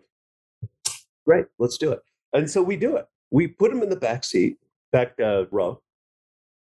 "Great, 1.25 1.45
let's 1.57 1.77
do 1.77 1.91
it." 1.91 2.01
And 2.33 2.49
so 2.49 2.61
we 2.61 2.75
do 2.75 2.95
it. 2.97 3.07
We 3.31 3.47
put 3.47 3.71
him 3.71 3.81
in 3.81 3.89
the 3.89 3.95
back 3.95 4.23
seat, 4.23 4.57
back 4.91 5.13
uh, 5.19 5.45
row. 5.51 5.81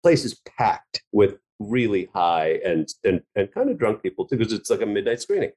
Place 0.03 0.25
is 0.25 0.41
packed 0.57 1.01
with 1.11 1.37
really 1.59 2.07
high 2.13 2.59
and, 2.63 2.87
and 3.03 3.21
and 3.35 3.51
kind 3.51 3.69
of 3.69 3.79
drunk 3.79 4.03
people 4.03 4.25
too, 4.25 4.37
because 4.37 4.53
it's 4.53 4.69
like 4.69 4.81
a 4.81 4.85
midnight 4.85 5.21
screening. 5.21 5.51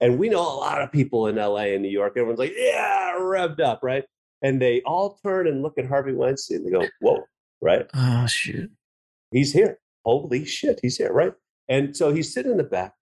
And 0.00 0.18
we 0.18 0.28
know 0.28 0.40
a 0.40 0.58
lot 0.58 0.82
of 0.82 0.90
people 0.90 1.28
in 1.28 1.36
LA 1.36 1.74
and 1.74 1.82
New 1.82 1.88
York. 1.90 2.14
Everyone's 2.16 2.40
like, 2.40 2.54
yeah, 2.56 3.14
revved 3.18 3.60
up, 3.60 3.80
right? 3.82 4.04
And 4.42 4.60
they 4.62 4.82
all 4.82 5.18
turn 5.24 5.46
and 5.46 5.62
look 5.62 5.78
at 5.78 5.86
Harvey 5.86 6.12
Weinstein. 6.12 6.64
They 6.64 6.70
go, 6.70 6.86
whoa, 7.00 7.24
right? 7.60 7.86
Oh 7.94 8.26
shoot. 8.26 8.70
He's 9.32 9.52
here. 9.52 9.78
Holy 10.04 10.44
shit, 10.44 10.78
he's 10.80 10.96
here, 10.96 11.12
right? 11.12 11.34
And 11.68 11.96
so 11.96 12.12
he's 12.12 12.32
sitting 12.32 12.52
in 12.52 12.58
the 12.58 12.64
back. 12.64 12.94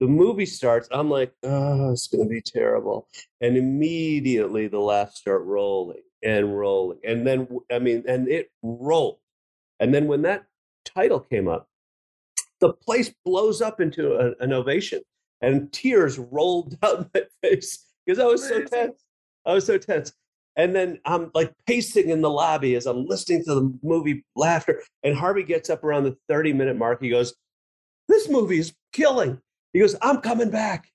The 0.00 0.06
movie 0.06 0.46
starts. 0.46 0.88
I'm 0.90 1.10
like, 1.10 1.32
oh, 1.42 1.92
it's 1.92 2.06
going 2.06 2.24
to 2.24 2.28
be 2.28 2.42
terrible. 2.42 3.08
And 3.40 3.56
immediately 3.56 4.68
the 4.68 4.78
laughs 4.78 5.18
start 5.18 5.44
rolling 5.44 6.02
and 6.22 6.58
rolling. 6.58 6.98
And 7.04 7.26
then, 7.26 7.48
I 7.72 7.78
mean, 7.78 8.04
and 8.06 8.28
it 8.28 8.50
rolled. 8.62 9.18
And 9.80 9.94
then 9.94 10.06
when 10.06 10.22
that 10.22 10.44
title 10.84 11.20
came 11.20 11.48
up, 11.48 11.68
the 12.60 12.72
place 12.72 13.12
blows 13.24 13.60
up 13.60 13.80
into 13.80 14.14
a, 14.14 14.32
an 14.42 14.52
ovation 14.52 15.00
and 15.40 15.72
tears 15.72 16.18
rolled 16.18 16.78
down 16.80 17.10
my 17.14 17.22
face 17.42 17.86
because 18.04 18.18
I 18.18 18.26
was 18.26 18.46
so 18.46 18.62
tense. 18.62 19.02
I 19.44 19.54
was 19.54 19.66
so 19.66 19.78
tense. 19.78 20.12
And 20.56 20.74
then 20.74 20.98
I'm 21.04 21.30
like 21.34 21.52
pacing 21.66 22.08
in 22.08 22.22
the 22.22 22.30
lobby 22.30 22.74
as 22.74 22.86
I'm 22.86 23.06
listening 23.06 23.44
to 23.44 23.54
the 23.54 23.78
movie 23.82 24.24
Laughter. 24.34 24.82
And 25.02 25.14
Harvey 25.16 25.42
gets 25.42 25.68
up 25.68 25.84
around 25.84 26.04
the 26.04 26.16
30 26.28 26.54
minute 26.54 26.76
mark. 26.76 27.02
He 27.02 27.10
goes, 27.10 27.34
This 28.08 28.28
movie 28.28 28.58
is 28.58 28.74
killing. 28.92 29.40
He 29.72 29.80
goes, 29.80 29.94
I'm 30.00 30.20
coming 30.20 30.50
back. 30.50 30.88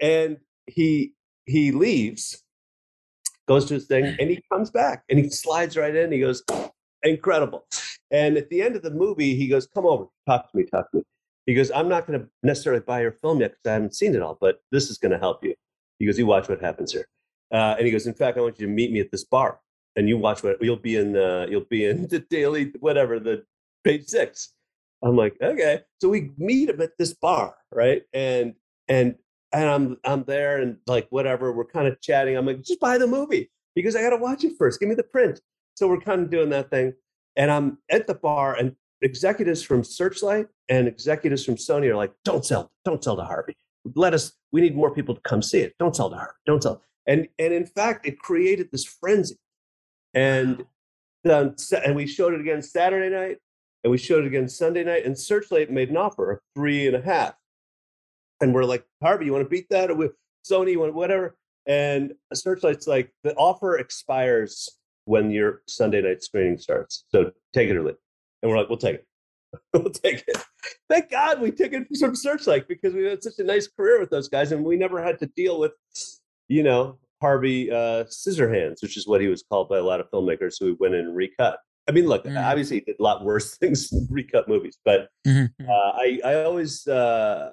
And 0.00 0.38
he 0.66 1.14
he 1.46 1.72
leaves, 1.72 2.42
goes 3.48 3.66
to 3.66 3.74
his 3.74 3.86
thing, 3.86 4.04
and 4.20 4.30
he 4.30 4.40
comes 4.52 4.70
back 4.70 5.02
and 5.08 5.18
he 5.18 5.28
slides 5.28 5.76
right 5.76 5.94
in. 5.94 6.12
He 6.12 6.20
goes, 6.20 6.44
Incredible. 7.02 7.66
And 8.12 8.36
at 8.36 8.50
the 8.50 8.62
end 8.62 8.76
of 8.76 8.82
the 8.82 8.90
movie, 8.90 9.34
he 9.34 9.48
goes, 9.48 9.66
Come 9.66 9.86
over, 9.86 10.06
talk 10.28 10.50
to 10.50 10.56
me, 10.56 10.64
talk 10.64 10.90
to 10.92 10.98
me. 10.98 11.02
He 11.46 11.54
goes, 11.54 11.72
I'm 11.72 11.88
not 11.88 12.06
going 12.06 12.20
to 12.20 12.28
necessarily 12.44 12.82
buy 12.82 13.00
your 13.00 13.12
film 13.12 13.40
yet 13.40 13.52
because 13.52 13.70
I 13.70 13.72
haven't 13.72 13.94
seen 13.94 14.14
it 14.14 14.22
all, 14.22 14.38
but 14.40 14.60
this 14.70 14.88
is 14.88 14.98
going 14.98 15.12
to 15.12 15.18
help 15.18 15.42
you. 15.42 15.54
He 15.98 16.06
goes, 16.06 16.18
You 16.18 16.26
watch 16.26 16.48
what 16.48 16.60
happens 16.60 16.92
here. 16.92 17.06
Uh, 17.52 17.74
and 17.76 17.86
he 17.86 17.92
goes, 17.92 18.06
in 18.06 18.14
fact, 18.14 18.38
I 18.38 18.40
want 18.40 18.58
you 18.60 18.66
to 18.66 18.72
meet 18.72 18.92
me 18.92 19.00
at 19.00 19.10
this 19.10 19.24
bar, 19.24 19.60
and 19.96 20.08
you 20.08 20.18
watch 20.18 20.42
what 20.42 20.62
you'll 20.62 20.76
be 20.76 20.96
in. 20.96 21.12
The, 21.12 21.46
you'll 21.50 21.64
be 21.68 21.86
in 21.86 22.06
the 22.08 22.20
daily 22.20 22.72
whatever 22.80 23.18
the 23.18 23.44
page 23.84 24.06
six. 24.06 24.54
I'm 25.02 25.16
like, 25.16 25.36
okay. 25.42 25.80
So 26.00 26.08
we 26.08 26.32
meet 26.36 26.68
him 26.68 26.80
at 26.80 26.96
this 26.98 27.14
bar, 27.14 27.54
right? 27.72 28.02
And 28.12 28.54
and 28.88 29.16
and 29.52 29.68
I'm 29.68 29.96
I'm 30.04 30.24
there, 30.24 30.58
and 30.58 30.76
like 30.86 31.08
whatever, 31.10 31.52
we're 31.52 31.64
kind 31.64 31.88
of 31.88 32.00
chatting. 32.00 32.36
I'm 32.36 32.46
like, 32.46 32.62
just 32.62 32.80
buy 32.80 32.98
the 32.98 33.06
movie 33.06 33.50
because 33.74 33.96
I 33.96 34.02
got 34.02 34.10
to 34.10 34.16
watch 34.16 34.44
it 34.44 34.52
first. 34.58 34.80
Give 34.80 34.88
me 34.88 34.94
the 34.94 35.02
print. 35.02 35.40
So 35.74 35.88
we're 35.88 36.00
kind 36.00 36.20
of 36.20 36.30
doing 36.30 36.50
that 36.50 36.70
thing, 36.70 36.92
and 37.36 37.50
I'm 37.50 37.78
at 37.90 38.06
the 38.06 38.14
bar, 38.14 38.54
and 38.56 38.76
executives 39.02 39.62
from 39.62 39.82
Searchlight 39.82 40.46
and 40.68 40.86
executives 40.86 41.44
from 41.44 41.54
Sony 41.54 41.88
are 41.90 41.96
like, 41.96 42.12
don't 42.24 42.44
sell, 42.44 42.70
don't 42.84 43.02
sell 43.02 43.16
to 43.16 43.24
Harvey. 43.24 43.56
Let 43.94 44.14
us. 44.14 44.32
We 44.52 44.60
need 44.60 44.76
more 44.76 44.92
people 44.94 45.14
to 45.14 45.20
come 45.22 45.42
see 45.42 45.60
it. 45.60 45.74
Don't 45.78 45.96
sell 45.96 46.10
to 46.10 46.16
Harvey. 46.16 46.34
Don't 46.46 46.62
sell 46.62 46.82
and 47.06 47.28
and 47.38 47.52
in 47.52 47.66
fact 47.66 48.06
it 48.06 48.18
created 48.18 48.68
this 48.70 48.84
frenzy. 48.84 49.36
And 50.14 50.64
the, 51.22 51.54
and 51.84 51.94
we 51.94 52.06
showed 52.06 52.34
it 52.34 52.40
again 52.40 52.62
saturday 52.62 53.14
night 53.14 53.38
and 53.84 53.90
we 53.90 53.98
showed 53.98 54.24
it 54.24 54.26
again 54.26 54.48
sunday 54.48 54.84
night 54.84 55.04
and 55.04 55.18
searchlight 55.18 55.70
made 55.70 55.90
an 55.90 55.96
offer 55.96 56.30
of 56.32 56.38
three 56.54 56.86
and 56.86 56.96
a 56.96 57.02
half. 57.02 57.34
And 58.40 58.54
we're 58.54 58.64
like 58.64 58.84
harvey 59.02 59.26
you 59.26 59.32
want 59.32 59.44
to 59.44 59.48
beat 59.48 59.68
that? 59.70 59.90
Or 59.90 59.94
with 59.94 60.12
sony 60.48 60.72
you 60.72 60.80
want 60.80 60.94
whatever. 60.94 61.36
And 61.66 62.14
searchlight's 62.32 62.86
like 62.86 63.12
the 63.22 63.34
offer 63.34 63.78
expires 63.78 64.68
when 65.04 65.30
your 65.30 65.62
sunday 65.68 66.02
night 66.02 66.22
screening 66.22 66.58
starts 66.58 67.04
so 67.08 67.30
take 67.52 67.68
it 67.68 67.76
or 67.76 67.82
leave 67.82 67.96
and 68.42 68.50
we're 68.50 68.58
like 68.58 68.68
we'll 68.68 68.78
take 68.78 68.96
it. 68.96 69.06
We'll 69.72 69.90
take 69.90 70.22
it. 70.28 70.38
Thank 70.88 71.10
god 71.10 71.40
we 71.40 71.50
took 71.50 71.72
it 71.72 71.88
from 71.98 72.14
searchlight 72.14 72.68
because 72.68 72.94
we 72.94 73.04
had 73.04 73.22
such 73.22 73.38
a 73.38 73.44
nice 73.44 73.66
career 73.66 73.98
with 73.98 74.10
those 74.10 74.28
guys 74.28 74.52
and 74.52 74.64
we 74.64 74.76
never 74.76 75.02
had 75.02 75.18
to 75.18 75.26
deal 75.26 75.58
with 75.58 75.72
you 76.50 76.64
know, 76.64 76.98
Harvey 77.22 77.70
uh, 77.70 78.04
Scissorhands, 78.04 78.82
which 78.82 78.96
is 78.96 79.06
what 79.06 79.20
he 79.20 79.28
was 79.28 79.42
called 79.42 79.68
by 79.68 79.78
a 79.78 79.82
lot 79.82 80.00
of 80.00 80.10
filmmakers 80.10 80.56
who 80.58 80.76
went 80.80 80.94
in 80.94 81.06
and 81.06 81.16
recut. 81.16 81.58
I 81.88 81.92
mean, 81.92 82.06
look, 82.06 82.24
mm-hmm. 82.24 82.36
obviously 82.36 82.78
he 82.78 82.80
did 82.82 82.96
a 82.98 83.02
lot 83.02 83.24
worse 83.24 83.56
things 83.58 83.88
than 83.88 84.06
recut 84.10 84.48
movies, 84.48 84.76
but 84.84 85.08
mm-hmm. 85.26 85.64
uh, 85.68 85.72
I, 85.72 86.20
I 86.24 86.42
always 86.42 86.86
uh, 86.88 87.50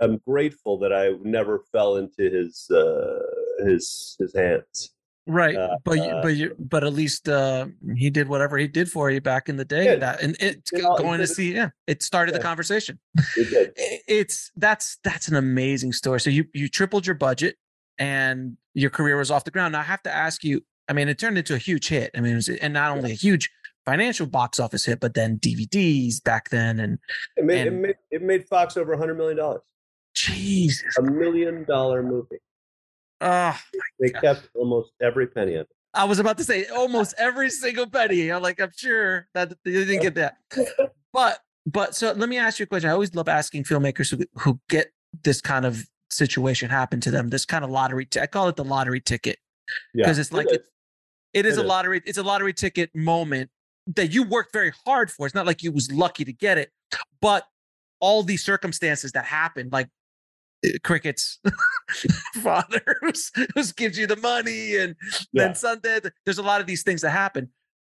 am 0.00 0.20
grateful 0.26 0.78
that 0.78 0.92
I 0.92 1.10
never 1.22 1.64
fell 1.72 1.96
into 1.96 2.30
his 2.30 2.70
uh, 2.70 3.66
his 3.66 4.16
his 4.18 4.34
hands. 4.34 4.90
Right, 5.26 5.56
uh, 5.56 5.78
but 5.84 5.98
but 6.22 6.36
you, 6.36 6.54
but 6.58 6.84
at 6.84 6.92
least 6.92 7.28
uh, 7.28 7.66
he 7.96 8.10
did 8.10 8.28
whatever 8.28 8.58
he 8.58 8.68
did 8.68 8.90
for 8.90 9.10
you 9.10 9.22
back 9.22 9.48
in 9.48 9.56
the 9.56 9.64
day. 9.64 9.86
Yeah, 9.86 9.96
that 9.96 10.22
and 10.22 10.36
it's 10.38 10.70
going 10.70 11.18
to 11.18 11.26
see, 11.26 11.54
yeah, 11.54 11.70
it 11.86 12.02
started 12.02 12.32
yeah, 12.32 12.38
the 12.38 12.44
conversation. 12.44 12.98
It 13.36 13.50
did. 13.50 13.72
It's 14.06 14.52
that's 14.56 14.98
that's 15.02 15.28
an 15.28 15.36
amazing 15.36 15.94
story. 15.94 16.20
So 16.20 16.28
you 16.28 16.44
you 16.52 16.68
tripled 16.68 17.06
your 17.06 17.14
budget 17.14 17.56
and 17.98 18.56
your 18.74 18.90
career 18.90 19.16
was 19.16 19.30
off 19.30 19.44
the 19.44 19.50
ground. 19.50 19.72
Now 19.72 19.80
I 19.80 19.84
have 19.84 20.02
to 20.04 20.14
ask 20.14 20.44
you. 20.44 20.62
I 20.88 20.92
mean, 20.92 21.08
it 21.08 21.18
turned 21.18 21.38
into 21.38 21.54
a 21.54 21.58
huge 21.58 21.88
hit. 21.88 22.10
I 22.14 22.20
mean, 22.20 22.34
was, 22.34 22.48
and 22.48 22.74
not 22.74 22.94
only 22.94 23.12
a 23.12 23.14
huge 23.14 23.50
financial 23.86 24.26
box 24.26 24.60
office 24.60 24.84
hit, 24.84 25.00
but 25.00 25.14
then 25.14 25.38
DVDs 25.38 26.22
back 26.22 26.50
then, 26.50 26.80
and 26.80 26.98
it 27.36 27.44
made 27.44 27.66
and, 27.66 27.76
it 27.76 27.80
made, 27.80 27.96
it 28.10 28.22
made 28.22 28.48
Fox 28.48 28.76
over 28.76 28.92
a 28.92 28.98
hundred 28.98 29.16
million 29.16 29.38
dollars. 29.38 29.62
Jesus, 30.14 30.96
a 30.98 31.02
million 31.02 31.64
dollar 31.64 32.02
movie. 32.02 32.38
Oh, 33.20 33.58
they 33.98 34.10
gosh. 34.10 34.22
kept 34.22 34.48
almost 34.54 34.92
every 35.00 35.26
penny 35.26 35.54
of 35.54 35.62
it. 35.62 35.68
I 35.94 36.04
was 36.04 36.18
about 36.18 36.38
to 36.38 36.44
say 36.44 36.66
almost 36.66 37.14
every 37.18 37.50
single 37.50 37.86
penny. 37.86 38.30
I'm 38.30 38.42
like, 38.42 38.60
I'm 38.60 38.72
sure 38.76 39.28
that 39.34 39.52
they 39.64 39.72
didn't 39.72 40.02
get 40.02 40.14
that. 40.16 40.36
But 41.12 41.38
but 41.64 41.94
so 41.94 42.10
let 42.10 42.28
me 42.28 42.38
ask 42.38 42.58
you 42.58 42.64
a 42.64 42.66
question. 42.66 42.90
I 42.90 42.92
always 42.92 43.14
love 43.14 43.28
asking 43.28 43.62
filmmakers 43.62 44.10
who 44.10 44.24
who 44.40 44.58
get 44.68 44.92
this 45.22 45.40
kind 45.40 45.64
of 45.64 45.86
situation 46.14 46.70
happen 46.70 47.00
to 47.00 47.10
them. 47.10 47.30
This 47.30 47.44
kind 47.44 47.64
of 47.64 47.70
lottery, 47.70 48.06
t- 48.06 48.20
I 48.20 48.26
call 48.26 48.48
it 48.48 48.56
the 48.56 48.64
lottery 48.64 49.00
ticket 49.00 49.38
because 49.94 50.18
yeah, 50.18 50.20
it's 50.20 50.32
like 50.32 50.50
it, 50.50 50.66
it 51.32 51.46
is 51.46 51.56
it 51.56 51.60
a 51.60 51.62
is. 51.64 51.68
lottery. 51.68 52.02
It's 52.04 52.18
a 52.18 52.22
lottery 52.22 52.52
ticket 52.52 52.90
moment 52.94 53.50
that 53.86 54.12
you 54.12 54.22
worked 54.22 54.52
very 54.52 54.72
hard 54.86 55.10
for. 55.10 55.26
It's 55.26 55.34
not 55.34 55.46
like 55.46 55.62
you 55.62 55.72
was 55.72 55.90
lucky 55.92 56.24
to 56.24 56.32
get 56.32 56.58
it, 56.58 56.70
but 57.20 57.46
all 58.00 58.22
these 58.22 58.44
circumstances 58.44 59.12
that 59.12 59.24
happened, 59.24 59.72
like 59.72 59.88
eh, 60.64 60.78
crickets 60.82 61.40
father 62.42 62.82
who's, 63.00 63.30
who's 63.54 63.72
gives 63.72 63.98
you 63.98 64.06
the 64.06 64.16
money 64.16 64.76
and 64.76 64.96
yeah. 65.32 65.44
then 65.44 65.54
sunday 65.54 66.00
there's 66.24 66.38
a 66.38 66.42
lot 66.42 66.60
of 66.60 66.66
these 66.66 66.82
things 66.82 67.02
that 67.02 67.10
happen 67.10 67.48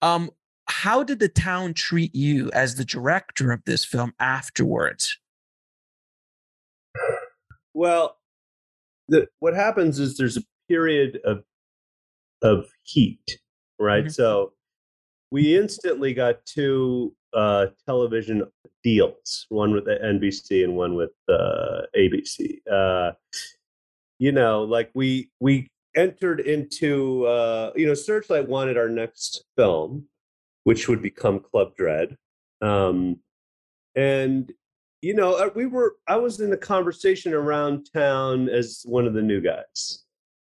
um 0.02 0.30
how 0.66 1.04
did 1.04 1.20
the 1.20 1.30
town 1.30 1.74
treat 1.74 2.14
you 2.14 2.52
as 2.52 2.76
the 2.76 2.86
director 2.86 3.52
of 3.52 3.62
this 3.66 3.86
film 3.86 4.14
afterwards 4.20 5.18
well, 7.78 8.18
the, 9.08 9.28
what 9.40 9.54
happens 9.54 10.00
is 10.00 10.18
there's 10.18 10.36
a 10.36 10.44
period 10.68 11.20
of 11.24 11.44
of 12.42 12.66
heat, 12.84 13.40
right? 13.80 14.06
Mm-hmm. 14.06 14.10
So 14.10 14.54
we 15.32 15.56
instantly 15.56 16.14
got 16.14 16.46
two 16.46 17.16
uh, 17.34 17.68
television 17.86 18.44
deals, 18.84 19.46
one 19.50 19.74
with 19.74 19.86
the 19.86 20.00
NBC 20.04 20.64
and 20.64 20.76
one 20.76 20.96
with 20.96 21.12
uh, 21.30 21.82
ABC. 21.96 22.60
Uh, 22.72 23.12
you 24.18 24.32
know, 24.32 24.64
like 24.64 24.90
we 24.96 25.30
we 25.40 25.70
entered 25.96 26.40
into 26.40 27.26
uh, 27.28 27.72
you 27.76 27.86
know 27.86 27.94
Searchlight 27.94 28.48
wanted 28.48 28.78
our 28.78 28.90
next 28.90 29.46
film, 29.56 30.08
which 30.64 30.88
would 30.88 31.04
become 31.04 31.40
Club 31.40 31.76
Dread, 31.76 32.18
um, 32.62 33.20
and 33.96 34.52
you 35.02 35.14
know, 35.14 35.36
uh, 35.36 35.50
we 35.56 35.66
were, 35.66 35.96
I 36.08 36.16
was 36.16 36.40
in 36.40 36.52
a 36.54 36.58
conversation 36.58 37.34
around 37.34 37.90
town 37.94 38.50
as 38.50 38.82
one 38.86 39.06
of 39.06 39.14
the 39.14 39.22
new 39.22 39.42
guys. 39.42 40.04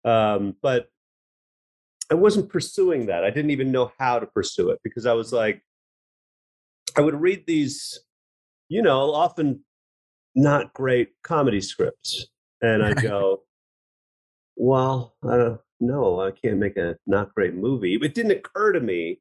Um, 0.06 0.56
but 0.62 0.88
I 2.10 2.16
wasn't 2.16 2.50
pursuing 2.50 3.08
that. 3.08 3.24
I 3.24 3.30
didn't 3.30 3.52
even 3.52 3.72
know 3.72 3.91
how 4.00 4.20
to 4.20 4.26
pursue 4.26 4.70
it 4.70 4.80
because 4.84 5.06
I 5.06 5.14
was 5.14 5.34
like, 5.34 5.62
I 6.95 7.02
would 7.02 7.20
read 7.20 7.43
these, 7.45 8.00
you 8.70 8.82
know, 8.82 9.14
often 9.14 9.66
not 10.34 10.74
great 10.74 11.10
comedy 11.24 11.60
scripts. 11.60 12.28
And 12.62 12.84
I 12.84 12.93
go, 12.93 13.43
well, 14.56 15.16
I 15.24 15.38
don't 15.38 15.62
know. 15.82 16.22
I 16.22 16.32
can't 16.32 16.58
make 16.58 16.78
a 16.78 16.95
not 17.06 17.34
great 17.36 17.54
movie. 17.54 18.00
It 18.02 18.16
didn't 18.16 18.32
occur 18.32 18.72
to 18.72 18.80
me 18.80 19.20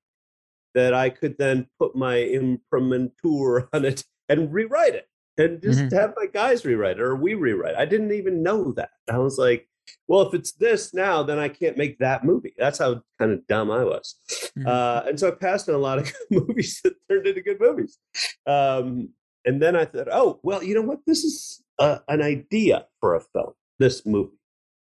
that 0.75 0.95
I 0.95 1.11
could 1.11 1.37
then 1.39 1.67
put 1.81 1.97
my 1.97 2.19
imprimatur 2.19 3.69
on 3.73 3.85
it 3.85 4.05
and 4.29 4.53
rewrite 4.53 4.95
it 4.95 5.09
and 5.39 5.61
just 5.63 5.81
Mhm. 5.81 5.93
have 5.93 6.15
my 6.17 6.27
guys 6.27 6.65
rewrite 6.65 6.97
it 6.99 7.03
or 7.03 7.15
we 7.17 7.35
rewrite. 7.35 7.73
it. 7.75 7.79
I 7.79 7.85
didn't 7.85 8.13
even 8.13 8.43
know 8.43 8.73
that. 8.73 8.91
I 9.09 9.19
was 9.19 9.39
like, 9.39 9.69
well, 10.09 10.23
if 10.23 10.35
it's 10.35 10.53
this 10.53 10.93
now, 10.95 11.23
then 11.23 11.39
I 11.39 11.49
can't 11.49 11.77
make 11.77 11.99
that 11.99 12.25
movie. 12.25 12.55
That's 12.59 12.79
how 12.79 13.03
kind 13.19 13.33
of 13.33 13.47
dumb 13.47 13.71
I 13.71 13.85
was. 13.85 14.17
Mhm. 14.59 14.67
Uh, 14.67 15.05
and 15.09 15.19
so 15.21 15.29
I 15.29 15.31
passed 15.33 15.69
on 15.69 15.75
a 15.75 15.79
lot 15.79 15.99
of 15.99 16.05
good 16.31 16.49
movies 16.49 16.81
that 16.83 16.95
turned 17.09 17.27
into 17.27 17.41
good 17.43 17.61
movies. 17.61 17.99
Um, 18.47 19.11
and 19.45 19.63
then 19.63 19.77
I 19.77 19.85
thought, 19.85 20.09
oh, 20.11 20.41
well, 20.43 20.63
you 20.63 20.75
know 20.75 20.83
what? 20.83 21.01
This 21.07 21.23
is 21.25 21.63
uh, 21.79 21.99
an 22.09 22.23
idea 22.23 22.87
for 23.01 23.15
a 23.15 23.21
film, 23.21 23.53
this 23.79 24.05
movie. 24.07 24.33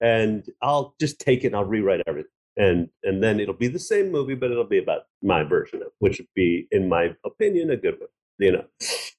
And 0.00 0.44
I'll 0.60 0.94
just 1.00 1.18
take 1.18 1.44
it 1.44 1.48
and 1.48 1.56
I'll 1.56 1.64
rewrite 1.64 2.02
everything. 2.06 2.30
And 2.56 2.88
and 3.02 3.20
then 3.22 3.40
it'll 3.40 3.54
be 3.54 3.66
the 3.68 3.80
same 3.80 4.12
movie, 4.12 4.34
but 4.36 4.52
it'll 4.52 4.62
be 4.64 4.78
about 4.78 5.06
my 5.22 5.42
version 5.42 5.80
of 5.82 5.88
it, 5.88 5.92
which 5.98 6.18
would 6.18 6.28
be, 6.36 6.68
in 6.70 6.88
my 6.88 7.16
opinion, 7.24 7.70
a 7.70 7.76
good 7.76 7.98
one. 7.98 8.08
You 8.38 8.52
know, 8.52 8.64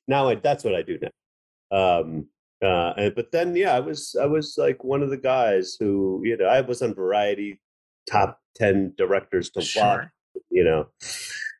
now 0.07 0.29
I, 0.29 0.35
that's 0.35 0.63
what 0.63 0.75
I 0.75 0.81
do 0.81 0.99
now. 1.01 1.99
Um, 1.99 2.27
uh, 2.63 2.93
and, 2.97 3.15
but 3.15 3.31
then, 3.31 3.55
yeah, 3.55 3.75
I 3.75 3.79
was 3.79 4.15
I 4.19 4.25
was 4.25 4.55
like 4.57 4.83
one 4.83 5.01
of 5.03 5.09
the 5.09 5.17
guys 5.17 5.75
who, 5.79 6.21
you 6.23 6.37
know, 6.37 6.45
I 6.45 6.61
was 6.61 6.81
on 6.81 6.93
Variety 6.93 7.59
top 8.09 8.39
ten 8.55 8.93
directors 8.97 9.49
to 9.51 9.59
watch 9.59 10.07
you 10.51 10.63
know, 10.63 10.87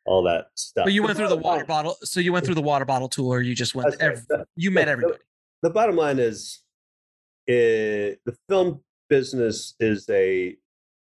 all 0.06 0.24
that 0.24 0.48
stuff. 0.56 0.86
But 0.86 0.94
you 0.94 1.04
went 1.04 1.18
through 1.18 1.30
the 1.30 1.36
water 1.38 1.66
bottle. 1.66 1.96
So 2.04 2.20
you 2.20 2.32
went 2.34 2.46
through 2.46 2.56
the 2.56 2.62
water 2.62 2.86
bottle 2.86 3.10
tour. 3.10 3.42
You 3.42 3.56
just 3.56 3.76
went. 3.76 3.90
That's 3.90 4.02
right. 4.02 4.12
Ev- 4.14 4.28
The- 4.28 4.46
you 4.56 4.72
met 4.72 4.86
the- 4.86 4.92
everybody. 4.92 5.20
The 5.62 5.70
bottom 5.70 5.96
line 5.96 6.20
is, 6.20 6.62
eh, 7.48 8.16
the 8.26 8.38
film 8.48 8.82
business 9.10 9.76
is 9.80 10.08
a 10.10 10.56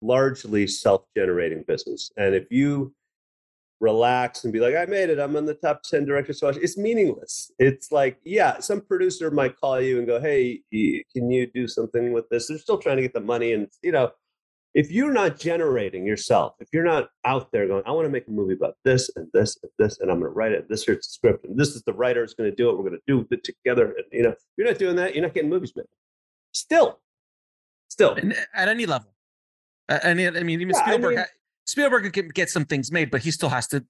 largely 0.02 0.66
self-generating 0.66 1.64
business, 1.68 2.10
and 2.16 2.34
if 2.34 2.50
you 2.50 2.92
relax 3.80 4.44
and 4.44 4.52
be 4.52 4.60
like, 4.60 4.74
"I 4.76 4.84
made 4.84 5.10
it. 5.10 5.18
I'm 5.18 5.34
on 5.36 5.46
the 5.46 5.54
top 5.54 5.82
ten 5.82 6.04
directors 6.04 6.40
to 6.40 6.46
watch," 6.46 6.56
it's 6.56 6.76
meaningless. 6.78 7.50
It's 7.58 7.90
like, 7.90 8.18
yeah, 8.24 8.60
some 8.60 8.80
producer 8.80 9.30
might 9.30 9.56
call 9.58 9.80
you 9.80 9.98
and 9.98 10.06
go, 10.06 10.20
"Hey, 10.20 10.62
can 11.14 11.30
you 11.30 11.46
do 11.46 11.66
something 11.66 12.12
with 12.12 12.28
this?" 12.28 12.48
They're 12.48 12.58
still 12.58 12.78
trying 12.78 12.96
to 12.96 13.02
get 13.02 13.14
the 13.14 13.20
money, 13.20 13.52
and 13.52 13.68
you 13.82 13.92
know. 13.92 14.12
If 14.72 14.92
you're 14.92 15.12
not 15.12 15.36
generating 15.36 16.06
yourself, 16.06 16.54
if 16.60 16.68
you're 16.72 16.84
not 16.84 17.08
out 17.24 17.50
there 17.50 17.66
going, 17.66 17.82
I 17.86 17.90
want 17.90 18.04
to 18.06 18.08
make 18.08 18.28
a 18.28 18.30
movie 18.30 18.54
about 18.54 18.76
this 18.84 19.10
and 19.16 19.26
this 19.34 19.58
and 19.64 19.72
this, 19.80 19.98
and 19.98 20.12
I'm 20.12 20.20
going 20.20 20.30
to 20.30 20.36
write 20.36 20.52
it. 20.52 20.68
This 20.68 20.84
here's 20.84 20.98
the 20.98 21.02
script, 21.10 21.44
and 21.44 21.58
this 21.58 21.74
is 21.74 21.82
the 21.82 21.92
writer 21.92 22.22
is 22.22 22.34
going 22.34 22.48
to 22.48 22.54
do 22.54 22.70
it. 22.70 22.76
We're 22.78 22.88
going 22.88 22.92
to 22.92 23.02
do 23.04 23.26
it 23.32 23.42
together. 23.42 23.86
And 23.86 24.04
you 24.12 24.22
know, 24.22 24.28
if 24.30 24.38
you're 24.56 24.68
not 24.68 24.78
doing 24.78 24.94
that, 24.94 25.16
you're 25.16 25.24
not 25.24 25.34
getting 25.34 25.50
movies 25.50 25.72
made. 25.74 25.86
Still, 26.54 27.00
still, 27.88 28.12
And 28.14 28.32
eh, 28.32 28.44
at 28.54 28.68
any 28.68 28.86
level. 28.86 29.12
At 29.88 30.04
any, 30.04 30.28
I 30.28 30.30
mean, 30.44 30.60
even 30.60 30.68
Yeah, 30.76 30.82
I 30.82 30.86
Spielberg. 30.86 31.10
mean- 31.16 31.18
ha- 31.18 31.24
Spielberg 31.70 32.12
can 32.12 32.28
get 32.28 32.50
some 32.50 32.64
things 32.64 32.90
made, 32.90 33.10
but 33.10 33.22
he 33.22 33.30
still 33.30 33.48
has 33.50 33.66
to 33.68 33.84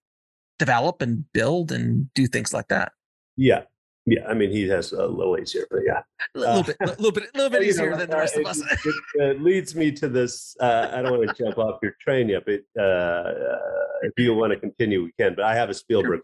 develop 0.59 1.01
and 1.03 1.24
build 1.33 1.72
and 1.72 2.12
do 2.14 2.26
things 2.26 2.53
like 2.53 2.68
that. 2.68 2.93
yeah, 3.37 3.62
yeah. 4.07 4.26
I 4.28 4.35
mean, 4.35 4.51
he 4.51 4.68
has 4.68 4.93
a 4.93 5.07
little 5.07 5.39
easier, 5.39 5.66
but 5.70 5.81
yeah, 5.87 6.01
A 6.35 6.39
little 6.39 6.57
Uh, 6.59 6.62
bit, 6.62 6.76
a 6.81 6.87
little 6.87 7.12
bit, 7.12 7.24
a 7.35 7.37
little 7.39 7.51
bit 7.59 7.62
easier 7.62 7.91
know, 7.91 7.97
than 7.99 8.11
the 8.11 8.16
uh, 8.16 8.20
rest 8.20 8.35
of 8.35 8.41
it- 8.43 8.47
us. 8.47 8.61
It, 8.61 8.95
it 9.14 9.43
leads 9.43 9.74
me 9.74 9.91
to 9.93 10.09
this. 10.09 10.55
Uh, 10.61 10.89
I 10.93 11.01
don't 11.03 11.18
want 11.18 11.35
to 11.35 11.43
jump 11.45 11.57
off 11.59 11.78
your 11.83 11.95
train 12.01 12.28
yet, 12.28 12.43
but 12.45 12.61
uh, 12.78 12.83
uh, 12.83 13.59
if 14.03 14.12
you 14.18 14.35
want 14.35 14.53
to 14.53 14.59
continue, 14.61 15.05
we 15.05 15.12
can. 15.18 15.35
But 15.35 15.45
I 15.47 15.55
have 15.55 15.70
a 15.70 15.74
Spielberg 15.74 16.20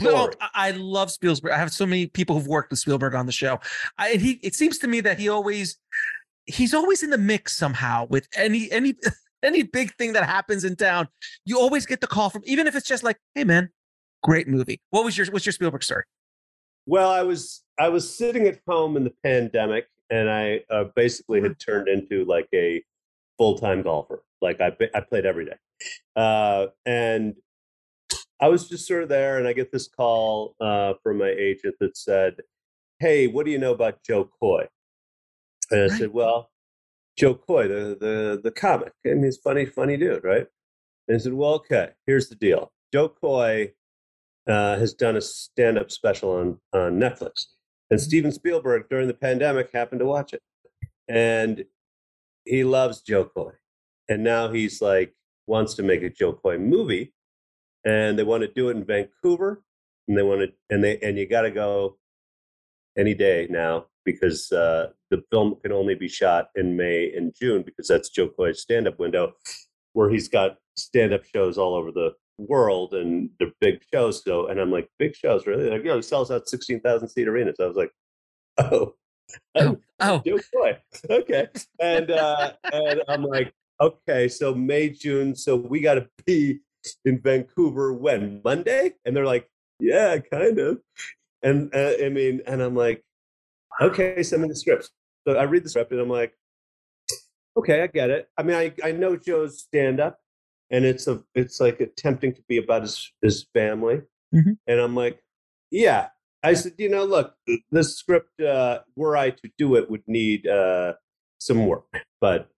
No, 0.00 0.30
I 0.54 0.70
love 0.72 1.10
Spielberg. 1.10 1.52
I 1.52 1.58
have 1.58 1.72
so 1.72 1.86
many 1.86 2.06
people 2.06 2.36
who've 2.36 2.46
worked 2.46 2.70
with 2.70 2.78
Spielberg 2.80 3.14
on 3.14 3.26
the 3.26 3.32
show. 3.32 3.58
I, 3.98 4.10
and 4.10 4.20
he, 4.20 4.32
it 4.42 4.54
seems 4.54 4.78
to 4.78 4.86
me 4.86 5.00
that 5.00 5.18
he 5.18 5.28
always, 5.28 5.78
he's 6.46 6.72
always 6.74 7.02
in 7.02 7.10
the 7.10 7.18
mix 7.18 7.56
somehow 7.56 8.06
with 8.08 8.28
any 8.36 8.70
any 8.70 8.94
any 9.42 9.62
big 9.62 9.94
thing 9.96 10.12
that 10.14 10.24
happens 10.24 10.64
in 10.64 10.76
town. 10.76 11.08
You 11.44 11.58
always 11.58 11.86
get 11.86 12.00
the 12.00 12.06
call 12.06 12.30
from, 12.30 12.42
even 12.44 12.66
if 12.66 12.74
it's 12.74 12.86
just 12.86 13.02
like, 13.02 13.18
"Hey, 13.34 13.44
man, 13.44 13.70
great 14.22 14.48
movie." 14.48 14.80
What 14.90 15.04
was 15.04 15.16
your 15.16 15.26
what's 15.28 15.46
your 15.46 15.52
Spielberg 15.52 15.82
story? 15.82 16.04
Well, 16.86 17.10
I 17.10 17.22
was 17.22 17.62
I 17.78 17.88
was 17.88 18.14
sitting 18.16 18.46
at 18.46 18.60
home 18.66 18.96
in 18.96 19.04
the 19.04 19.14
pandemic, 19.24 19.86
and 20.10 20.28
I 20.30 20.62
uh, 20.70 20.84
basically 20.94 21.40
had 21.40 21.58
turned 21.58 21.88
into 21.88 22.24
like 22.24 22.48
a 22.54 22.82
full 23.38 23.58
time 23.58 23.82
golfer. 23.82 24.22
Like 24.40 24.60
I 24.60 24.72
I 24.94 25.00
played 25.00 25.26
every 25.26 25.44
day, 25.46 25.56
uh, 26.16 26.66
and 26.86 27.34
I 28.40 28.48
was 28.48 28.68
just 28.68 28.86
sort 28.88 29.04
of 29.04 29.08
there, 29.08 29.38
and 29.38 29.46
I 29.46 29.52
get 29.52 29.70
this 29.70 29.88
call 29.88 30.56
uh, 30.60 30.94
from 31.02 31.18
my 31.18 31.28
agent 31.28 31.76
that 31.80 31.96
said, 31.96 32.36
"Hey, 32.98 33.26
what 33.28 33.46
do 33.46 33.52
you 33.52 33.58
know 33.58 33.72
about 33.72 34.02
Jo 34.02 34.28
Koy?" 34.40 34.66
And 35.70 35.80
I 35.80 35.86
Right. 35.86 35.92
said, 35.92 36.12
"Well, 36.12 36.50
Jo 37.16 37.34
Koy, 37.34 37.68
the 37.68 37.96
the 37.98 38.40
the 38.42 38.50
comic. 38.50 38.92
I 39.06 39.10
mean, 39.10 39.24
he's 39.24 39.36
funny, 39.36 39.66
funny 39.66 39.96
dude, 39.96 40.24
right?" 40.24 40.46
And 41.08 41.16
he 41.16 41.18
said, 41.18 41.34
"Well, 41.34 41.54
okay. 41.54 41.90
Here's 42.06 42.28
the 42.28 42.34
deal. 42.36 42.72
Jo 42.92 43.08
Koy 43.08 43.72
uh, 44.46 44.78
has 44.78 44.94
done 44.94 45.16
a 45.16 45.20
stand-up 45.20 45.90
special 45.90 46.30
on 46.32 46.58
on 46.72 46.98
Netflix, 46.98 47.46
and 47.90 48.00
Steven 48.00 48.32
Spielberg 48.32 48.88
during 48.88 49.08
the 49.08 49.14
pandemic 49.14 49.70
happened 49.72 50.00
to 50.00 50.06
watch 50.06 50.32
it, 50.32 50.42
and 51.08 51.64
he 52.44 52.64
loves 52.64 53.02
Jo 53.02 53.24
Koy, 53.24 53.52
and 54.08 54.24
now 54.24 54.50
he's 54.50 54.80
like 54.80 55.14
wants 55.46 55.74
to 55.74 55.82
make 55.82 56.02
a 56.02 56.10
Jo 56.10 56.32
Koy 56.32 56.58
movie, 56.58 57.12
and 57.84 58.18
they 58.18 58.24
want 58.24 58.42
to 58.42 58.48
do 58.48 58.68
it 58.68 58.76
in 58.76 58.84
Vancouver, 58.84 59.62
and 60.08 60.16
they 60.16 60.22
want 60.22 60.40
to, 60.40 60.52
and 60.70 60.82
they 60.82 60.98
and 61.00 61.18
you 61.18 61.26
got 61.26 61.42
to 61.42 61.50
go 61.50 61.98
any 62.96 63.14
day 63.14 63.46
now 63.50 63.86
because 64.04 64.50
uh, 64.52 64.88
the 65.10 65.22
film 65.30 65.56
can 65.62 65.72
only 65.72 65.94
be 65.94 66.08
shot 66.08 66.48
in 66.56 66.76
May 66.76 67.12
and 67.14 67.34
June 67.40 67.62
because 67.62 67.88
that's 67.88 68.08
Jo 68.10 68.28
Koy's 68.28 68.60
stand-up 68.60 68.98
window, 68.98 69.34
where 69.92 70.10
he's 70.10 70.28
got 70.28 70.56
stand-up 70.76 71.24
shows 71.24 71.58
all 71.58 71.74
over 71.74 71.92
the 71.92 72.12
world 72.38 72.94
and 72.94 73.30
the 73.38 73.52
big 73.60 73.82
shows. 73.92 74.22
So, 74.24 74.48
and 74.48 74.60
I'm 74.60 74.70
like, 74.70 74.88
big 74.98 75.14
shows, 75.14 75.46
really? 75.46 75.70
Like, 75.70 75.84
yeah, 75.84 75.96
he 75.96 76.02
sells 76.02 76.30
out 76.30 76.48
sixteen 76.48 76.80
thousand 76.80 77.08
seat 77.08 77.28
arenas. 77.28 77.56
I 77.60 77.66
was 77.66 77.76
like, 77.76 77.92
oh, 78.58 78.94
Oh, 79.54 79.78
oh, 80.00 80.22
Jo 80.26 80.38
Koy. 80.54 80.78
Okay. 81.08 81.48
And 81.80 82.10
uh 82.10 82.52
and 82.72 83.02
I'm 83.08 83.24
like, 83.24 83.52
okay, 83.80 84.28
so 84.28 84.54
May, 84.54 84.90
June, 84.90 85.34
so 85.34 85.56
we 85.56 85.80
gotta 85.80 86.08
be 86.26 86.60
in 87.04 87.20
Vancouver 87.20 87.92
when? 87.92 88.40
Monday? 88.44 88.94
And 89.04 89.16
they're 89.16 89.26
like, 89.26 89.48
Yeah, 89.80 90.18
kind 90.18 90.58
of. 90.58 90.80
And 91.42 91.74
uh, 91.74 91.92
I 92.02 92.08
mean, 92.08 92.40
and 92.46 92.62
I'm 92.62 92.76
like, 92.76 93.02
okay, 93.80 94.22
send 94.22 94.42
me 94.42 94.48
the 94.48 94.56
scripts. 94.56 94.90
So 95.26 95.36
I 95.36 95.44
read 95.44 95.64
the 95.64 95.68
script 95.68 95.92
and 95.92 96.00
I'm 96.00 96.08
like, 96.08 96.34
okay, 97.56 97.82
I 97.82 97.86
get 97.86 98.10
it. 98.10 98.28
I 98.36 98.42
mean, 98.42 98.56
I, 98.56 98.72
I 98.82 98.92
know 98.92 99.16
Joe's 99.16 99.60
stand 99.60 100.00
up 100.00 100.18
and 100.70 100.84
it's 100.84 101.06
a 101.06 101.22
it's 101.34 101.60
like 101.60 101.80
attempting 101.80 102.34
to 102.34 102.42
be 102.48 102.56
about 102.56 102.82
his 102.82 103.12
his 103.22 103.46
family. 103.54 104.02
Mhm. 104.34 104.56
And 104.66 104.80
I'm 104.80 104.96
like, 104.96 105.22
yeah. 105.70 106.08
I 106.44 106.54
said, 106.54 106.72
you 106.76 106.88
know, 106.88 107.04
look, 107.04 107.34
this 107.70 107.96
script, 107.96 108.40
uh, 108.40 108.80
were 108.96 109.16
I 109.16 109.30
to 109.30 109.50
do 109.58 109.76
it, 109.76 109.88
would 109.88 110.02
need 110.08 110.44
uh, 110.48 110.94
some 111.38 111.66
work, 111.66 111.84
but 112.20 112.50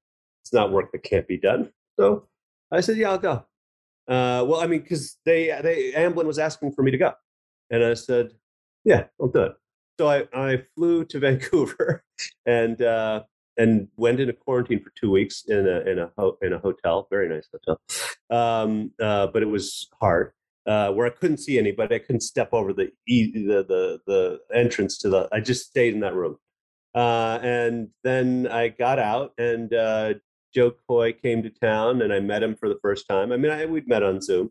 it's 0.42 0.54
not 0.54 0.72
work 0.72 0.90
that 0.92 1.02
can't 1.02 1.28
be 1.28 1.36
done. 1.36 1.70
So 2.00 2.26
I 2.72 2.80
said, 2.80 2.96
yeah, 2.96 3.10
I'll 3.10 3.18
go. 3.18 3.44
Uh, 4.08 4.44
well, 4.46 4.60
I 4.60 4.66
mean, 4.68 4.80
because 4.80 5.18
they, 5.26 5.48
they, 5.62 5.92
Amblin 5.92 6.24
was 6.24 6.38
asking 6.38 6.72
for 6.72 6.82
me 6.82 6.92
to 6.92 6.96
go, 6.96 7.12
and 7.70 7.84
I 7.84 7.92
said, 7.92 8.30
yeah, 8.84 9.04
I'll 9.20 9.28
do 9.28 9.42
it. 9.42 9.52
So 9.98 10.08
I, 10.08 10.24
I 10.34 10.62
flew 10.76 11.04
to 11.06 11.18
Vancouver 11.20 12.04
and 12.46 12.80
uh, 12.82 13.22
and 13.56 13.88
went 13.96 14.20
into 14.20 14.32
quarantine 14.32 14.82
for 14.82 14.92
two 14.98 15.10
weeks 15.10 15.44
in 15.46 15.68
a 15.68 15.80
in 15.90 15.98
a 15.98 16.10
ho- 16.18 16.38
in 16.42 16.52
a 16.52 16.58
hotel, 16.58 17.06
very 17.10 17.28
nice 17.28 17.48
hotel. 17.52 17.80
Um, 18.30 18.92
uh, 19.00 19.28
but 19.28 19.42
it 19.42 19.48
was 19.48 19.88
hard 20.00 20.32
uh, 20.66 20.90
where 20.90 21.06
I 21.06 21.10
couldn't 21.10 21.38
see 21.38 21.58
anybody. 21.58 21.94
I 21.94 21.98
couldn't 22.00 22.22
step 22.22 22.50
over 22.52 22.72
the 22.72 22.90
the 23.06 23.30
the 23.68 24.00
the 24.06 24.40
entrance 24.52 24.98
to 24.98 25.08
the. 25.08 25.28
I 25.32 25.40
just 25.40 25.68
stayed 25.68 25.94
in 25.94 26.00
that 26.00 26.14
room, 26.14 26.36
uh, 26.94 27.38
and 27.42 27.88
then 28.02 28.48
I 28.50 28.68
got 28.68 28.98
out, 28.98 29.32
and 29.38 29.72
uh, 29.72 30.14
Jo 30.54 30.72
Koy 30.88 31.12
came 31.12 31.42
to 31.42 31.50
town, 31.50 32.02
and 32.02 32.12
I 32.12 32.20
met 32.20 32.42
him 32.42 32.56
for 32.56 32.68
the 32.68 32.78
first 32.82 33.06
time. 33.08 33.32
I 33.32 33.36
mean, 33.36 33.52
I, 33.52 33.66
we'd 33.66 33.88
met 33.88 34.02
on 34.02 34.20
Zoom, 34.20 34.50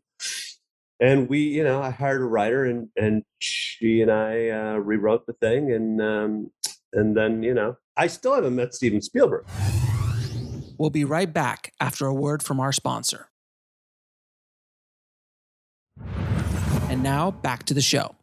and 0.99 1.27
we, 1.27 1.39
you 1.39 1.63
know, 1.63 1.81
I 1.81 1.89
hired 1.89 2.21
a 2.21 2.25
writer, 2.25 2.65
and 2.65 2.89
and 2.95 3.23
she 3.39 4.01
and 4.01 4.11
I 4.11 4.49
uh, 4.49 4.75
rewrote 4.75 5.25
the 5.25 5.33
thing, 5.33 5.71
and 5.71 6.01
um, 6.01 6.51
and 6.93 7.15
then 7.15 7.43
you 7.43 7.53
know, 7.53 7.77
I 7.97 8.07
still 8.07 8.33
haven't 8.35 8.55
met 8.55 8.73
Steven 8.73 9.01
Spielberg. 9.01 9.45
We'll 10.77 10.89
be 10.89 11.05
right 11.05 11.31
back 11.31 11.71
after 11.79 12.05
a 12.05 12.13
word 12.13 12.43
from 12.43 12.59
our 12.59 12.71
sponsor. 12.71 13.29
And 16.89 17.01
now 17.01 17.31
back 17.31 17.63
to 17.63 17.73
the 17.73 17.81
show. 17.81 18.15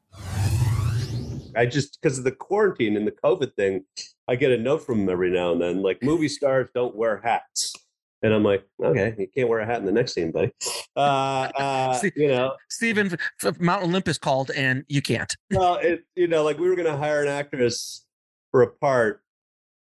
I 1.57 1.67
just 1.67 2.01
because 2.01 2.19
of 2.19 2.25
the 2.25 2.33
quarantine 2.33 2.97
and 2.97 3.07
the 3.07 3.13
COVID 3.13 3.55
thing, 3.55 3.85
I 4.29 4.37
get 4.37 4.53
a 4.53 4.59
note 4.59 4.87
from 4.87 5.01
him 5.01 5.09
every 5.09 5.31
now 5.31 5.53
and 5.53 5.61
then, 5.61 5.83
like 5.83 6.03
movie 6.03 6.29
stars 6.29 6.69
don't 6.75 6.95
wear 6.95 7.21
hats, 7.23 7.75
and 8.23 8.35
I'm 8.35 8.45
like, 8.45 8.65
okay, 8.83 9.15
you 9.19 9.29
can't 9.35 9.49
wear 9.49 9.61
a 9.61 9.67
hat 9.67 9.79
in 9.79 9.87
the 9.87 9.93
next 9.93 10.15
scene, 10.15 10.31
buddy. 10.31 10.53
Uh, 10.97 11.51
uh, 11.57 12.01
you 12.17 12.29
know, 12.29 12.55
Stephen, 12.69 13.17
Mount 13.59 13.85
Olympus 13.85 14.19
called, 14.19 14.51
and 14.51 14.85
you 14.89 15.03
can't. 15.03 15.35
well, 15.51 15.77
it, 15.77 16.05
you 16.17 16.29
know, 16.29 16.43
like 16.43 16.59
we 16.59 16.69
were 16.69 16.77
going 16.77 16.91
to 16.91 16.97
hire 16.97 17.23
an 17.23 17.29
actress 17.29 18.05
for 18.51 18.63
a 18.63 18.69
part, 18.69 19.23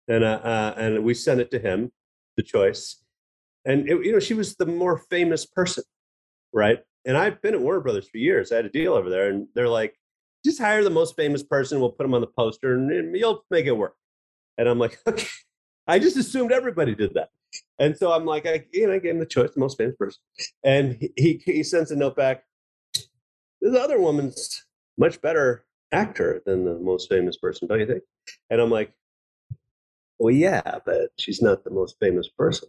and 0.08 0.24
uh, 0.24 0.40
uh, 0.42 0.74
and 0.76 1.04
we 1.04 1.14
sent 1.14 1.40
it 1.40 1.50
to 1.50 1.58
him, 1.58 1.92
the 2.36 2.42
choice, 2.42 3.02
and 3.64 3.88
it, 3.88 4.04
you 4.04 4.12
know, 4.12 4.20
she 4.20 4.34
was 4.34 4.56
the 4.56 4.66
more 4.66 4.98
famous 5.10 5.44
person, 5.46 5.84
right? 6.52 6.80
and 7.04 7.16
I've 7.16 7.40
been 7.42 7.54
at 7.54 7.60
Warner 7.60 7.80
Brothers 7.80 8.08
for 8.08 8.18
years. 8.18 8.52
I 8.52 8.56
had 8.56 8.66
a 8.66 8.70
deal 8.70 8.94
over 8.94 9.10
there, 9.10 9.28
and 9.28 9.48
they're 9.54 9.68
like, 9.68 9.94
just 10.44 10.60
hire 10.60 10.84
the 10.84 10.90
most 10.90 11.16
famous 11.16 11.42
person. 11.42 11.80
We'll 11.80 11.90
put 11.90 12.04
them 12.04 12.14
on 12.14 12.20
the 12.20 12.26
poster, 12.26 12.74
and, 12.74 12.90
and 12.90 13.16
you'll 13.16 13.44
make 13.50 13.66
it 13.66 13.76
work. 13.76 13.94
And 14.58 14.68
I'm 14.68 14.78
like, 14.78 14.98
okay. 15.06 15.26
I 15.86 15.98
just 15.98 16.16
assumed 16.16 16.52
everybody 16.52 16.94
did 16.94 17.14
that. 17.14 17.30
And 17.82 17.98
so 17.98 18.12
I'm 18.12 18.24
like, 18.24 18.46
I, 18.46 18.64
you 18.72 18.86
know, 18.86 18.92
I 18.92 19.00
gave 19.00 19.10
him 19.10 19.18
the 19.18 19.26
choice, 19.26 19.50
the 19.54 19.60
most 19.60 19.76
famous 19.76 19.96
person. 19.96 20.20
And 20.62 20.96
he, 21.00 21.10
he, 21.16 21.42
he 21.44 21.62
sends 21.64 21.90
a 21.90 21.96
note 21.96 22.14
back. 22.14 22.44
This 23.60 23.76
other 23.76 24.00
woman's 24.00 24.64
much 24.96 25.20
better 25.20 25.64
actor 25.90 26.40
than 26.46 26.64
the 26.64 26.78
most 26.78 27.08
famous 27.08 27.36
person, 27.36 27.66
don't 27.66 27.80
you 27.80 27.86
think? 27.86 28.04
And 28.50 28.60
I'm 28.60 28.70
like, 28.70 28.92
well, 30.20 30.32
yeah, 30.32 30.78
but 30.86 31.10
she's 31.18 31.42
not 31.42 31.64
the 31.64 31.72
most 31.72 31.96
famous 31.98 32.28
person. 32.28 32.68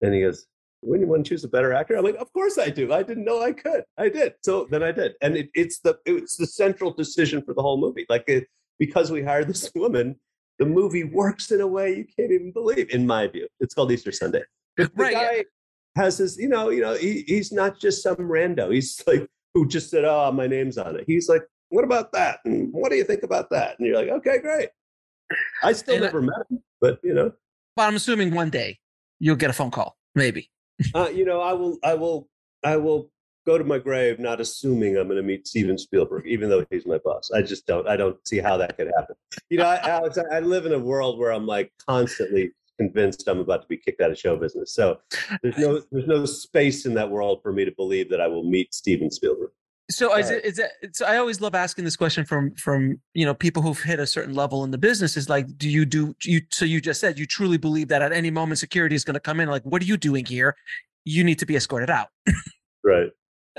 And 0.00 0.14
he 0.14 0.22
goes, 0.22 0.46
wouldn't 0.80 1.06
you 1.06 1.10
want 1.10 1.26
to 1.26 1.28
choose 1.28 1.44
a 1.44 1.48
better 1.48 1.74
actor? 1.74 1.96
I'm 1.96 2.04
like, 2.04 2.16
of 2.16 2.32
course 2.32 2.56
I 2.56 2.70
do. 2.70 2.94
I 2.94 3.02
didn't 3.02 3.26
know 3.26 3.42
I 3.42 3.52
could. 3.52 3.84
I 3.98 4.08
did. 4.08 4.36
So 4.42 4.66
then 4.70 4.82
I 4.82 4.90
did. 4.90 5.16
And 5.20 5.36
it, 5.36 5.50
it's 5.52 5.80
the 5.80 5.98
it's 6.06 6.38
the 6.38 6.46
central 6.46 6.94
decision 6.94 7.42
for 7.42 7.52
the 7.52 7.60
whole 7.60 7.78
movie. 7.78 8.06
Like 8.08 8.24
it, 8.26 8.46
because 8.78 9.10
we 9.10 9.22
hired 9.22 9.48
this 9.48 9.70
woman, 9.74 10.16
the 10.60 10.66
movie 10.66 11.04
works 11.04 11.50
in 11.50 11.60
a 11.62 11.66
way 11.66 11.96
you 11.96 12.04
can't 12.16 12.30
even 12.30 12.52
believe, 12.52 12.90
in 12.90 13.06
my 13.06 13.26
view. 13.26 13.48
It's 13.58 13.74
called 13.74 13.90
Easter 13.90 14.12
Sunday. 14.12 14.42
The 14.76 14.90
Right, 14.94 15.12
guy 15.14 15.44
has 15.96 16.18
his, 16.18 16.36
you 16.36 16.48
know, 16.48 16.68
you 16.68 16.82
know, 16.82 16.94
he, 16.94 17.24
he's 17.26 17.50
not 17.50 17.80
just 17.80 18.02
some 18.02 18.16
rando. 18.16 18.72
He's 18.72 19.02
like 19.06 19.26
who 19.54 19.66
just 19.66 19.90
said, 19.90 20.04
"Oh, 20.04 20.30
my 20.30 20.46
name's 20.46 20.78
on 20.78 20.94
it." 20.96 21.04
He's 21.06 21.28
like, 21.28 21.42
"What 21.70 21.82
about 21.84 22.12
that? 22.12 22.38
And 22.44 22.68
what 22.72 22.90
do 22.90 22.96
you 22.96 23.04
think 23.04 23.24
about 23.24 23.50
that?" 23.50 23.78
And 23.78 23.88
you're 23.88 23.96
like, 23.96 24.08
"Okay, 24.10 24.38
great." 24.38 24.68
I 25.62 25.72
still 25.72 25.96
And 25.96 26.04
I- 26.04 26.06
never 26.08 26.22
met 26.22 26.36
him, 26.50 26.62
but 26.80 27.00
you 27.02 27.14
know, 27.14 27.32
But 27.74 27.88
I'm 27.88 27.96
assuming 27.96 28.32
one 28.34 28.50
day 28.50 28.78
you'll 29.18 29.36
get 29.36 29.50
a 29.50 29.52
phone 29.54 29.70
call, 29.70 29.96
maybe. 30.14 30.50
uh, 30.94 31.08
you 31.12 31.24
know, 31.24 31.40
I 31.40 31.52
will, 31.54 31.78
I 31.82 31.94
will, 31.94 32.28
I 32.62 32.76
will 32.76 33.10
go 33.46 33.58
to 33.58 33.64
my 33.64 33.78
grave 33.78 34.18
not 34.18 34.40
assuming 34.40 34.96
I'm 34.96 35.06
going 35.06 35.16
to 35.16 35.22
meet 35.22 35.46
Steven 35.46 35.78
Spielberg, 35.78 36.26
even 36.26 36.48
though 36.48 36.64
he's 36.70 36.86
my 36.86 36.98
boss. 37.04 37.30
I 37.34 37.42
just 37.42 37.66
don't. 37.66 37.86
I 37.88 37.96
don't 37.96 38.16
see 38.26 38.38
how 38.38 38.56
that 38.58 38.76
could 38.76 38.90
happen. 38.96 39.16
You 39.48 39.58
know, 39.58 39.64
I, 39.64 39.76
Alex, 39.88 40.18
I, 40.30 40.40
live 40.40 40.66
in 40.66 40.72
a 40.72 40.78
world 40.78 41.18
where 41.18 41.32
I'm 41.32 41.46
like 41.46 41.72
constantly 41.86 42.52
convinced 42.78 43.28
I'm 43.28 43.40
about 43.40 43.62
to 43.62 43.68
be 43.68 43.76
kicked 43.76 44.00
out 44.00 44.10
of 44.10 44.18
show 44.18 44.36
business. 44.36 44.74
So 44.74 44.98
there's 45.42 45.58
no, 45.58 45.82
there's 45.90 46.06
no 46.06 46.24
space 46.24 46.86
in 46.86 46.94
that 46.94 47.10
world 47.10 47.40
for 47.42 47.52
me 47.52 47.64
to 47.64 47.72
believe 47.72 48.10
that 48.10 48.20
I 48.20 48.26
will 48.26 48.44
meet 48.44 48.74
Steven 48.74 49.10
Spielberg. 49.10 49.50
So 49.90 50.16
is 50.16 50.30
it, 50.30 50.44
is 50.44 50.60
it, 50.60 50.94
so 50.94 51.04
I 51.04 51.16
always 51.16 51.40
love 51.40 51.56
asking 51.56 51.84
this 51.84 51.96
question 51.96 52.24
from 52.24 52.54
from 52.54 53.00
you 53.12 53.26
know 53.26 53.34
people 53.34 53.60
who've 53.60 53.80
hit 53.80 53.98
a 53.98 54.06
certain 54.06 54.34
level 54.34 54.62
in 54.62 54.70
the 54.70 54.78
business 54.78 55.16
is 55.16 55.28
like 55.28 55.58
do 55.58 55.68
you 55.68 55.84
do 55.84 56.14
you 56.22 56.42
so 56.52 56.64
you 56.64 56.80
just 56.80 57.00
said 57.00 57.18
you 57.18 57.26
truly 57.26 57.56
believe 57.56 57.88
that 57.88 58.00
at 58.00 58.12
any 58.12 58.30
moment 58.30 58.60
security 58.60 58.94
is 58.94 59.02
going 59.02 59.14
to 59.14 59.20
come 59.20 59.40
in 59.40 59.48
like 59.48 59.64
what 59.64 59.82
are 59.82 59.86
you 59.86 59.96
doing 59.96 60.24
here 60.24 60.54
you 61.04 61.24
need 61.24 61.40
to 61.40 61.46
be 61.46 61.56
escorted 61.56 61.90
out 61.90 62.06
Right. 62.82 63.10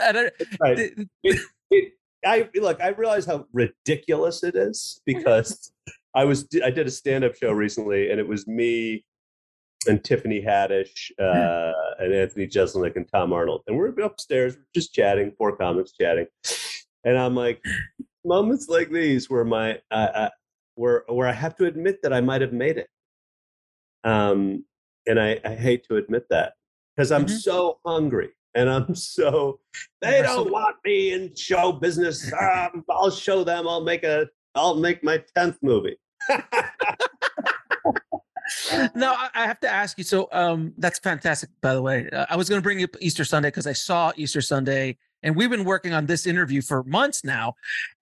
I- 0.02 0.32
Right. 0.60 0.80
it, 1.24 1.40
it, 1.72 1.94
I 2.26 2.50
look. 2.56 2.80
I 2.82 2.90
realize 2.90 3.26
how 3.26 3.46
ridiculous 3.54 4.44
it 4.44 4.56
is 4.56 5.02
because 5.06 5.72
I 6.14 6.24
was 6.26 6.48
I 6.64 6.70
did 6.70 6.86
a 6.88 6.92
stand 6.92 7.24
up 7.24 7.36
show 7.36 7.52
recently, 7.52 8.12
and 8.12 8.20
it 8.20 8.28
was 8.28 8.48
me 8.48 9.04
and 9.88 10.04
Tiffany 10.04 10.40
Haddish 10.42 11.10
uh, 11.20 11.72
and 11.98 12.14
Anthony 12.14 12.46
Jeselnik 12.48 12.96
and 12.96 13.08
Tom 13.12 13.34
Arnold, 13.34 13.64
and 13.68 13.76
we're 13.78 13.90
upstairs 14.02 14.56
just 14.76 14.94
chatting, 14.94 15.32
four 15.38 15.56
comics 15.58 15.94
chatting, 15.94 16.28
and 17.04 17.18
I'm 17.18 17.36
like, 17.36 17.60
moments 18.24 18.68
like 18.70 18.92
these 18.92 19.28
where 19.30 19.44
my 19.46 19.80
uh, 19.90 20.30
where 20.76 21.04
where 21.08 21.28
I 21.28 21.34
have 21.34 21.56
to 21.58 21.66
admit 21.66 22.04
that 22.04 22.14
I 22.14 22.22
might 22.22 22.42
have 22.42 22.54
made 22.54 22.78
it, 22.78 22.88
um, 24.04 24.64
and 25.08 25.20
I, 25.20 25.40
I 25.44 25.56
hate 25.56 25.86
to 25.88 25.96
admit 25.98 26.26
that 26.30 26.54
because 26.96 27.12
I'm 27.12 27.26
Mhm. 27.26 27.30
so 27.42 27.80
hungry 27.86 28.30
and 28.56 28.70
I'm 28.70 28.96
so 28.96 29.60
they 30.02 30.22
don't 30.22 30.52
want 30.52 30.78
me 30.86 31.14
in 31.14 31.36
show 31.36 31.72
business. 31.72 32.32
Um, 32.34 32.84
I'll 32.90 33.12
show 33.12 33.44
them. 33.44 33.68
I'll 33.68 33.84
make 33.84 34.04
a. 34.04 34.28
I'll 34.54 34.76
make 34.76 35.04
my 35.04 35.24
tenth 35.34 35.58
movie. 35.62 35.98
no 38.96 39.14
I, 39.14 39.30
I 39.34 39.46
have 39.46 39.60
to 39.62 39.70
ask 39.70 39.98
you 39.98 40.04
so 40.04 40.28
um 40.32 40.74
that's 40.78 41.00
fantastic 41.00 41.50
by 41.62 41.74
the 41.74 41.82
way 41.82 42.10
uh, 42.12 42.26
i 42.30 42.36
was 42.36 42.50
going 42.50 42.60
to 42.60 42.64
bring 42.64 42.84
up 42.84 42.90
easter 43.00 43.24
sunday 43.24 43.48
because 43.48 43.66
i 43.66 43.74
saw 43.74 44.12
easter 44.18 44.42
sunday 44.42 44.98
and 45.24 45.36
we've 45.36 45.50
been 45.50 45.64
working 45.64 45.94
on 45.94 46.06
this 46.06 46.28
interview 46.28 46.62
for 46.62 46.84
months 46.84 47.24
now 47.24 47.54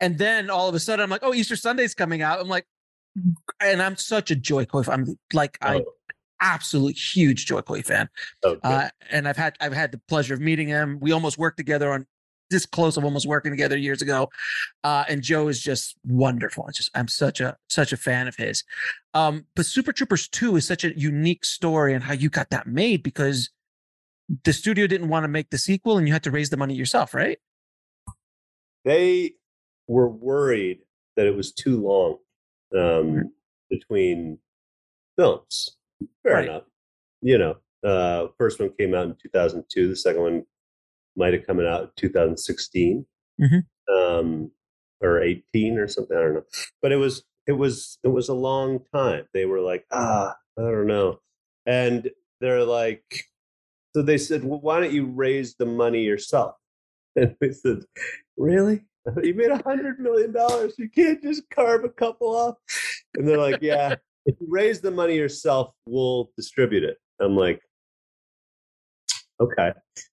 and 0.01 0.17
then 0.17 0.49
all 0.49 0.67
of 0.67 0.75
a 0.75 0.79
sudden 0.79 1.03
i'm 1.03 1.09
like 1.09 1.21
oh 1.23 1.33
easter 1.33 1.55
sunday's 1.55 1.93
coming 1.93 2.21
out 2.21 2.39
i'm 2.39 2.47
like 2.47 2.65
and 3.61 3.81
i'm 3.81 3.95
such 3.95 4.31
a 4.31 4.35
Jo 4.35 4.65
Koy 4.65 4.83
i'm 4.87 5.17
like 5.33 5.57
i 5.61 5.75
Oh. 5.75 5.85
Absolute 6.41 6.97
huge 6.97 7.45
Jo 7.45 7.61
Koy 7.61 7.81
fan 7.81 8.09
Oh, 8.43 8.55
good. 8.55 8.59
uh, 8.63 8.89
and 9.11 9.27
I've 9.27 9.37
had 9.37 9.55
I've 9.59 9.73
had 9.73 9.91
the 9.91 9.97
pleasure 10.07 10.33
of 10.33 10.39
meeting 10.41 10.67
him. 10.67 10.99
We 11.01 11.11
almost 11.11 11.37
worked 11.37 11.57
together 11.57 11.91
on 11.91 12.05
this 12.49 12.65
close 12.65 12.97
of 12.97 13.03
almost 13.05 13.27
working 13.27 13.51
together 13.51 13.77
years 13.77 14.01
ago. 14.01 14.27
Uh, 14.83 15.03
and 15.07 15.21
Joe 15.21 15.49
is 15.49 15.61
just 15.61 15.95
wonderful. 16.03 16.65
It's 16.67 16.77
just 16.77 16.89
I'm 16.95 17.07
such 17.07 17.41
a 17.41 17.57
such 17.69 17.93
a 17.93 17.97
fan 17.97 18.27
of 18.27 18.35
his. 18.37 18.63
Um, 19.13 19.45
but 19.55 19.65
Super 19.67 19.91
Troopers 19.93 20.27
2 20.29 20.55
is 20.55 20.65
such 20.65 20.83
a 20.83 20.97
unique 20.97 21.45
story 21.45 21.93
and 21.93 22.03
how 22.03 22.13
you 22.13 22.29
got 22.29 22.49
that 22.49 22.65
made 22.67 23.03
because 23.03 23.49
the 24.43 24.53
studio 24.53 24.87
didn't 24.87 25.09
want 25.09 25.23
to 25.25 25.27
make 25.27 25.49
the 25.49 25.57
sequel 25.57 25.97
and 25.97 26.07
you 26.07 26.13
had 26.13 26.23
to 26.23 26.31
raise 26.31 26.49
the 26.49 26.57
money 26.57 26.73
yourself, 26.73 27.13
right? 27.13 27.37
they 28.85 29.33
were 29.87 30.07
worried 30.09 30.79
that 31.15 31.25
it 31.25 31.35
was 31.35 31.51
too 31.51 31.81
long 31.81 32.17
um, 32.77 33.31
between 33.69 34.37
films. 35.17 35.75
Fair 36.23 36.33
Right. 36.33 36.45
enough. 36.49 36.63
You 37.21 37.37
know, 37.37 37.57
uh, 37.83 38.27
first 38.37 38.59
one 38.59 38.71
came 38.77 38.93
out 38.93 39.05
in 39.07 39.15
2002. 39.21 39.87
The 39.89 39.95
second 39.95 40.21
one 40.21 40.45
might 41.15 41.33
have 41.33 41.45
come 41.45 41.59
out 41.59 41.83
in 41.83 41.89
2016 41.97 43.05
Mhm. 43.41 43.63
um, 43.89 44.51
or 45.01 45.21
18 45.21 45.77
or 45.77 45.87
something. 45.87 46.15
I 46.17 46.21
don't 46.21 46.33
know. 46.35 46.45
But 46.81 46.91
it 46.91 46.97
was 46.97 47.23
it 47.47 47.53
was 47.53 47.97
it 48.03 48.09
was 48.09 48.29
a 48.29 48.33
long 48.33 48.85
time. 48.93 49.27
They 49.33 49.45
were 49.45 49.59
like, 49.61 49.85
ah, 49.91 50.35
I 50.57 50.61
don't 50.61 50.87
know, 50.87 51.19
and 51.65 52.09
they're 52.41 52.63
like, 52.63 53.03
so 53.95 54.01
they 54.01 54.17
said, 54.17 54.43
well, 54.43 54.59
why 54.61 54.79
don't 54.79 54.93
you 54.93 55.05
raise 55.07 55.55
the 55.55 55.65
money 55.65 56.03
yourself? 56.03 56.55
And 57.15 57.35
we 57.41 57.51
said, 57.53 57.79
really? 58.37 58.85
You 59.23 59.33
made 59.33 59.49
a 59.49 59.63
hundred 59.63 59.99
million 59.99 60.31
dollars. 60.31 60.77
You 60.77 60.89
can't 60.89 61.21
just 61.23 61.49
carve 61.49 61.83
a 61.83 61.89
couple 61.89 62.27
off. 62.35 62.55
And 63.15 63.27
they're 63.27 63.37
like, 63.39 63.61
yeah, 63.61 63.95
if 64.25 64.35
you 64.39 64.47
raise 64.49 64.81
the 64.81 64.91
money 64.91 65.15
yourself, 65.15 65.73
we'll 65.85 66.31
distribute 66.35 66.83
it. 66.83 66.97
I'm 67.19 67.35
like, 67.35 67.61
okay. 69.39 69.71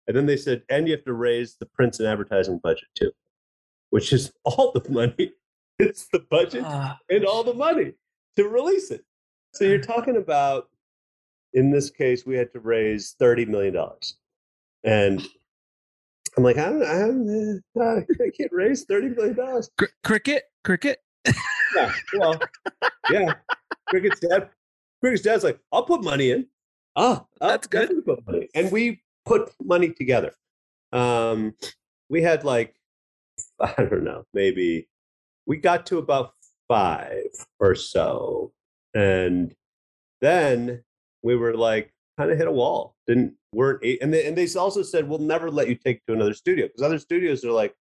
And 0.07 0.15
then 0.15 0.25
they 0.25 0.37
said, 0.37 0.63
and 0.69 0.87
you 0.87 0.95
have 0.95 1.05
to 1.05 1.13
raise 1.13 1.55
the 1.59 1.65
print 1.67 1.99
and 1.99 2.07
advertising 2.07 2.59
budget 2.63 2.87
too, 2.95 3.11
which 3.89 4.13
is 4.13 4.31
all 4.43 4.71
the 4.71 4.89
money. 4.89 5.31
It's 5.79 6.07
the 6.07 6.19
budget 6.29 6.63
Uh, 6.63 6.95
and 7.09 7.25
all 7.25 7.43
the 7.43 7.53
money 7.53 7.93
to 8.37 8.47
release 8.47 8.91
it. 8.91 9.03
So 9.53 9.65
you're 9.65 9.79
talking 9.93 10.17
about, 10.17 10.69
in 11.53 11.71
this 11.71 11.89
case, 11.89 12.25
we 12.25 12.35
had 12.35 12.51
to 12.53 12.59
raise 12.59 13.15
thirty 13.19 13.45
million 13.45 13.73
dollars, 13.73 14.17
and 14.83 15.25
I'm 16.37 16.43
like, 16.43 16.57
I 16.57 16.65
don't, 16.65 16.83
I, 16.83 16.99
don't, 16.99 17.61
uh, 17.79 17.95
I 18.01 18.29
can't 18.37 18.51
raise 18.51 18.83
thirty 18.83 19.07
million 19.09 19.35
dollars. 19.35 19.69
cr- 19.77 19.85
cricket, 20.03 20.43
cricket. 20.65 20.99
Yeah, 21.75 21.93
well, 22.19 22.39
yeah. 23.09 23.33
Cricket's 23.89 24.19
dad, 24.19 24.49
Cricket's 25.01 25.23
dad's 25.23 25.43
like, 25.43 25.59
I'll 25.71 25.83
put 25.83 26.03
money 26.03 26.31
in. 26.31 26.47
Oh, 26.95 27.27
That's 27.39 27.67
good. 27.67 28.05
Put 28.05 28.25
money. 28.25 28.49
And 28.55 28.71
we 28.71 29.01
put 29.25 29.51
money 29.63 29.89
together. 29.91 30.33
Um, 30.91 31.55
we 32.09 32.21
had 32.21 32.43
like, 32.43 32.75
I 33.59 33.73
don't 33.77 34.03
know, 34.03 34.23
maybe 34.33 34.87
we 35.45 35.57
got 35.57 35.85
to 35.87 35.97
about 35.97 36.31
five 36.67 37.25
or 37.59 37.75
so, 37.75 38.51
and 38.93 39.53
then 40.21 40.83
we 41.21 41.35
were 41.35 41.55
like, 41.55 41.93
kind 42.17 42.31
of 42.31 42.37
hit 42.37 42.47
a 42.47 42.51
wall. 42.51 42.95
Didn't 43.07 43.35
weren't 43.53 43.83
and 44.01 44.13
they 44.13 44.25
and 44.25 44.37
they 44.37 44.47
also 44.57 44.83
said 44.83 45.07
we'll 45.07 45.19
never 45.19 45.49
let 45.51 45.67
you 45.67 45.75
take 45.75 46.05
to 46.05 46.13
another 46.13 46.33
studio 46.33 46.67
because 46.67 46.81
other 46.81 46.99
studios 46.99 47.43
are 47.43 47.51
like, 47.51 47.75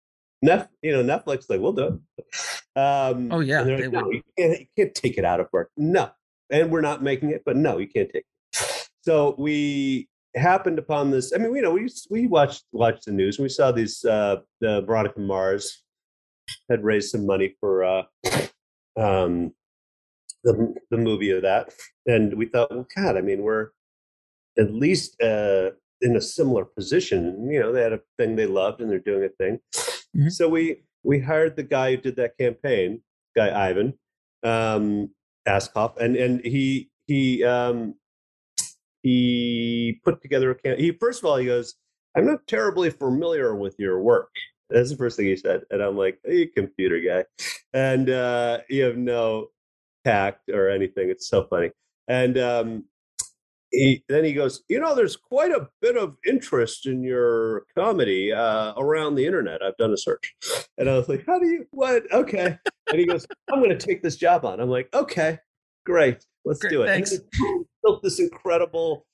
Nef, 0.45 0.68
you 0.82 0.92
know, 0.92 1.03
Netflix 1.03 1.49
like 1.49 1.61
we'll 1.61 1.72
do 1.72 1.86
it. 1.86 2.78
Um, 2.78 3.32
Oh, 3.32 3.40
yeah, 3.40 3.62
like, 3.62 3.90
no, 3.90 4.11
you 4.11 4.22
can't, 4.36 4.61
you 4.61 4.66
can't 4.76 4.95
take 4.95 5.16
it 5.16 5.24
out 5.24 5.40
of 5.40 5.49
work. 5.53 5.70
No, 5.76 6.11
and 6.51 6.70
we're 6.70 6.82
not 6.82 7.03
making 7.03 7.30
it, 7.30 7.42
but 7.47 7.57
no, 7.57 7.78
you 7.78 7.88
can't 7.88 8.11
take 8.12 8.24
it. 8.24 8.88
So 9.03 9.34
we 9.38 10.09
happened 10.34 10.78
upon 10.78 11.11
this. 11.11 11.32
I 11.32 11.38
mean, 11.38 11.55
you 11.55 11.62
know, 11.62 11.70
we 11.72 11.88
we 12.11 12.26
watched 12.26 12.64
watched 12.72 13.07
the 13.07 13.12
news 13.12 13.38
and 13.38 13.45
we 13.45 13.49
saw 13.49 13.72
these. 13.72 14.05
Uh, 14.05 14.36
the 14.61 14.82
Veronica 14.82 15.20
Mars 15.20 15.82
had 16.68 16.84
raised 16.84 17.11
some 17.11 17.24
money 17.24 17.55
for 17.61 17.84
uh, 17.84 18.03
um, 18.99 19.53
the 20.42 20.74
the 20.90 20.99
movie 20.99 21.30
of 21.30 21.42
that, 21.42 21.72
and 22.07 22.34
we 22.34 22.47
thought, 22.47 22.70
well, 22.70 22.86
God, 22.95 23.16
I 23.16 23.22
mean, 23.22 23.42
we're 23.42 23.68
at 24.59 24.72
least 24.72 25.20
uh, 25.22 25.70
in 26.03 26.16
a 26.16 26.20
similar 26.20 26.66
position. 26.66 27.49
You 27.51 27.61
know, 27.61 27.72
they 27.72 27.82
had 27.82 27.95
a 27.95 28.01
thing 28.18 28.36
they 28.36 28.47
loved, 28.47 28.82
and 28.82 28.90
they're 28.90 28.99
doing 28.99 29.24
a 29.24 29.30
thing. 29.30 29.59
Mhm. 30.16 30.30
So 30.32 30.48
we 30.48 30.82
we 31.02 31.20
hired 31.20 31.56
the 31.56 31.62
guy 31.62 31.92
who 31.92 31.96
did 31.98 32.16
that 32.16 32.38
campaign, 32.38 33.02
guy 33.36 33.68
Ivan 33.68 33.94
um, 34.42 35.10
and 36.00 36.16
and 36.16 36.44
he 36.44 36.90
he 37.06 37.44
um, 37.44 37.94
he 39.02 40.00
put 40.04 40.22
together 40.22 40.50
a 40.50 40.54
cam- 40.54 40.78
he 40.78 40.92
first 40.92 41.20
of 41.22 41.26
all 41.26 41.36
he 41.36 41.46
goes 41.46 41.74
I'm 42.16 42.26
not 42.26 42.46
terribly 42.46 42.90
familiar 42.90 43.56
with 43.56 43.74
your 43.78 44.00
work. 44.00 44.30
That's 44.70 44.90
the 44.90 44.96
first 44.96 45.16
thing 45.16 45.26
he 45.26 45.36
said. 45.36 45.62
And 45.70 45.82
I'm 45.82 45.96
like, 45.96 46.20
hey, 46.24 46.46
computer 46.46 47.00
guy. 47.00 47.24
And 47.72 48.08
uh, 48.08 48.60
you 48.68 48.84
have 48.84 48.96
no 48.96 49.48
tact 50.04 50.48
or 50.50 50.70
anything. 50.70 51.10
It's 51.10 51.28
so 51.28 51.44
funny. 51.50 51.72
And 52.06 52.38
um, 52.38 52.84
he, 53.74 54.04
then 54.08 54.24
he 54.24 54.32
goes, 54.32 54.62
you 54.68 54.78
know, 54.80 54.94
there's 54.94 55.16
quite 55.16 55.50
a 55.50 55.68
bit 55.82 55.96
of 55.96 56.16
interest 56.26 56.86
in 56.86 57.02
your 57.02 57.64
comedy 57.76 58.32
uh, 58.32 58.72
around 58.76 59.14
the 59.16 59.26
internet. 59.26 59.62
I've 59.62 59.76
done 59.76 59.92
a 59.92 59.96
search, 59.96 60.34
and 60.78 60.88
I 60.88 60.96
was 60.96 61.08
like, 61.08 61.24
how 61.26 61.38
do 61.38 61.46
you? 61.46 61.66
What? 61.70 62.04
Okay. 62.12 62.56
And 62.90 63.00
he 63.00 63.06
goes, 63.06 63.26
I'm 63.52 63.60
going 63.60 63.76
to 63.76 63.86
take 63.86 64.02
this 64.02 64.16
job 64.16 64.44
on. 64.44 64.60
I'm 64.60 64.68
like, 64.70 64.88
okay, 64.94 65.38
great, 65.86 66.24
let's 66.44 66.60
Great, 66.60 66.70
do 66.70 66.82
it. 66.82 66.86
thanks. 66.86 67.12
And 67.12 67.66
built 67.82 68.02
this 68.02 68.20
incredible 68.20 69.06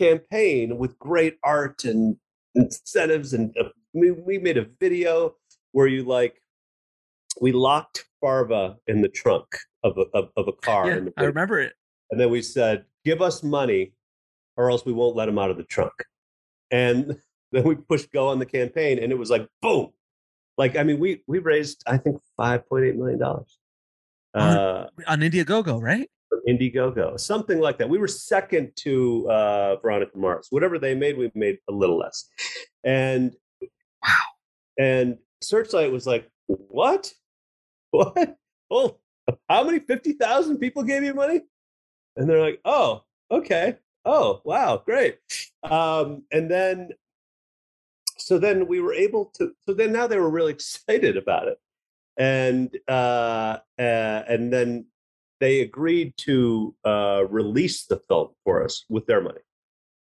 campaign 0.00 0.78
with 0.78 0.98
great 0.98 1.36
art 1.44 1.84
and 1.84 2.16
incentives, 2.54 3.32
and 3.34 3.54
uh, 3.60 3.64
we, 3.94 4.10
we 4.12 4.38
made 4.38 4.56
a 4.58 4.66
video 4.80 5.34
where 5.72 5.86
you 5.88 6.04
like 6.04 6.40
we 7.40 7.52
locked 7.52 8.04
Farva 8.20 8.76
in 8.86 9.02
the 9.02 9.08
trunk 9.08 9.46
of 9.84 9.98
a 9.98 10.02
of, 10.16 10.30
of 10.36 10.48
a 10.48 10.52
car. 10.52 10.88
Yeah, 10.88 11.10
I 11.16 11.24
remember 11.24 11.60
it. 11.60 11.74
and 12.10 12.20
then 12.20 12.30
we 12.30 12.42
said, 12.42 12.84
"Give 13.04 13.20
us 13.22 13.42
money, 13.42 13.92
or 14.56 14.70
else 14.70 14.84
we 14.84 14.92
won't 14.92 15.16
let 15.16 15.28
him 15.28 15.38
out 15.38 15.50
of 15.50 15.56
the 15.56 15.64
trunk." 15.64 15.92
And 16.70 17.16
then 17.52 17.64
we 17.64 17.74
pushed 17.76 18.12
go 18.12 18.28
on 18.28 18.38
the 18.38 18.46
campaign, 18.46 18.98
and 19.02 19.12
it 19.12 19.18
was 19.18 19.30
like 19.30 19.48
boom, 19.62 19.90
like 20.58 20.76
I 20.76 20.82
mean, 20.82 20.98
we 20.98 21.22
we 21.26 21.38
raised 21.38 21.82
I 21.86 21.96
think 21.98 22.20
five 22.36 22.68
point 22.68 22.84
eight 22.84 22.96
million 22.96 23.18
dollars 23.18 23.58
uh, 24.34 24.86
On 25.06 25.20
Indiegogo, 25.20 25.80
right? 25.80 26.08
Indiegogo, 26.48 27.18
something 27.18 27.58
like 27.58 27.78
that. 27.78 27.88
We 27.88 27.98
were 27.98 28.08
second 28.08 28.72
to 28.76 29.30
uh, 29.30 29.76
Veronica 29.76 30.18
Mars. 30.18 30.48
Whatever 30.50 30.78
they 30.78 30.94
made, 30.94 31.16
we 31.16 31.30
made 31.34 31.58
a 31.68 31.72
little 31.72 31.98
less. 31.98 32.28
And 32.84 33.34
Wow. 34.02 34.12
and 34.78 35.18
Searchlight 35.42 35.90
was 35.92 36.06
like, 36.06 36.28
"What? 36.46 37.12
What? 37.92 38.36
Oh, 38.70 38.98
how 39.48 39.64
many? 39.64 39.78
Fifty 39.78 40.12
thousand 40.12 40.58
people 40.58 40.82
gave 40.82 41.02
you 41.02 41.14
money?" 41.14 41.40
And 42.16 42.28
they're 42.28 42.40
like, 42.40 42.60
"Oh, 42.64 43.04
okay. 43.30 43.76
Oh, 44.06 44.40
wow, 44.44 44.82
great." 44.84 45.18
Um, 45.62 46.22
and 46.32 46.50
then, 46.50 46.90
so 48.16 48.38
then 48.38 48.66
we 48.66 48.80
were 48.80 48.94
able 48.94 49.26
to. 49.36 49.52
So 49.66 49.74
then 49.74 49.92
now 49.92 50.06
they 50.06 50.18
were 50.18 50.30
really 50.30 50.52
excited 50.58 51.16
about 51.18 51.48
it, 51.48 51.58
and 52.16 52.70
uh, 52.88 53.58
uh, 53.78 54.22
and 54.28 54.50
then 54.52 54.86
they 55.40 55.60
agreed 55.60 56.14
to 56.16 56.74
uh, 56.84 57.24
release 57.28 57.84
the 57.84 58.00
film 58.08 58.28
for 58.44 58.64
us 58.64 58.84
with 58.88 59.06
their 59.06 59.20
money. 59.20 59.40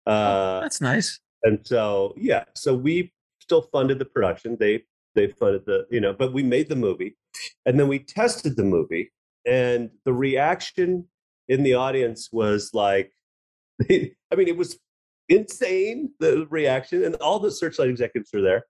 Uh, 0.07 0.61
That's 0.61 0.81
nice. 0.83 1.19
and 1.45 1.59
so 1.65 2.13
yeah 2.17 2.45
so 2.55 2.75
we 2.75 3.11
still 3.41 3.63
funded 3.63 3.99
the 3.99 4.05
production 4.05 4.55
they 4.61 4.83
they 5.15 5.29
funded 5.29 5.65
the 5.65 5.87
you 5.91 5.99
know 5.99 6.13
but 6.13 6.35
we 6.35 6.43
made 6.43 6.69
the 6.69 6.77
movie 6.77 7.17
and 7.65 7.81
then 7.81 7.89
we 7.89 7.99
tested 7.99 8.55
the 8.55 8.65
movie 8.65 9.11
and 9.47 9.89
the 10.05 10.13
reaction 10.13 11.07
in 11.49 11.63
the 11.63 11.73
audience 11.73 12.29
was 12.33 12.71
like 12.75 13.13
i 13.91 14.35
mean 14.37 14.49
it 14.49 14.57
was 14.57 14.79
insane 15.29 16.11
the 16.21 16.47
reaction 16.51 17.05
and 17.05 17.15
all 17.17 17.39
the 17.39 17.51
searchlight 17.51 17.89
executives 17.89 18.31
were 18.33 18.43
there. 18.43 18.65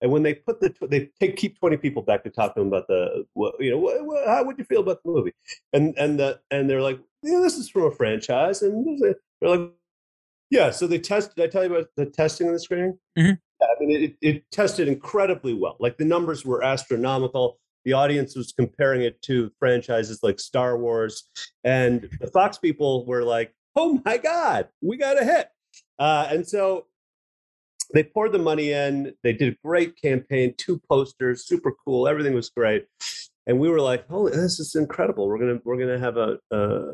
And 0.00 0.10
when 0.10 0.22
they 0.22 0.34
put 0.34 0.60
the 0.60 0.74
they 0.88 1.10
take 1.20 1.36
keep 1.36 1.58
20 1.58 1.76
people 1.76 2.02
back 2.02 2.24
to 2.24 2.30
talk 2.30 2.54
to 2.54 2.60
them 2.60 2.68
about 2.68 2.86
the 2.88 3.24
what, 3.34 3.54
you 3.60 3.70
know 3.70 3.78
what, 3.78 4.04
what, 4.04 4.26
how 4.26 4.44
would 4.44 4.58
you 4.58 4.64
feel 4.64 4.80
about 4.80 5.02
the 5.04 5.10
movie? 5.10 5.32
And 5.72 5.94
and 5.98 6.18
the 6.18 6.40
and 6.50 6.68
they're 6.68 6.82
like 6.82 7.00
yeah 7.22 7.40
this 7.40 7.56
is 7.56 7.68
from 7.68 7.84
a 7.84 7.90
franchise 7.90 8.62
and 8.62 8.98
they're 9.00 9.56
like 9.56 9.70
yeah 10.50 10.70
so 10.70 10.86
they 10.86 10.98
tested 10.98 11.36
did 11.36 11.44
i 11.44 11.48
tell 11.48 11.64
you 11.64 11.74
about 11.74 11.88
the 11.96 12.06
testing 12.06 12.46
and 12.46 12.56
the 12.56 12.60
screening? 12.60 12.98
Mhm. 13.18 13.38
yeah, 13.60 13.66
i 13.66 13.84
mean 13.84 14.02
it, 14.02 14.16
it 14.20 14.50
tested 14.50 14.88
incredibly 14.88 15.54
well. 15.54 15.76
Like 15.78 15.98
the 15.98 16.04
numbers 16.04 16.44
were 16.44 16.64
astronomical. 16.64 17.58
The 17.84 17.92
audience 17.94 18.36
was 18.36 18.52
comparing 18.52 19.02
it 19.02 19.22
to 19.22 19.50
franchises 19.58 20.22
like 20.22 20.38
star 20.38 20.76
wars. 20.76 21.30
And 21.64 22.10
the 22.20 22.26
fox 22.26 22.58
people 22.58 23.06
were 23.06 23.24
like 23.24 23.54
oh 23.80 24.00
my 24.04 24.16
god 24.18 24.68
we 24.82 24.96
got 24.96 25.20
a 25.20 25.24
hit 25.24 25.48
uh, 25.98 26.28
and 26.30 26.46
so 26.46 26.86
they 27.92 28.04
poured 28.04 28.32
the 28.32 28.38
money 28.38 28.72
in. 28.72 29.14
They 29.22 29.32
did 29.32 29.54
a 29.54 29.56
great 29.64 30.00
campaign, 30.00 30.54
two 30.56 30.80
posters, 30.88 31.46
super 31.46 31.72
cool. 31.84 32.06
Everything 32.06 32.34
was 32.34 32.50
great, 32.50 32.86
and 33.46 33.58
we 33.58 33.68
were 33.68 33.80
like, 33.80 34.08
"Holy, 34.08 34.32
this 34.32 34.60
is 34.60 34.74
incredible! 34.74 35.28
We're 35.28 35.38
gonna 35.38 35.60
we're 35.64 35.78
gonna 35.78 35.98
have 35.98 36.16
a 36.16 36.38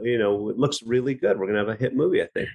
you 0.03 0.19
know, 0.19 0.49
it 0.49 0.59
looks 0.59 0.83
really 0.83 1.15
good. 1.15 1.39
We're 1.39 1.47
gonna 1.47 1.59
have 1.59 1.69
a 1.69 1.77
hit 1.77 1.95
movie, 1.95 2.23
I 2.23 2.29
think." 2.35 2.49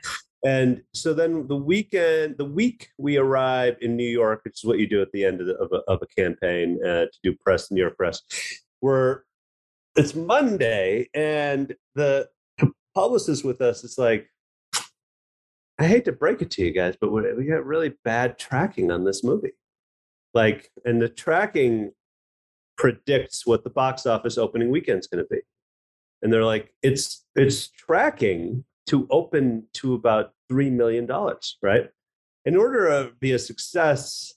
And 0.44 0.82
so 0.94 1.14
then 1.14 1.48
the 1.48 1.56
weekend, 1.56 2.38
the 2.40 2.46
week 2.46 2.90
we 2.98 3.18
arrive 3.18 3.78
in 3.80 3.96
New 3.96 4.10
York, 4.10 4.42
which 4.44 4.60
is 4.60 4.64
what 4.64 4.80
you 4.80 4.88
do 4.88 5.00
at 5.00 5.12
the 5.12 5.24
end 5.24 5.40
of, 5.40 5.46
the, 5.46 5.54
of, 5.58 5.72
a, 5.72 5.84
of 5.88 6.02
a 6.02 6.08
campaign 6.20 6.80
uh, 6.84 7.06
to 7.06 7.20
do 7.24 7.36
press, 7.36 7.70
New 7.70 7.80
York 7.80 7.96
press, 7.96 8.24
we're 8.82 9.22
it's 9.96 10.16
Monday, 10.16 11.10
and 11.14 11.76
the 11.94 12.28
publicist 12.94 13.44
with 13.44 13.62
us 13.62 13.84
is 13.84 13.98
like, 13.98 14.28
I 15.80 15.86
hate 15.86 16.06
to 16.06 16.12
break 16.12 16.42
it 16.42 16.52
to 16.52 16.64
you 16.64 16.72
guys, 16.72 16.96
but 17.00 17.12
we 17.12 17.46
got 17.46 17.66
really 17.66 17.94
bad 18.04 18.38
tracking 18.38 18.92
on 18.92 19.04
this 19.04 19.24
movie. 19.24 19.54
Like, 20.34 20.70
and 20.86 21.02
the 21.02 21.10
tracking 21.10 21.92
predicts 22.78 23.46
what 23.46 23.64
the 23.64 23.70
box 23.70 24.06
office 24.06 24.38
opening 24.38 24.70
weekend's 24.70 25.08
going 25.08 25.24
to 25.24 25.28
be. 25.30 25.42
And 26.22 26.32
they're 26.32 26.46
like, 26.46 26.74
it's 26.84 27.26
it's 27.36 27.68
tracking 27.70 28.64
to 28.88 29.08
open 29.10 29.68
to 29.74 29.94
about 29.94 30.34
three 30.50 30.70
million 30.70 31.06
dollars, 31.06 31.58
right? 31.62 31.90
In 32.46 32.56
order 32.56 32.88
to 32.90 33.12
be 33.20 33.32
a 33.32 33.40
success, 33.40 34.34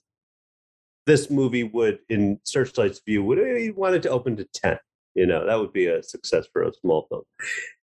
this 1.07 1.31
movie 1.31 1.65
would, 1.65 1.99
in 2.09 2.39
Searchlight's 2.45 3.01
view, 3.05 3.23
would 3.25 3.39
eh, 3.39 3.59
he 3.59 3.71
wanted 3.71 4.03
to 4.05 4.11
open 4.11 4.37
to 4.37 4.45
ten. 4.55 4.79
You 5.15 5.27
know, 5.27 5.47
that 5.47 5.61
would 5.61 5.73
be 5.73 5.87
a 5.87 6.03
success 6.03 6.47
for 6.53 6.63
a 6.63 6.73
small 6.73 7.07
film. 7.09 7.23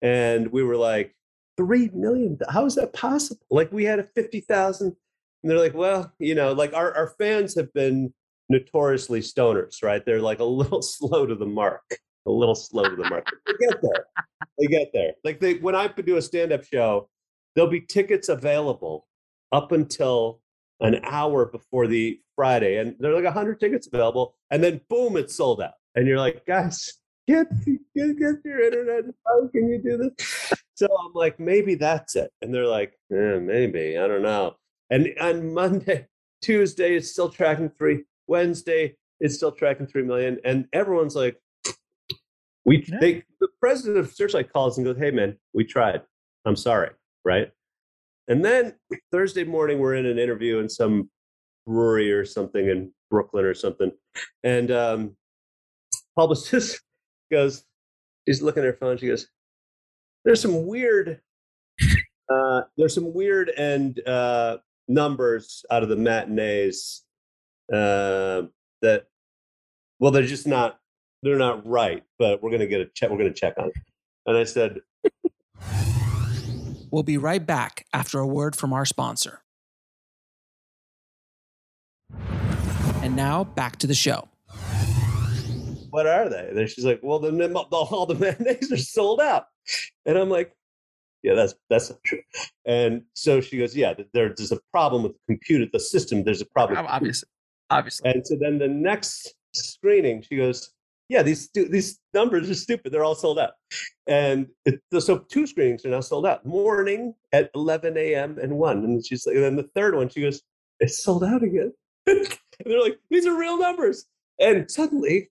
And 0.04 0.52
we 0.52 0.62
were 0.62 0.76
like, 0.76 1.16
three 1.56 1.90
million. 1.94 2.38
How 2.48 2.66
is 2.66 2.74
that 2.76 2.92
possible? 2.92 3.44
Like 3.50 3.72
we 3.72 3.84
had 3.84 3.98
a 3.98 4.04
fifty 4.14 4.40
thousand, 4.40 4.94
and 5.42 5.50
they're 5.50 5.58
like, 5.58 5.74
well, 5.74 6.12
you 6.18 6.34
know, 6.34 6.52
like 6.52 6.74
our, 6.74 6.94
our 6.94 7.14
fans 7.18 7.54
have 7.56 7.72
been 7.72 8.12
notoriously 8.48 9.20
stoners, 9.20 9.82
right? 9.82 10.04
They're 10.04 10.20
like 10.20 10.40
a 10.40 10.44
little 10.60 10.82
slow 10.82 11.26
to 11.26 11.34
the 11.34 11.46
mark, 11.46 11.82
a 12.26 12.30
little 12.30 12.54
slow 12.54 12.84
to 12.84 12.96
the 12.96 13.08
mark. 13.08 13.26
They 13.46 13.66
get 13.66 13.82
there. 13.82 14.06
They 14.58 14.66
get 14.66 14.90
there. 14.92 15.12
Like 15.24 15.40
they 15.40 15.54
when 15.54 15.74
I 15.74 15.88
do 15.88 16.16
a 16.16 16.22
stand 16.22 16.52
up 16.52 16.64
show, 16.64 17.08
there'll 17.54 17.70
be 17.70 17.80
tickets 17.80 18.28
available 18.28 19.06
up 19.52 19.72
until 19.72 20.40
an 20.80 21.00
hour 21.04 21.46
before 21.46 21.86
the 21.86 22.20
Friday, 22.36 22.78
and 22.78 22.96
there 22.98 23.12
are 23.12 23.22
like 23.22 23.32
hundred 23.32 23.60
tickets 23.60 23.86
available, 23.86 24.36
and 24.50 24.62
then 24.62 24.80
boom, 24.88 25.16
it's 25.16 25.36
sold 25.36 25.62
out, 25.62 25.74
and 25.94 26.06
you're 26.06 26.18
like, 26.18 26.44
guys. 26.46 26.94
Get, 27.26 27.46
get 27.96 28.18
get 28.18 28.34
your 28.44 28.62
internet. 28.62 29.04
How 29.26 29.48
can 29.48 29.68
you 29.68 29.78
do 29.82 29.96
this? 29.96 30.52
So 30.74 30.86
I'm 30.86 31.12
like, 31.14 31.40
maybe 31.40 31.74
that's 31.74 32.16
it. 32.16 32.30
And 32.42 32.52
they're 32.52 32.66
like, 32.66 32.98
eh, 33.12 33.38
maybe. 33.38 33.96
I 33.96 34.06
don't 34.06 34.22
know. 34.22 34.56
And 34.90 35.08
on 35.20 35.54
Monday, 35.54 36.06
Tuesday, 36.42 36.96
it's 36.96 37.10
still 37.10 37.30
tracking 37.30 37.70
three. 37.70 38.04
Wednesday, 38.26 38.96
it's 39.20 39.36
still 39.36 39.52
tracking 39.52 39.86
three 39.86 40.02
million. 40.02 40.38
And 40.44 40.66
everyone's 40.74 41.14
like, 41.16 41.40
we 42.66 42.84
Yeah. 42.88 42.98
they 43.00 43.22
the 43.40 43.48
president 43.60 43.98
of 43.98 44.12
Searchlight 44.12 44.52
calls 44.52 44.76
and 44.76 44.84
goes, 44.86 44.98
Hey 44.98 45.10
man, 45.10 45.38
we 45.54 45.64
tried. 45.64 46.02
I'm 46.44 46.56
sorry. 46.56 46.90
Right. 47.24 47.50
And 48.28 48.44
then 48.44 48.74
Thursday 49.12 49.44
morning, 49.44 49.78
we're 49.78 49.94
in 49.94 50.04
an 50.04 50.18
interview 50.18 50.58
in 50.58 50.68
some 50.68 51.08
brewery 51.66 52.12
or 52.12 52.26
something 52.26 52.68
in 52.68 52.92
Brooklyn 53.10 53.46
or 53.46 53.54
something. 53.54 53.92
And 54.42 54.70
um 54.70 55.16
publicist 56.16 56.80
goes, 57.30 57.64
she's 58.26 58.42
looking 58.42 58.62
at 58.62 58.66
her 58.66 58.72
phone, 58.72 58.96
she 58.98 59.08
goes, 59.08 59.28
there's 60.24 60.40
some 60.40 60.66
weird 60.66 61.20
uh 62.30 62.62
there's 62.78 62.94
some 62.94 63.12
weird 63.12 63.50
and 63.50 64.00
uh 64.08 64.56
numbers 64.88 65.64
out 65.70 65.82
of 65.82 65.88
the 65.90 65.96
matinees 65.96 67.02
uh 67.72 68.42
that 68.80 69.06
well 69.98 70.10
they're 70.10 70.22
just 70.22 70.46
not 70.46 70.78
they're 71.22 71.36
not 71.36 71.66
right 71.66 72.02
but 72.18 72.42
we're 72.42 72.50
gonna 72.50 72.66
get 72.66 72.80
a 72.80 72.86
check 72.94 73.10
we're 73.10 73.18
gonna 73.18 73.32
check 73.32 73.54
on 73.58 73.66
it 73.66 73.74
and 74.26 74.36
i 74.38 74.44
said 74.44 74.80
We'll 76.90 77.02
be 77.02 77.18
right 77.18 77.44
back 77.44 77.86
after 77.92 78.20
a 78.20 78.26
word 78.26 78.54
from 78.54 78.72
our 78.72 78.84
sponsor. 78.84 79.40
And 83.02 83.16
now 83.16 83.42
back 83.42 83.80
to 83.80 83.88
the 83.88 83.94
show. 83.94 84.28
What 85.94 86.06
are 86.06 86.28
they 86.28 86.48
and 86.48 86.68
she's 86.68 86.84
like 86.84 87.00
well 87.02 87.18
the, 87.18 87.30
the 87.30 87.76
all 87.76 88.06
the 88.06 88.14
matinees 88.24 88.70
are 88.72 88.76
sold 88.76 89.20
out 89.20 89.44
and 90.06 90.18
i'm 90.18 90.28
like 90.28 90.52
yeah 91.22 91.34
that's 91.34 91.54
that's 91.70 91.90
not 91.90 91.98
true 92.04 92.20
and 92.66 93.02
so 93.14 93.40
she 93.40 93.58
goes 93.58 93.74
yeah 93.76 93.94
there, 94.12 94.34
there's 94.36 94.52
a 94.52 94.60
problem 94.72 95.02
with 95.02 95.12
the 95.12 95.34
computer 95.34 95.66
the 95.72 95.80
system 95.80 96.24
there's 96.24 96.42
a 96.42 96.46
problem 96.46 96.84
Obviously. 96.88 97.28
Obviously. 97.70 98.10
And 98.10 98.26
so 98.26 98.36
then 98.38 98.58
the 98.58 98.68
next 98.68 99.34
screening, 99.52 100.22
she 100.22 100.36
goes, 100.36 100.70
"Yeah, 101.08 101.22
these 101.22 101.50
these 101.54 101.98
numbers 102.12 102.50
are 102.50 102.54
stupid. 102.54 102.92
They're 102.92 103.04
all 103.04 103.14
sold 103.14 103.38
out." 103.38 103.52
And 104.06 104.48
it, 104.64 104.80
so 104.98 105.18
two 105.18 105.46
screenings 105.46 105.84
are 105.84 105.90
now 105.90 106.00
sold 106.00 106.26
out. 106.26 106.44
Morning 106.44 107.14
at 107.32 107.50
11 107.54 107.96
a.m. 107.96 108.38
and 108.38 108.56
one. 108.56 108.84
And 108.84 109.04
she's 109.04 109.26
like, 109.26 109.34
and 109.36 109.44
then 109.44 109.56
the 109.56 109.68
third 109.74 109.94
one, 109.94 110.08
she 110.08 110.20
goes, 110.20 110.42
it's 110.78 111.02
sold 111.02 111.24
out 111.24 111.42
again. 111.42 111.72
and 112.06 112.28
they're 112.64 112.82
like, 112.82 112.98
these 113.10 113.26
are 113.26 113.36
real 113.36 113.58
numbers. 113.58 114.04
And 114.38 114.70
suddenly, 114.70 115.30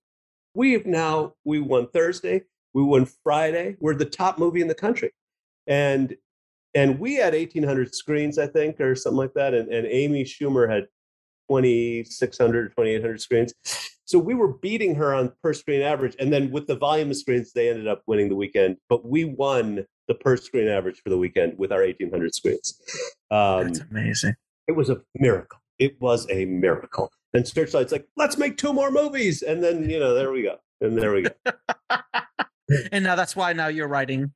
we 0.53 0.73
have 0.73 0.85
now 0.85 1.33
we 1.43 1.59
won 1.59 1.87
Thursday, 1.87 2.43
we 2.73 2.83
won 2.83 3.05
Friday. 3.23 3.75
We're 3.79 3.95
the 3.95 4.05
top 4.05 4.37
movie 4.37 4.61
in 4.61 4.67
the 4.67 4.75
country, 4.75 5.11
and 5.67 6.15
and 6.75 6.99
we 6.99 7.15
had 7.15 7.33
1,800 7.33 7.93
screens, 7.93 8.39
I 8.39 8.47
think, 8.47 8.79
or 8.79 8.95
something 8.95 9.17
like 9.17 9.33
that. 9.35 9.53
And, 9.53 9.71
and 9.71 9.85
Amy 9.85 10.23
Schumer 10.23 10.69
had 10.69 10.87
2,600 11.49 12.65
or 12.65 12.69
2,800 12.69 13.21
screens. 13.21 13.53
So 14.05 14.19
we 14.19 14.33
were 14.33 14.53
beating 14.53 14.95
her 14.95 15.13
on 15.13 15.31
per 15.41 15.53
screen 15.53 15.81
average. 15.81 16.15
And 16.19 16.33
then 16.33 16.51
with 16.51 16.67
the 16.67 16.75
volume 16.75 17.11
of 17.11 17.17
screens, 17.17 17.53
they 17.53 17.69
ended 17.69 17.87
up 17.87 18.01
winning 18.07 18.29
the 18.29 18.35
weekend. 18.35 18.77
But 18.89 19.05
we 19.05 19.25
won 19.25 19.85
the 20.07 20.15
per 20.15 20.35
screen 20.35 20.67
average 20.67 20.99
for 21.01 21.09
the 21.09 21.17
weekend 21.17 21.57
with 21.57 21.71
our 21.71 21.81
1,800 21.81 22.33
screens. 22.33 22.81
Um, 23.31 23.65
That's 23.65 23.79
amazing. 23.91 24.35
It 24.67 24.73
was 24.73 24.89
a 24.89 25.01
miracle. 25.15 25.59
It 25.79 25.99
was 26.01 26.27
a 26.29 26.45
miracle. 26.45 27.11
And 27.33 27.47
Searchlight's 27.47 27.91
like, 27.91 28.07
let's 28.15 28.37
make 28.37 28.57
two 28.57 28.73
more 28.73 28.91
movies. 28.91 29.41
And 29.41 29.63
then, 29.63 29.89
you 29.89 29.99
know, 29.99 30.13
there 30.13 30.31
we 30.31 30.43
go. 30.43 30.57
And 30.81 30.97
there 30.97 31.13
we 31.13 31.23
go. 31.23 31.51
and 32.91 33.03
now 33.03 33.15
that's 33.15 33.35
why 33.35 33.53
now 33.53 33.67
you're 33.67 33.87
writing 33.87 34.31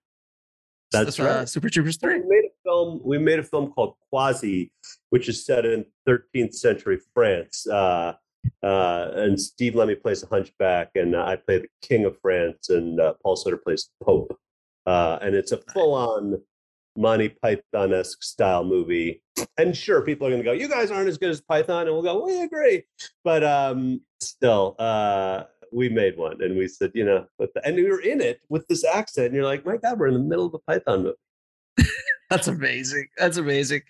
that's 0.91 1.19
uh, 1.19 1.23
right. 1.23 1.49
Super 1.49 1.69
Troopers 1.69 1.97
3. 1.97 2.21
We 2.21 2.27
made 2.27 2.45
a 2.45 2.53
film. 2.63 3.01
We 3.03 3.17
made 3.17 3.39
a 3.39 3.43
film 3.43 3.71
called 3.71 3.95
Quasi, 4.09 4.71
which 5.09 5.27
is 5.27 5.45
set 5.45 5.65
in 5.65 5.85
13th 6.07 6.53
century 6.53 6.99
France. 7.13 7.67
Uh, 7.67 8.13
uh, 8.63 9.11
and 9.13 9.39
Steve 9.39 9.75
Lemme 9.75 9.95
plays 9.95 10.21
the 10.21 10.27
Hunchback, 10.27 10.91
and 10.95 11.15
I 11.15 11.35
play 11.35 11.59
the 11.59 11.67
King 11.81 12.05
of 12.05 12.17
France, 12.21 12.69
and 12.69 12.99
uh, 12.99 13.13
Paul 13.21 13.35
Soter 13.35 13.57
plays 13.57 13.89
the 13.99 14.05
Pope. 14.05 14.37
Uh, 14.85 15.19
and 15.21 15.35
it's 15.35 15.51
a 15.51 15.57
full-on 15.73 16.41
Monty 16.97 17.29
Python-esque 17.29 18.23
style 18.23 18.63
movie. 18.63 19.21
And 19.57 19.77
sure, 19.77 20.01
people 20.01 20.27
are 20.27 20.31
going 20.31 20.41
to 20.41 20.45
go, 20.45 20.51
"You 20.51 20.67
guys 20.67 20.91
aren't 20.91 21.07
as 21.07 21.17
good 21.17 21.29
as 21.29 21.41
Python," 21.41 21.87
and 21.87 21.91
we'll 21.91 22.03
go, 22.03 22.25
"We 22.25 22.41
agree." 22.41 22.83
But 23.23 23.43
um, 23.43 24.01
still, 24.19 24.75
uh, 24.79 25.43
we 25.71 25.89
made 25.89 26.17
one 26.17 26.41
and 26.41 26.57
we 26.57 26.67
said, 26.67 26.91
you 26.93 27.05
know, 27.05 27.25
and 27.63 27.75
we 27.75 27.89
were 27.89 28.01
in 28.01 28.21
it 28.21 28.41
with 28.49 28.67
this 28.67 28.85
accent. 28.85 29.27
And 29.27 29.35
you're 29.35 29.45
like, 29.45 29.65
my 29.65 29.77
God, 29.77 29.99
we're 29.99 30.07
in 30.07 30.13
the 30.13 30.19
middle 30.19 30.45
of 30.45 30.53
a 30.53 30.59
Python 30.59 31.03
movie. 31.03 31.89
That's 32.29 32.47
amazing. 32.47 33.07
That's 33.17 33.37
amazing. 33.37 33.81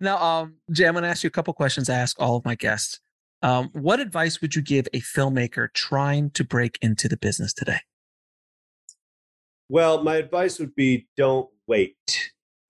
Now, 0.00 0.18
um, 0.18 0.54
Jay, 0.70 0.86
I'm 0.86 0.94
going 0.94 1.04
to 1.04 1.08
ask 1.08 1.22
you 1.22 1.28
a 1.28 1.30
couple 1.30 1.54
questions. 1.54 1.88
I 1.88 1.96
ask 1.96 2.20
all 2.20 2.36
of 2.36 2.44
my 2.44 2.54
guests. 2.54 3.00
Um, 3.42 3.70
what 3.72 4.00
advice 4.00 4.40
would 4.40 4.54
you 4.54 4.62
give 4.62 4.88
a 4.92 5.00
filmmaker 5.00 5.72
trying 5.72 6.30
to 6.30 6.44
break 6.44 6.78
into 6.82 7.08
the 7.08 7.16
business 7.16 7.52
today? 7.52 7.80
Well, 9.68 10.02
my 10.02 10.16
advice 10.16 10.58
would 10.58 10.74
be 10.74 11.08
don't 11.16 11.48
wait 11.66 11.96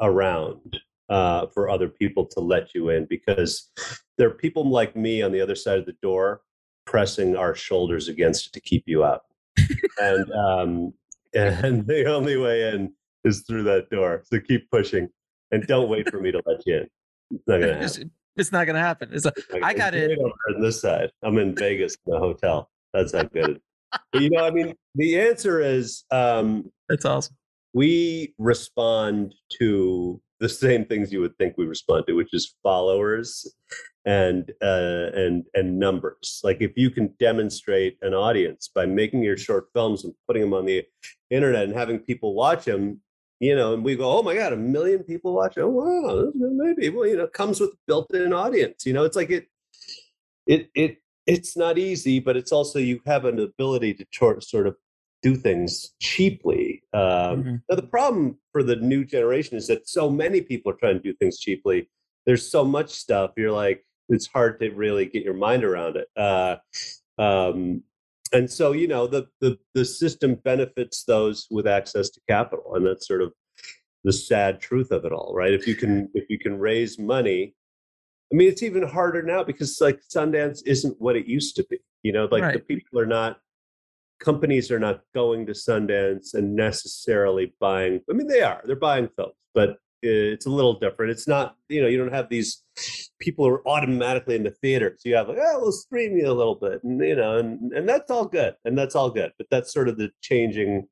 around 0.00 0.78
uh, 1.08 1.46
for 1.46 1.68
other 1.70 1.88
people 1.88 2.26
to 2.26 2.40
let 2.40 2.74
you 2.74 2.90
in 2.90 3.06
because 3.06 3.70
there 4.18 4.28
are 4.28 4.34
people 4.34 4.68
like 4.68 4.96
me 4.96 5.22
on 5.22 5.32
the 5.32 5.40
other 5.40 5.54
side 5.54 5.78
of 5.78 5.86
the 5.86 5.96
door 6.02 6.42
pressing 6.84 7.36
our 7.36 7.54
shoulders 7.54 8.08
against 8.08 8.46
it 8.46 8.52
to 8.52 8.60
keep 8.60 8.84
you 8.86 9.04
out. 9.04 9.22
and 9.98 10.32
um, 10.32 10.92
and 11.34 11.86
the 11.86 12.06
only 12.06 12.36
way 12.36 12.70
in 12.70 12.92
is 13.24 13.42
through 13.42 13.64
that 13.64 13.90
door. 13.90 14.22
So 14.24 14.40
keep 14.40 14.70
pushing, 14.70 15.08
and 15.50 15.66
don't 15.66 15.88
wait 15.88 16.08
for 16.10 16.20
me 16.20 16.32
to 16.32 16.40
let 16.46 16.66
you 16.66 16.76
in. 16.76 16.88
It's 17.30 17.42
not 17.46 17.60
gonna 17.60 17.74
happen. 17.74 18.10
It's 18.36 18.52
not 18.52 18.66
gonna 18.66 18.80
happen. 18.80 19.10
It's 19.12 19.26
a, 19.26 19.32
I 19.62 19.74
got 19.74 19.94
it. 19.94 20.18
On 20.18 20.60
this 20.60 20.80
side, 20.80 21.10
I'm 21.22 21.38
in 21.38 21.54
Vegas 21.54 21.96
in 22.06 22.14
a 22.14 22.18
hotel. 22.18 22.70
That's 22.94 23.12
not 23.12 23.32
good. 23.32 23.60
but 24.12 24.22
you 24.22 24.30
know, 24.30 24.44
I 24.44 24.50
mean, 24.50 24.74
the 24.94 25.20
answer 25.20 25.60
is 25.60 26.04
um, 26.10 26.70
that's 26.88 27.04
awesome. 27.04 27.36
We 27.76 28.34
respond 28.38 29.34
to 29.58 30.22
the 30.40 30.48
same 30.48 30.86
things 30.86 31.12
you 31.12 31.20
would 31.20 31.36
think 31.36 31.58
we 31.58 31.66
respond 31.66 32.06
to, 32.06 32.14
which 32.14 32.32
is 32.32 32.54
followers 32.62 33.54
and 34.06 34.50
uh, 34.62 35.10
and 35.14 35.44
and 35.52 35.78
numbers. 35.78 36.40
Like 36.42 36.62
if 36.62 36.72
you 36.76 36.88
can 36.88 37.12
demonstrate 37.18 37.98
an 38.00 38.14
audience 38.14 38.70
by 38.74 38.86
making 38.86 39.24
your 39.24 39.36
short 39.36 39.66
films 39.74 40.04
and 40.04 40.14
putting 40.26 40.40
them 40.40 40.54
on 40.54 40.64
the 40.64 40.86
internet 41.28 41.64
and 41.64 41.74
having 41.74 41.98
people 41.98 42.32
watch 42.32 42.64
them, 42.64 43.02
you 43.40 43.54
know, 43.54 43.74
and 43.74 43.84
we 43.84 43.94
go, 43.94 44.10
oh 44.10 44.22
my 44.22 44.34
god, 44.34 44.54
a 44.54 44.56
million 44.56 45.02
people 45.02 45.34
watch. 45.34 45.58
Oh 45.58 45.68
wow, 45.68 46.32
maybe 46.34 46.88
well, 46.88 47.06
you 47.06 47.18
know, 47.18 47.26
comes 47.26 47.60
with 47.60 47.72
built-in 47.86 48.32
audience. 48.32 48.86
You 48.86 48.94
know, 48.94 49.04
it's 49.04 49.16
like 49.16 49.30
it, 49.30 49.48
it, 50.46 50.70
it. 50.74 50.96
It's 51.26 51.58
not 51.58 51.76
easy, 51.76 52.20
but 52.20 52.38
it's 52.38 52.52
also 52.52 52.78
you 52.78 53.02
have 53.04 53.26
an 53.26 53.38
ability 53.38 53.92
to 53.94 54.06
sort 54.40 54.66
of 54.66 54.76
do 55.22 55.34
things 55.34 55.92
cheaply. 56.00 56.75
Um, 56.96 57.02
mm-hmm. 57.02 57.56
Now 57.68 57.76
the 57.76 57.82
problem 57.82 58.38
for 58.52 58.62
the 58.62 58.76
new 58.76 59.04
generation 59.04 59.58
is 59.58 59.66
that 59.66 59.86
so 59.86 60.08
many 60.08 60.40
people 60.40 60.72
are 60.72 60.76
trying 60.76 60.96
to 60.96 61.02
do 61.02 61.12
things 61.12 61.38
cheaply. 61.38 61.90
There's 62.24 62.50
so 62.50 62.64
much 62.64 62.88
stuff. 62.90 63.32
You're 63.36 63.52
like, 63.52 63.84
it's 64.08 64.26
hard 64.26 64.58
to 64.60 64.70
really 64.70 65.04
get 65.04 65.22
your 65.22 65.34
mind 65.34 65.62
around 65.62 65.96
it. 65.96 66.08
Uh, 66.16 66.56
um, 67.18 67.82
and 68.32 68.50
so, 68.50 68.72
you 68.72 68.88
know, 68.88 69.06
the, 69.06 69.26
the 69.40 69.58
the 69.74 69.84
system 69.84 70.36
benefits 70.36 71.04
those 71.04 71.46
with 71.50 71.66
access 71.66 72.08
to 72.10 72.20
capital, 72.28 72.74
and 72.74 72.86
that's 72.86 73.06
sort 73.06 73.22
of 73.22 73.32
the 74.04 74.12
sad 74.12 74.60
truth 74.60 74.90
of 74.90 75.04
it 75.04 75.12
all, 75.12 75.32
right? 75.34 75.52
If 75.52 75.66
you 75.66 75.74
can 75.74 76.08
if 76.14 76.24
you 76.30 76.38
can 76.38 76.58
raise 76.58 76.98
money, 76.98 77.54
I 78.32 78.36
mean, 78.36 78.48
it's 78.48 78.62
even 78.62 78.82
harder 78.82 79.22
now 79.22 79.44
because 79.44 79.80
like 79.80 80.00
Sundance 80.12 80.62
isn't 80.66 81.00
what 81.00 81.16
it 81.16 81.26
used 81.26 81.56
to 81.56 81.66
be. 81.68 81.78
You 82.02 82.12
know, 82.12 82.26
like 82.30 82.42
right. 82.42 82.54
the 82.54 82.60
people 82.60 82.98
are 82.98 83.06
not 83.06 83.38
companies 84.20 84.70
are 84.70 84.78
not 84.78 85.00
going 85.14 85.46
to 85.46 85.52
Sundance 85.52 86.34
and 86.34 86.54
necessarily 86.54 87.54
buying. 87.60 88.00
I 88.10 88.14
mean, 88.14 88.26
they 88.26 88.40
are. 88.40 88.62
They're 88.64 88.76
buying 88.76 89.08
films, 89.16 89.34
but 89.54 89.78
it's 90.02 90.46
a 90.46 90.50
little 90.50 90.78
different. 90.78 91.10
It's 91.10 91.26
not, 91.26 91.56
you 91.68 91.80
know, 91.80 91.88
you 91.88 91.98
don't 91.98 92.12
have 92.12 92.28
these 92.28 92.62
people 93.20 93.46
are 93.46 93.66
automatically 93.66 94.36
in 94.36 94.44
the 94.44 94.50
theater. 94.50 94.96
So 94.98 95.08
you 95.08 95.16
have 95.16 95.28
like, 95.28 95.38
oh, 95.40 95.58
we'll 95.60 95.72
stream 95.72 96.16
you 96.16 96.30
a 96.30 96.32
little 96.32 96.54
bit, 96.54 96.82
and 96.84 97.00
you 97.00 97.16
know, 97.16 97.38
and 97.38 97.72
and 97.72 97.88
that's 97.88 98.10
all 98.10 98.26
good, 98.26 98.54
and 98.64 98.76
that's 98.76 98.94
all 98.94 99.10
good. 99.10 99.32
But 99.38 99.48
that's 99.50 99.72
sort 99.72 99.88
of 99.88 99.98
the 99.98 100.10
changing 100.20 100.86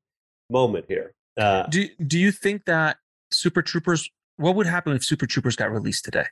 moment 0.49 0.85
here. 0.87 1.13
Uh, 1.37 1.63
do 1.67 1.87
Do 2.05 2.19
you 2.19 2.31
think 2.31 2.65
that 2.65 2.97
Super 3.31 3.61
Troopers? 3.61 4.09
What 4.37 4.55
would 4.55 4.67
happen 4.67 4.93
if 4.93 5.03
Super 5.03 5.25
Troopers 5.25 5.55
got 5.55 5.71
released 5.71 6.03
today? 6.03 6.25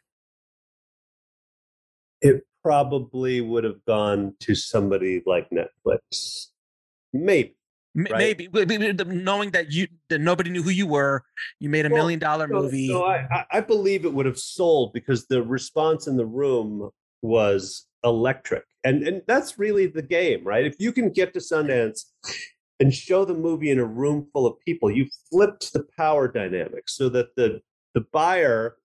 It 2.22 2.44
probably 2.64 3.42
would 3.42 3.64
have 3.66 3.84
gone 3.86 4.36
to 4.42 4.56
somebody 4.56 5.22
like 5.26 5.50
Netflix, 5.52 6.48
maybe. 7.14 7.56
Right? 7.96 8.38
Maybe 8.52 8.94
knowing 9.06 9.52
that 9.52 9.72
you 9.72 9.88
that 10.10 10.20
nobody 10.20 10.50
knew 10.50 10.64
who 10.64 10.72
you 10.72 10.88
were, 10.88 11.24
you 11.60 11.70
made 11.70 11.86
a 11.86 11.90
well, 11.90 12.02
million 12.02 12.20
dollar 12.20 12.48
movie. 12.48 12.88
No, 12.88 13.06
I, 13.06 13.46
I 13.52 13.62
believe 13.62 14.04
it 14.04 14.12
would 14.14 14.26
have 14.26 14.40
sold 14.40 14.94
because 14.94 15.28
the 15.28 15.44
response 15.44 16.08
in 16.08 16.18
the 16.18 16.26
room 16.26 16.90
was 17.22 17.86
electric, 18.04 18.64
and 18.84 19.08
and 19.08 19.22
that's 19.28 19.60
really 19.60 19.86
the 19.86 20.02
game, 20.02 20.44
right? 20.44 20.66
If 20.66 20.76
you 20.80 20.92
can 20.92 21.12
get 21.12 21.34
to 21.34 21.40
Sundance 21.40 22.06
and 22.80 22.92
show 22.92 23.26
the 23.26 23.36
movie 23.36 23.70
in 23.70 23.78
a 23.78 23.86
room 23.86 24.28
full 24.34 24.48
of 24.48 24.60
people, 24.66 24.90
you 24.90 25.08
flipped 25.30 25.72
the 25.72 25.86
power 25.96 26.28
dynamic 26.28 26.90
so 26.90 27.10
that 27.10 27.36
the 27.36 27.62
the 27.94 28.06
buyer 28.12 28.78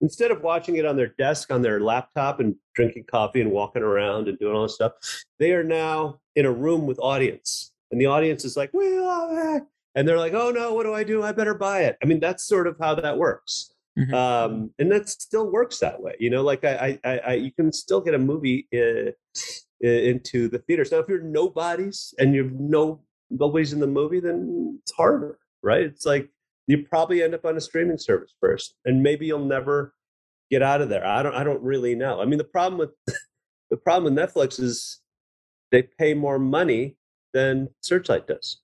instead 0.00 0.30
of 0.30 0.42
watching 0.42 0.76
it 0.76 0.86
on 0.86 0.96
their 0.96 1.14
desk 1.18 1.52
on 1.52 1.62
their 1.62 1.80
laptop 1.80 2.40
and 2.40 2.54
drinking 2.74 3.04
coffee 3.10 3.40
and 3.40 3.50
walking 3.50 3.82
around 3.82 4.28
and 4.28 4.38
doing 4.38 4.54
all 4.54 4.62
this 4.62 4.74
stuff 4.74 4.92
they 5.38 5.52
are 5.52 5.64
now 5.64 6.18
in 6.36 6.46
a 6.46 6.52
room 6.52 6.86
with 6.86 6.98
audience 7.00 7.70
and 7.90 8.00
the 8.00 8.06
audience 8.06 8.44
is 8.44 8.56
like, 8.56 8.72
"We 8.72 8.98
love 8.98 9.30
it," 9.32 9.64
and 9.94 10.06
they're 10.06 10.18
like, 10.18 10.34
"Oh 10.34 10.50
no, 10.50 10.74
what 10.74 10.84
do 10.84 10.94
I 10.94 11.04
do? 11.04 11.22
I 11.22 11.32
better 11.32 11.54
buy 11.54 11.82
it." 11.82 11.96
I 12.02 12.06
mean, 12.06 12.20
that's 12.20 12.44
sort 12.44 12.66
of 12.66 12.76
how 12.78 12.94
that 12.94 13.18
works, 13.18 13.72
mm-hmm. 13.98 14.14
um, 14.14 14.70
and 14.78 14.90
that 14.92 15.08
still 15.08 15.50
works 15.50 15.78
that 15.78 16.00
way. 16.00 16.14
You 16.18 16.30
know, 16.30 16.42
like 16.42 16.64
I, 16.64 16.98
I, 17.04 17.18
I 17.18 17.32
you 17.34 17.52
can 17.52 17.72
still 17.72 18.00
get 18.00 18.14
a 18.14 18.18
movie 18.18 18.68
uh, 18.74 19.12
into 19.80 20.48
the 20.48 20.58
theaters 20.66 20.92
now. 20.92 20.98
If 20.98 21.08
you're 21.08 21.22
nobodies 21.22 22.14
and 22.18 22.34
you've 22.34 22.52
no 22.52 23.00
nobody's 23.30 23.72
in 23.72 23.80
the 23.80 23.86
movie, 23.86 24.20
then 24.20 24.78
it's 24.82 24.92
harder, 24.92 25.38
right? 25.62 25.82
It's 25.82 26.06
like 26.06 26.28
you 26.70 26.84
probably 26.84 27.22
end 27.22 27.34
up 27.34 27.44
on 27.44 27.56
a 27.56 27.60
streaming 27.60 27.98
service 27.98 28.32
first, 28.40 28.74
and 28.84 29.02
maybe 29.02 29.26
you'll 29.26 29.44
never 29.44 29.92
get 30.50 30.62
out 30.62 30.80
of 30.80 30.88
there. 30.88 31.04
I 31.04 31.22
don't, 31.22 31.34
I 31.34 31.42
don't 31.42 31.62
really 31.62 31.96
know. 31.96 32.20
I 32.20 32.24
mean, 32.24 32.38
the 32.38 32.44
problem 32.44 32.78
with 32.78 32.90
the 33.70 33.76
problem 33.76 34.14
with 34.14 34.22
Netflix 34.22 34.60
is 34.60 35.00
they 35.72 35.82
pay 35.98 36.14
more 36.14 36.38
money 36.38 36.96
than 37.32 37.68
Searchlight 37.80 38.28
does. 38.28 38.60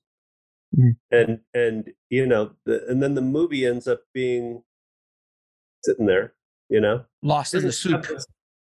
Mm. 0.78 0.96
And 1.10 1.40
and 1.52 1.90
you 2.08 2.26
know, 2.26 2.52
the, 2.64 2.86
and 2.88 3.02
then 3.02 3.14
the 3.14 3.22
movie 3.22 3.66
ends 3.66 3.88
up 3.88 4.00
being 4.14 4.62
sitting 5.84 6.06
there, 6.06 6.34
you 6.68 6.80
know, 6.80 7.04
lost 7.22 7.54
in 7.54 7.62
the 7.62 7.72
soup. 7.72 8.06
Have, 8.06 8.24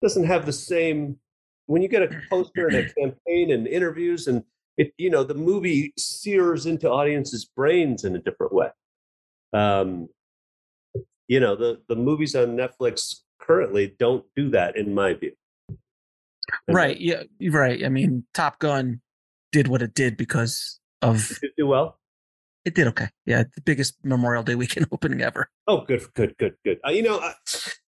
doesn't 0.02 0.26
have 0.26 0.46
the 0.46 0.54
same 0.54 1.18
when 1.66 1.82
you 1.82 1.90
get 1.90 2.04
a 2.04 2.22
poster 2.30 2.68
and 2.68 2.78
a 2.78 2.94
campaign 3.00 3.52
and 3.52 3.68
interviews 3.68 4.28
and 4.28 4.44
it 4.78 4.94
you 4.98 5.10
know 5.10 5.24
the 5.24 5.34
movie 5.34 5.92
sears 5.98 6.66
into 6.66 6.90
audiences 6.90 7.46
brains 7.46 8.04
in 8.04 8.16
a 8.16 8.20
different 8.20 8.54
way 8.54 8.68
um 9.54 10.08
you 11.28 11.40
know 11.40 11.56
the 11.56 11.82
the 11.88 11.96
movies 11.96 12.36
on 12.36 12.58
netflix 12.58 13.22
currently 13.40 13.96
don't 14.00 14.26
do 14.36 14.50
that 14.50 14.76
in 14.76 14.94
my 14.94 15.14
view 15.14 15.32
and 16.68 16.76
right 16.76 17.00
yeah 17.00 17.24
right 17.50 17.86
i 17.86 17.90
mean 17.90 18.24
top 18.34 18.60
gun 18.60 19.02
did 19.52 19.68
what 19.68 19.82
it 19.82 19.94
did 19.94 20.18
because 20.18 20.80
of 21.02 21.28
did 21.28 21.50
it 21.50 21.54
do 21.58 21.68
well. 21.68 22.00
It 22.66 22.76
did 22.76 22.88
okay. 22.88 23.08
Yeah, 23.26 23.44
the 23.56 23.62
biggest 23.62 23.96
Memorial 24.04 24.44
Day 24.44 24.56
weekend 24.56 24.88
opening 24.92 25.22
ever. 25.22 25.50
Oh, 25.68 25.82
good, 25.82 26.04
good, 26.14 26.38
good, 26.38 26.56
good. 26.66 26.80
Uh, 26.86 26.92
you 26.92 27.04
know, 27.04 27.18
uh, 27.20 27.34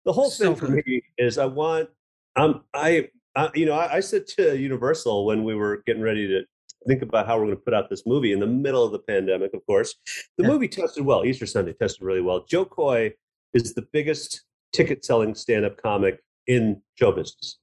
the 0.06 0.14
whole 0.14 0.30
thing 0.30 0.56
so 0.56 0.56
for 0.56 0.70
me 0.70 1.02
is 1.18 1.38
I 1.38 1.46
want 1.46 1.90
um, 2.36 2.64
I, 2.74 3.10
uh, 3.36 3.50
you 3.54 3.66
know, 3.66 3.74
I, 3.74 3.96
I 3.96 4.00
said 4.00 4.26
to 4.38 4.58
Universal 4.58 5.26
when 5.26 5.44
we 5.44 5.56
were 5.56 5.84
getting 5.86 6.02
ready 6.02 6.28
to 6.28 6.44
think 6.88 7.02
about 7.02 7.28
how 7.28 7.38
we're 7.38 7.46
going 7.46 7.58
to 7.58 7.62
put 7.62 7.74
out 7.74 7.90
this 7.90 8.06
movie 8.06 8.32
in 8.32 8.40
the 8.40 8.48
middle 8.48 8.84
of 8.84 8.92
the 8.92 9.00
pandemic, 9.00 9.54
of 9.54 9.66
course. 9.66 9.96
The 10.38 10.44
Yeah. 10.44 10.50
movie 10.50 10.68
tested 10.68 11.06
well. 11.06 11.26
Easter 11.26 11.46
Sunday 11.46 11.74
tested 11.74 12.02
really 12.02 12.22
well. 12.22 12.46
Jo 12.46 12.66
Koy 12.66 13.14
is 13.54 13.74
the 13.74 13.88
biggest 13.92 14.44
ticket 14.74 15.04
selling 15.04 15.36
stand 15.36 15.66
up 15.66 15.82
comic 15.82 16.24
in 16.48 16.82
show 16.96 17.12
business. 17.12 17.60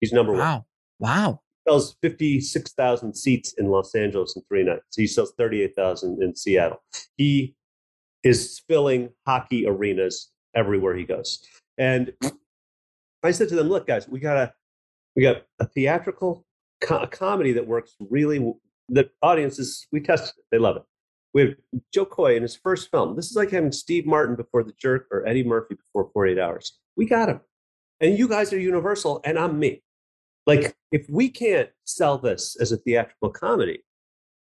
He's 0.00 0.12
number 0.12 0.32
one. 0.32 0.40
Wow. 0.40 0.66
Wow. 0.98 1.40
sells 1.66 1.96
56,000 2.02 3.14
seats 3.14 3.54
in 3.54 3.68
Los 3.68 3.94
Angeles 3.94 4.36
in 4.36 4.42
three 4.42 4.62
nights. 4.62 4.96
He 4.96 5.06
sells 5.06 5.32
38,000 5.38 6.22
in 6.22 6.36
Seattle. 6.36 6.82
He 7.16 7.56
is 8.22 8.60
filling 8.68 9.10
hockey 9.26 9.66
arenas 9.66 10.30
everywhere 10.54 10.94
he 10.94 11.04
goes. 11.04 11.42
And 11.78 12.12
mm. 12.22 12.32
I 13.22 13.30
said 13.30 13.48
to 13.48 13.56
them, 13.56 13.68
look, 13.68 13.86
guys, 13.86 14.06
we 14.06 14.20
got 14.20 14.36
a, 14.36 14.52
we 15.16 15.22
got 15.22 15.44
a 15.58 15.66
theatrical 15.66 16.44
co- 16.86 16.98
a 16.98 17.06
comedy 17.06 17.52
that 17.52 17.66
works 17.66 17.94
really, 18.10 18.52
the 18.88 19.10
audiences, 19.22 19.86
we 19.92 20.00
tested 20.00 20.34
it. 20.38 20.44
They 20.50 20.58
love 20.58 20.76
it. 20.76 20.82
We 21.32 21.40
have 21.42 21.54
Jo 21.92 22.04
Koy 22.04 22.36
in 22.36 22.42
his 22.42 22.54
first 22.54 22.90
film. 22.90 23.16
This 23.16 23.26
is 23.30 23.36
like 23.36 23.50
having 23.50 23.72
Steve 23.72 24.06
Martin 24.06 24.36
before 24.36 24.62
The 24.62 24.74
Jerk 24.80 25.08
or 25.10 25.26
Eddie 25.26 25.42
Murphy 25.44 25.74
before 25.74 26.10
48 26.12 26.38
Hours. 26.38 26.78
We 26.96 27.06
got 27.06 27.28
him. 27.28 27.40
And 28.00 28.16
you 28.18 28.28
guys 28.28 28.52
are 28.52 28.58
Universal, 28.58 29.20
and 29.24 29.38
I'm 29.38 29.58
me. 29.58 29.82
Like, 30.46 30.76
if 30.92 31.06
we 31.08 31.28
can't 31.30 31.70
sell 31.84 32.18
this 32.18 32.56
as 32.60 32.70
a 32.70 32.76
theatrical 32.76 33.30
comedy, 33.30 33.82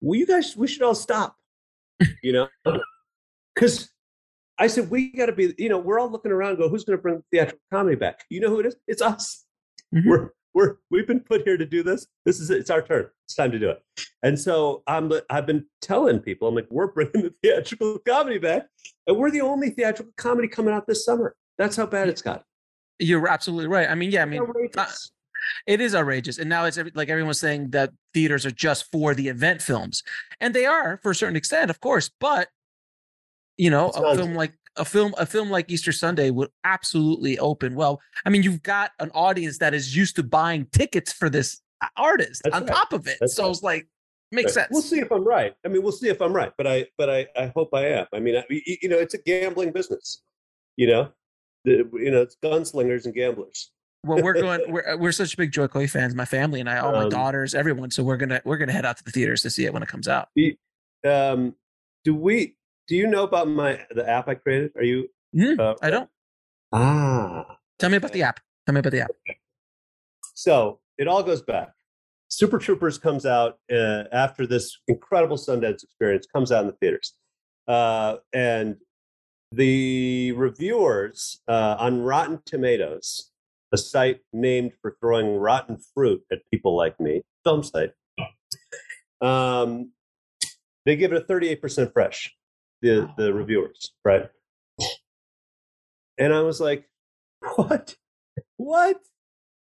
well, 0.01 0.19
you 0.19 0.27
guys, 0.27 0.57
we 0.57 0.67
should 0.67 0.83
all 0.83 0.95
stop. 0.95 1.37
You 2.23 2.33
know, 2.33 2.49
because 3.55 3.89
I 4.59 4.67
said 4.67 4.91
we 4.91 5.13
got 5.13 5.27
to 5.27 5.33
be. 5.33 5.55
You 5.57 5.69
know, 5.69 5.79
we're 5.79 6.01
all 6.01 6.11
looking 6.11 6.33
around. 6.33 6.51
and 6.51 6.59
Go, 6.59 6.69
who's 6.69 6.85
going 6.85 6.99
to 6.99 7.03
bring 7.03 7.23
theatrical 7.31 7.61
comedy 7.73 7.97
back? 7.97 8.25
You 8.29 8.41
know 8.41 8.49
who 8.49 8.61
it 8.61 8.67
is? 8.67 8.77
It's 8.89 9.01
us. 9.01 9.45
Mhm. 9.95 10.07
We're 10.07 10.31
we're 10.55 10.77
we've 10.91 11.07
been 11.07 11.21
put 11.21 11.43
here 11.43 11.57
to 11.57 11.67
do 11.67 11.83
this. 11.83 12.07
This 12.25 12.41
is. 12.41 12.51
It's 12.51 12.71
our 12.71 12.81
turn. 12.81 13.09
It's 13.27 13.35
time 13.35 13.51
to 13.51 13.59
do 13.59 13.71
it. 13.71 13.83
And 14.23 14.39
so 14.39 14.83
I'm. 14.87 15.13
I've 15.29 15.47
been 15.47 15.67
telling 15.83 16.21
people, 16.21 16.49
I'm 16.49 16.55
like, 16.55 16.69
we're 16.71 16.93
bringing 16.93 17.23
the 17.23 17.35
theatrical 17.43 17.99
comedy 18.07 18.39
back, 18.39 18.67
and 19.07 19.17
we're 19.17 19.31
the 19.31 19.41
only 19.41 19.71
theatrical 19.71 20.13
comedy 20.17 20.49
coming 20.49 20.73
out 20.73 20.87
this 20.87 21.05
summer. 21.05 21.35
That's 21.59 21.77
how 21.77 21.87
bad 21.87 22.09
it's 22.09 22.23
got. 22.23 22.45
You're 22.99 23.29
absolutely 23.29 23.67
right. 23.69 23.89
I 23.91 23.95
mean, 23.95 24.11
yeah, 24.11 24.23
I 24.23 24.25
mean, 24.27 24.41
uh, 24.41 24.45
Outrageous. 24.45 25.13
it 25.67 25.81
is 25.81 25.95
outrageous. 25.95 26.39
And 26.39 26.49
now 26.49 26.65
it's 26.65 26.79
like 26.95 27.09
everyone's 27.09 27.41
saying 27.41 27.71
that 27.71 27.91
theaters 28.13 28.47
are 28.47 28.53
just 28.53 28.91
for 28.93 29.15
the 29.15 29.29
event 29.29 29.61
films. 29.63 30.03
And 30.41 30.55
they 30.55 30.65
are 30.65 31.01
for 31.03 31.11
a 31.11 31.15
certain 31.15 31.37
extent, 31.37 31.71
of 31.71 31.81
course, 31.81 32.11
but 32.21 32.49
you 33.57 33.71
know, 33.71 33.89
It's 33.89 33.97
a 33.97 34.15
film 34.17 34.35
like 34.35 34.55
a 34.77 34.85
film 34.85 35.15
a 35.19 35.27
film 35.27 35.51
like 35.51 35.71
Easter 35.71 35.93
Sunday 35.93 36.31
would 36.31 36.51
absolutely 36.65 37.39
open 37.39 37.75
well. 37.75 38.01
I 38.25 38.31
mean, 38.31 38.43
you've 38.43 38.63
got 38.63 38.91
an 38.99 39.11
audience 39.15 39.59
that 39.59 39.75
is 39.75 39.97
used 39.97 40.17
to 40.17 40.23
buying 40.23 40.67
tickets 40.73 41.13
for 41.13 41.31
this 41.31 41.61
uh, 41.83 41.87
artist 41.97 42.43
That's 42.45 42.57
on 42.57 42.65
right. 42.67 42.75
top 42.75 42.93
of 42.93 43.07
it. 43.07 43.19
That's 43.21 43.35
so 43.35 43.45
right. 43.45 43.51
it's 43.51 43.63
like 43.63 43.89
makes 44.33 44.47
Right. 44.57 44.65
sense. 44.65 44.69
We'll 44.73 44.83
see 44.83 44.99
if 45.01 45.11
I'm 45.13 45.25
right. 45.25 45.55
I 45.65 45.69
mean, 45.69 45.83
we'll 45.83 45.93
see 45.93 46.09
if 46.09 46.21
I'm 46.21 46.33
right, 46.33 46.53
but 46.59 46.67
I, 46.67 46.87
but 46.99 47.09
I, 47.09 47.27
I 47.37 47.53
hope 47.55 47.69
I 47.73 47.87
am. 47.87 48.07
I 48.13 48.19
mean, 48.21 48.37
I, 48.37 48.45
you 48.51 48.77
you 48.83 48.89
know, 48.89 48.99
it's 48.99 49.15
a 49.15 49.19
gambling 49.19 49.71
business. 49.73 50.23
You 50.77 50.89
know, 50.89 51.13
the, 51.65 51.89
you 51.93 52.11
know, 52.11 52.23
it's 52.23 52.37
gunslingers 52.43 53.05
and 53.05 53.15
gamblers. 53.15 53.71
Well, 54.05 54.23
we're 54.23 54.35
going. 54.35 54.61
We're 54.73 54.97
we're 54.99 55.13
such 55.13 55.37
big 55.37 55.53
Jo 55.53 55.69
Koy 55.69 55.87
fans. 55.87 56.15
My 56.15 56.25
family 56.25 56.59
and 56.61 56.69
I, 56.69 56.79
all 56.79 56.93
my 56.93 57.05
Um, 57.05 57.09
daughters, 57.11 57.55
everyone. 57.55 57.91
So 57.93 58.03
we're 58.03 58.17
gonna 58.17 58.43
we're 58.45 58.59
gonna 58.59 58.73
head 58.73 58.85
out 58.85 58.97
to 58.99 59.05
the 59.05 59.13
theaters 59.13 59.41
to 59.43 59.51
see 59.51 59.65
it 59.67 59.73
when 59.73 59.83
it 59.85 59.89
comes 59.89 60.09
out. 60.09 60.29
Um, 61.07 61.55
do 62.03 62.15
we? 62.15 62.57
Do 62.87 62.97
you 62.97 63.07
know 63.07 63.25
about 63.25 63.49
my 63.49 63.81
the 63.91 64.09
app 64.09 64.29
I 64.29 64.35
created? 64.35 64.73
Are 64.77 64.83
you? 64.83 65.09
Mhm, 65.35 65.59
Uh, 65.59 65.75
I 65.83 65.91
don't. 65.91 66.11
Ah, 66.73 67.59
Tell 67.79 67.91
me 67.91 67.97
about 67.97 68.13
the 68.13 68.23
app. 68.23 68.41
Tell 68.67 68.75
me 68.75 68.81
about 68.81 68.93
the 68.93 69.01
app. 69.03 69.11
so 70.35 70.81
it 70.99 71.09
all 71.09 71.23
goes 71.23 71.43
back. 71.43 71.73
Super 72.29 72.59
Troopers 72.59 72.99
comes 72.99 73.25
out 73.27 73.59
uh, 73.71 74.05
after 74.13 74.47
this 74.47 74.79
incredible 74.89 75.37
Sundance 75.37 75.83
experience 75.85 76.27
comes 76.27 76.51
out 76.51 76.63
in 76.65 76.67
the 76.69 76.77
theaters, 76.77 77.15
uh, 77.69 78.17
and 78.33 78.77
the 79.53 80.33
reviewers 80.33 81.41
uh, 81.47 81.77
on 81.79 82.01
Rotten 82.03 82.41
Tomatoes, 82.45 83.31
a 83.73 83.77
site 83.79 84.21
named 84.33 84.73
for 84.83 84.97
throwing 85.01 85.37
rotten 85.37 85.79
fruit 85.95 86.23
at 86.33 86.39
people 86.51 86.77
like 86.77 86.99
me, 86.99 87.23
film 87.45 87.63
site, 87.63 87.93
um, 89.21 89.93
they 90.87 90.97
give 90.97 91.13
it 91.13 91.23
a 91.23 91.25
thirty-eight 91.25 91.61
percent 91.63 91.93
fresh. 91.93 92.35
The 92.85 93.11
the 93.17 93.33
reviewers, 93.33 93.93
right? 94.05 94.29
And 96.19 96.35
I 96.35 96.43
was 96.43 96.61
like, 96.61 96.87
what? 97.57 97.97
What? 98.59 99.01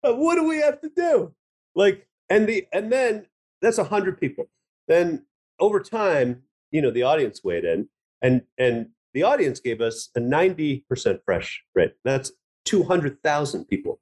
What 0.00 0.36
do 0.36 0.48
we 0.48 0.56
have 0.56 0.80
to 0.80 0.88
do? 0.96 1.34
Like, 1.74 2.08
and 2.30 2.48
the 2.48 2.66
and 2.72 2.90
then 2.90 3.26
that's 3.60 3.76
a 3.76 3.84
hundred 3.84 4.18
people. 4.18 4.48
Then 4.88 5.26
over 5.58 5.80
time, 5.80 6.44
you 6.70 6.80
know, 6.80 6.90
the 6.90 7.02
audience 7.02 7.44
weighed 7.44 7.66
in, 7.66 7.90
and 8.22 8.40
and 8.56 8.88
the 9.12 9.24
audience 9.24 9.60
gave 9.60 9.82
us 9.82 10.08
a 10.14 10.20
ninety 10.20 10.86
percent 10.88 11.20
fresh 11.26 11.62
rate. 11.74 11.92
That's 12.06 12.32
two 12.64 12.84
hundred 12.84 13.22
thousand 13.22 13.66
people 13.66 14.00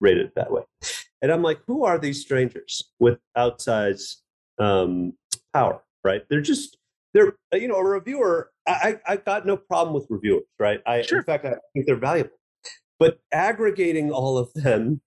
rated 0.00 0.26
it 0.26 0.34
that 0.36 0.52
way. 0.52 0.62
And 1.20 1.32
I'm 1.32 1.42
like, 1.42 1.60
who 1.66 1.84
are 1.84 1.98
these 1.98 2.20
strangers 2.20 2.92
with 3.00 3.18
outsized 3.36 4.18
um, 4.60 5.14
power? 5.52 5.82
Right? 6.04 6.22
They're 6.28 6.40
just 6.40 6.78
they're 7.14 7.34
uh, 7.52 7.56
you 7.56 7.68
know 7.68 7.76
a 7.76 7.84
reviewer. 7.84 8.50
I 8.66 8.98
I 9.06 9.12
I 9.12 9.16
got 9.16 9.46
no 9.46 9.56
problem 9.56 9.94
with 9.94 10.06
reviewers. 10.08 10.44
Right? 10.58 10.80
I 10.86 11.02
Sure. 11.02 11.18
in 11.18 11.24
fact 11.24 11.44
I 11.44 11.54
think 11.72 11.86
they're 11.86 11.96
valuable. 11.96 12.30
But 12.98 13.18
aggregating 13.32 14.10
all 14.12 14.38
of 14.38 14.52
them 14.54 15.00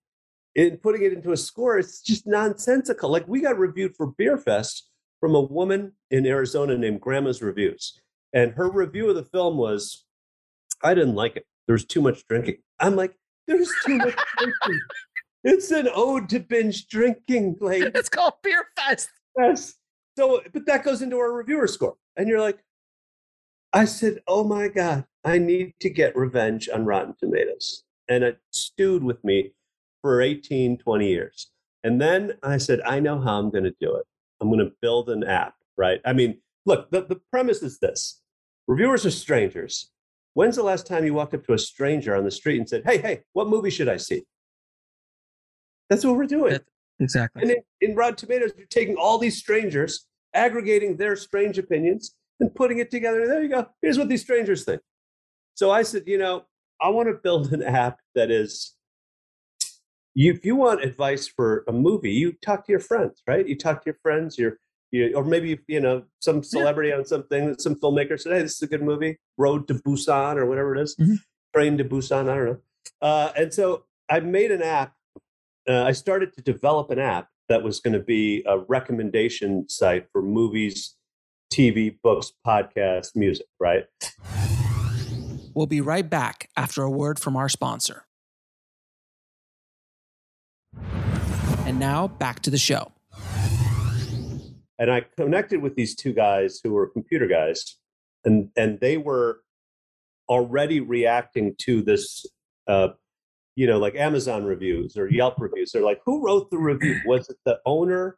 and 0.54 0.80
putting 0.82 1.02
it 1.02 1.12
into 1.12 1.32
a 1.32 1.36
score, 1.36 1.78
it's 1.78 2.02
just 2.02 2.26
nonsensical. 2.26 3.10
Like 3.10 3.26
we 3.26 3.40
got 3.40 3.58
reviewed 3.58 3.96
for 3.96 4.12
Beerfest 4.12 4.82
from 5.20 5.34
a 5.34 5.40
woman 5.40 5.92
in 6.10 6.26
Arizona 6.26 6.76
named 6.76 7.00
Grandma's 7.00 7.40
Reviews. 7.40 7.98
And 8.34 8.52
her 8.52 8.70
review 8.70 9.08
of 9.08 9.16
the 9.16 9.24
film 9.24 9.56
was, 9.56 10.04
I 10.84 10.92
didn't 10.94 11.14
like 11.14 11.36
it. 11.36 11.46
There's 11.66 11.86
too 11.86 12.02
much 12.02 12.26
drinking. 12.28 12.56
I'm 12.80 12.96
like, 12.96 13.14
there's 13.46 13.72
too 13.86 13.96
much 13.96 14.14
drinking. 14.36 14.80
It's 15.44 15.70
an 15.70 15.88
ode 15.94 16.28
to 16.30 16.40
binge 16.40 16.88
drinking, 16.88 17.56
like 17.60 17.82
It's 17.94 18.08
called 18.10 18.34
Beer 18.42 18.66
Fest. 18.76 19.08
Yes. 19.38 19.74
So, 20.16 20.40
but 20.52 20.66
that 20.66 20.84
goes 20.84 21.02
into 21.02 21.18
our 21.18 21.32
reviewer 21.32 21.66
score. 21.66 21.96
And 22.16 22.28
you're 22.28 22.40
like, 22.40 22.58
I 23.72 23.84
said, 23.84 24.20
oh 24.26 24.44
my 24.44 24.68
God, 24.68 25.04
I 25.24 25.38
need 25.38 25.74
to 25.80 25.90
get 25.90 26.16
revenge 26.16 26.68
on 26.72 26.86
Rotten 26.86 27.14
Tomatoes. 27.20 27.84
And 28.08 28.24
it 28.24 28.38
stewed 28.50 29.04
with 29.04 29.22
me 29.22 29.52
for 30.00 30.22
18, 30.22 30.78
20 30.78 31.08
years. 31.08 31.50
And 31.84 32.00
then 32.00 32.34
I 32.42 32.56
said, 32.56 32.80
I 32.82 33.00
know 33.00 33.20
how 33.20 33.38
I'm 33.38 33.50
going 33.50 33.64
to 33.64 33.74
do 33.80 33.94
it. 33.96 34.06
I'm 34.40 34.48
going 34.48 34.60
to 34.60 34.72
build 34.80 35.10
an 35.10 35.24
app, 35.24 35.54
right? 35.76 36.00
I 36.04 36.12
mean, 36.12 36.38
look, 36.64 36.90
the, 36.90 37.02
the 37.02 37.20
premise 37.30 37.62
is 37.62 37.78
this 37.78 38.22
reviewers 38.66 39.04
are 39.04 39.10
strangers. 39.10 39.90
When's 40.34 40.56
the 40.56 40.62
last 40.62 40.86
time 40.86 41.04
you 41.04 41.14
walked 41.14 41.34
up 41.34 41.44
to 41.46 41.54
a 41.54 41.58
stranger 41.58 42.14
on 42.14 42.24
the 42.24 42.30
street 42.30 42.58
and 42.58 42.68
said, 42.68 42.82
hey, 42.84 42.98
hey, 42.98 43.22
what 43.32 43.48
movie 43.48 43.70
should 43.70 43.88
I 43.88 43.96
see? 43.96 44.22
That's 45.90 46.04
what 46.04 46.16
we're 46.16 46.26
doing. 46.26 46.52
That- 46.54 46.64
Exactly. 47.00 47.42
And 47.42 47.50
in, 47.50 47.90
in 47.90 47.96
Rotten 47.96 48.16
Tomatoes, 48.16 48.52
you're 48.56 48.66
taking 48.66 48.96
all 48.96 49.18
these 49.18 49.38
strangers, 49.38 50.06
aggregating 50.34 50.96
their 50.96 51.16
strange 51.16 51.58
opinions, 51.58 52.14
and 52.40 52.54
putting 52.54 52.78
it 52.78 52.90
together. 52.90 53.26
There 53.26 53.42
you 53.42 53.48
go. 53.48 53.66
Here's 53.82 53.98
what 53.98 54.08
these 54.08 54.22
strangers 54.22 54.64
think. 54.64 54.80
So 55.54 55.70
I 55.70 55.82
said, 55.82 56.04
you 56.06 56.18
know, 56.18 56.44
I 56.80 56.88
want 56.90 57.08
to 57.08 57.14
build 57.14 57.52
an 57.52 57.62
app 57.62 57.98
that 58.14 58.30
is. 58.30 58.74
You, 60.14 60.32
if 60.32 60.46
you 60.46 60.56
want 60.56 60.82
advice 60.82 61.28
for 61.28 61.64
a 61.68 61.72
movie, 61.72 62.12
you 62.12 62.32
talk 62.42 62.64
to 62.66 62.72
your 62.72 62.80
friends, 62.80 63.22
right? 63.26 63.46
You 63.46 63.56
talk 63.56 63.82
to 63.82 63.86
your 63.86 63.98
friends, 64.02 64.38
your, 64.38 64.58
you, 64.90 65.14
or 65.14 65.24
maybe 65.24 65.58
you 65.68 65.80
know 65.80 66.04
some 66.20 66.42
celebrity 66.42 66.90
on 66.92 67.04
something. 67.04 67.48
That 67.48 67.60
some 67.60 67.74
filmmaker 67.74 68.18
said, 68.18 68.32
"Hey, 68.32 68.42
this 68.42 68.54
is 68.54 68.62
a 68.62 68.66
good 68.66 68.82
movie, 68.82 69.18
Road 69.36 69.68
to 69.68 69.74
Busan, 69.74 70.36
or 70.36 70.46
whatever 70.46 70.74
it 70.74 70.80
is, 70.80 70.96
Mhm. 70.96 71.18
Train 71.54 71.76
to 71.76 71.84
Busan." 71.84 72.30
I 72.30 72.34
don't 72.36 72.46
know. 72.46 72.60
Uh, 73.02 73.32
and 73.36 73.52
so 73.52 73.84
I 74.08 74.20
made 74.20 74.50
an 74.52 74.62
app 74.62 74.95
uh, 75.68 75.84
I 75.84 75.92
started 75.92 76.32
to 76.34 76.42
develop 76.42 76.90
an 76.90 76.98
app 76.98 77.28
that 77.48 77.62
was 77.62 77.80
going 77.80 77.94
to 77.94 78.00
be 78.00 78.44
a 78.46 78.58
recommendation 78.58 79.68
site 79.68 80.06
for 80.12 80.22
movies, 80.22 80.96
TV, 81.52 81.96
books, 82.02 82.32
podcasts, 82.46 83.14
music, 83.14 83.46
right? 83.60 83.84
We'll 85.54 85.66
be 85.66 85.80
right 85.80 86.08
back 86.08 86.50
after 86.56 86.82
a 86.82 86.90
word 86.90 87.18
from 87.18 87.36
our 87.36 87.48
sponsor. 87.48 88.04
And 91.64 91.78
now 91.78 92.08
back 92.08 92.40
to 92.42 92.50
the 92.50 92.58
show. 92.58 92.92
And 94.78 94.90
I 94.90 95.06
connected 95.16 95.62
with 95.62 95.74
these 95.74 95.94
two 95.94 96.12
guys 96.12 96.60
who 96.62 96.72
were 96.72 96.86
computer 96.86 97.26
guys, 97.26 97.78
and 98.24 98.50
and 98.56 98.78
they 98.80 98.98
were 98.98 99.40
already 100.28 100.80
reacting 100.80 101.54
to 101.60 101.80
this, 101.82 102.26
uh, 102.66 102.88
you 103.56 103.66
know, 103.66 103.78
like 103.78 103.96
Amazon 103.96 104.44
reviews 104.44 104.96
or 104.96 105.10
Yelp 105.10 105.34
reviews. 105.38 105.72
They're 105.72 105.82
like, 105.82 106.00
who 106.06 106.24
wrote 106.24 106.50
the 106.50 106.58
review? 106.58 107.00
Was 107.06 107.28
it 107.28 107.36
the 107.44 107.58
owner 107.66 108.16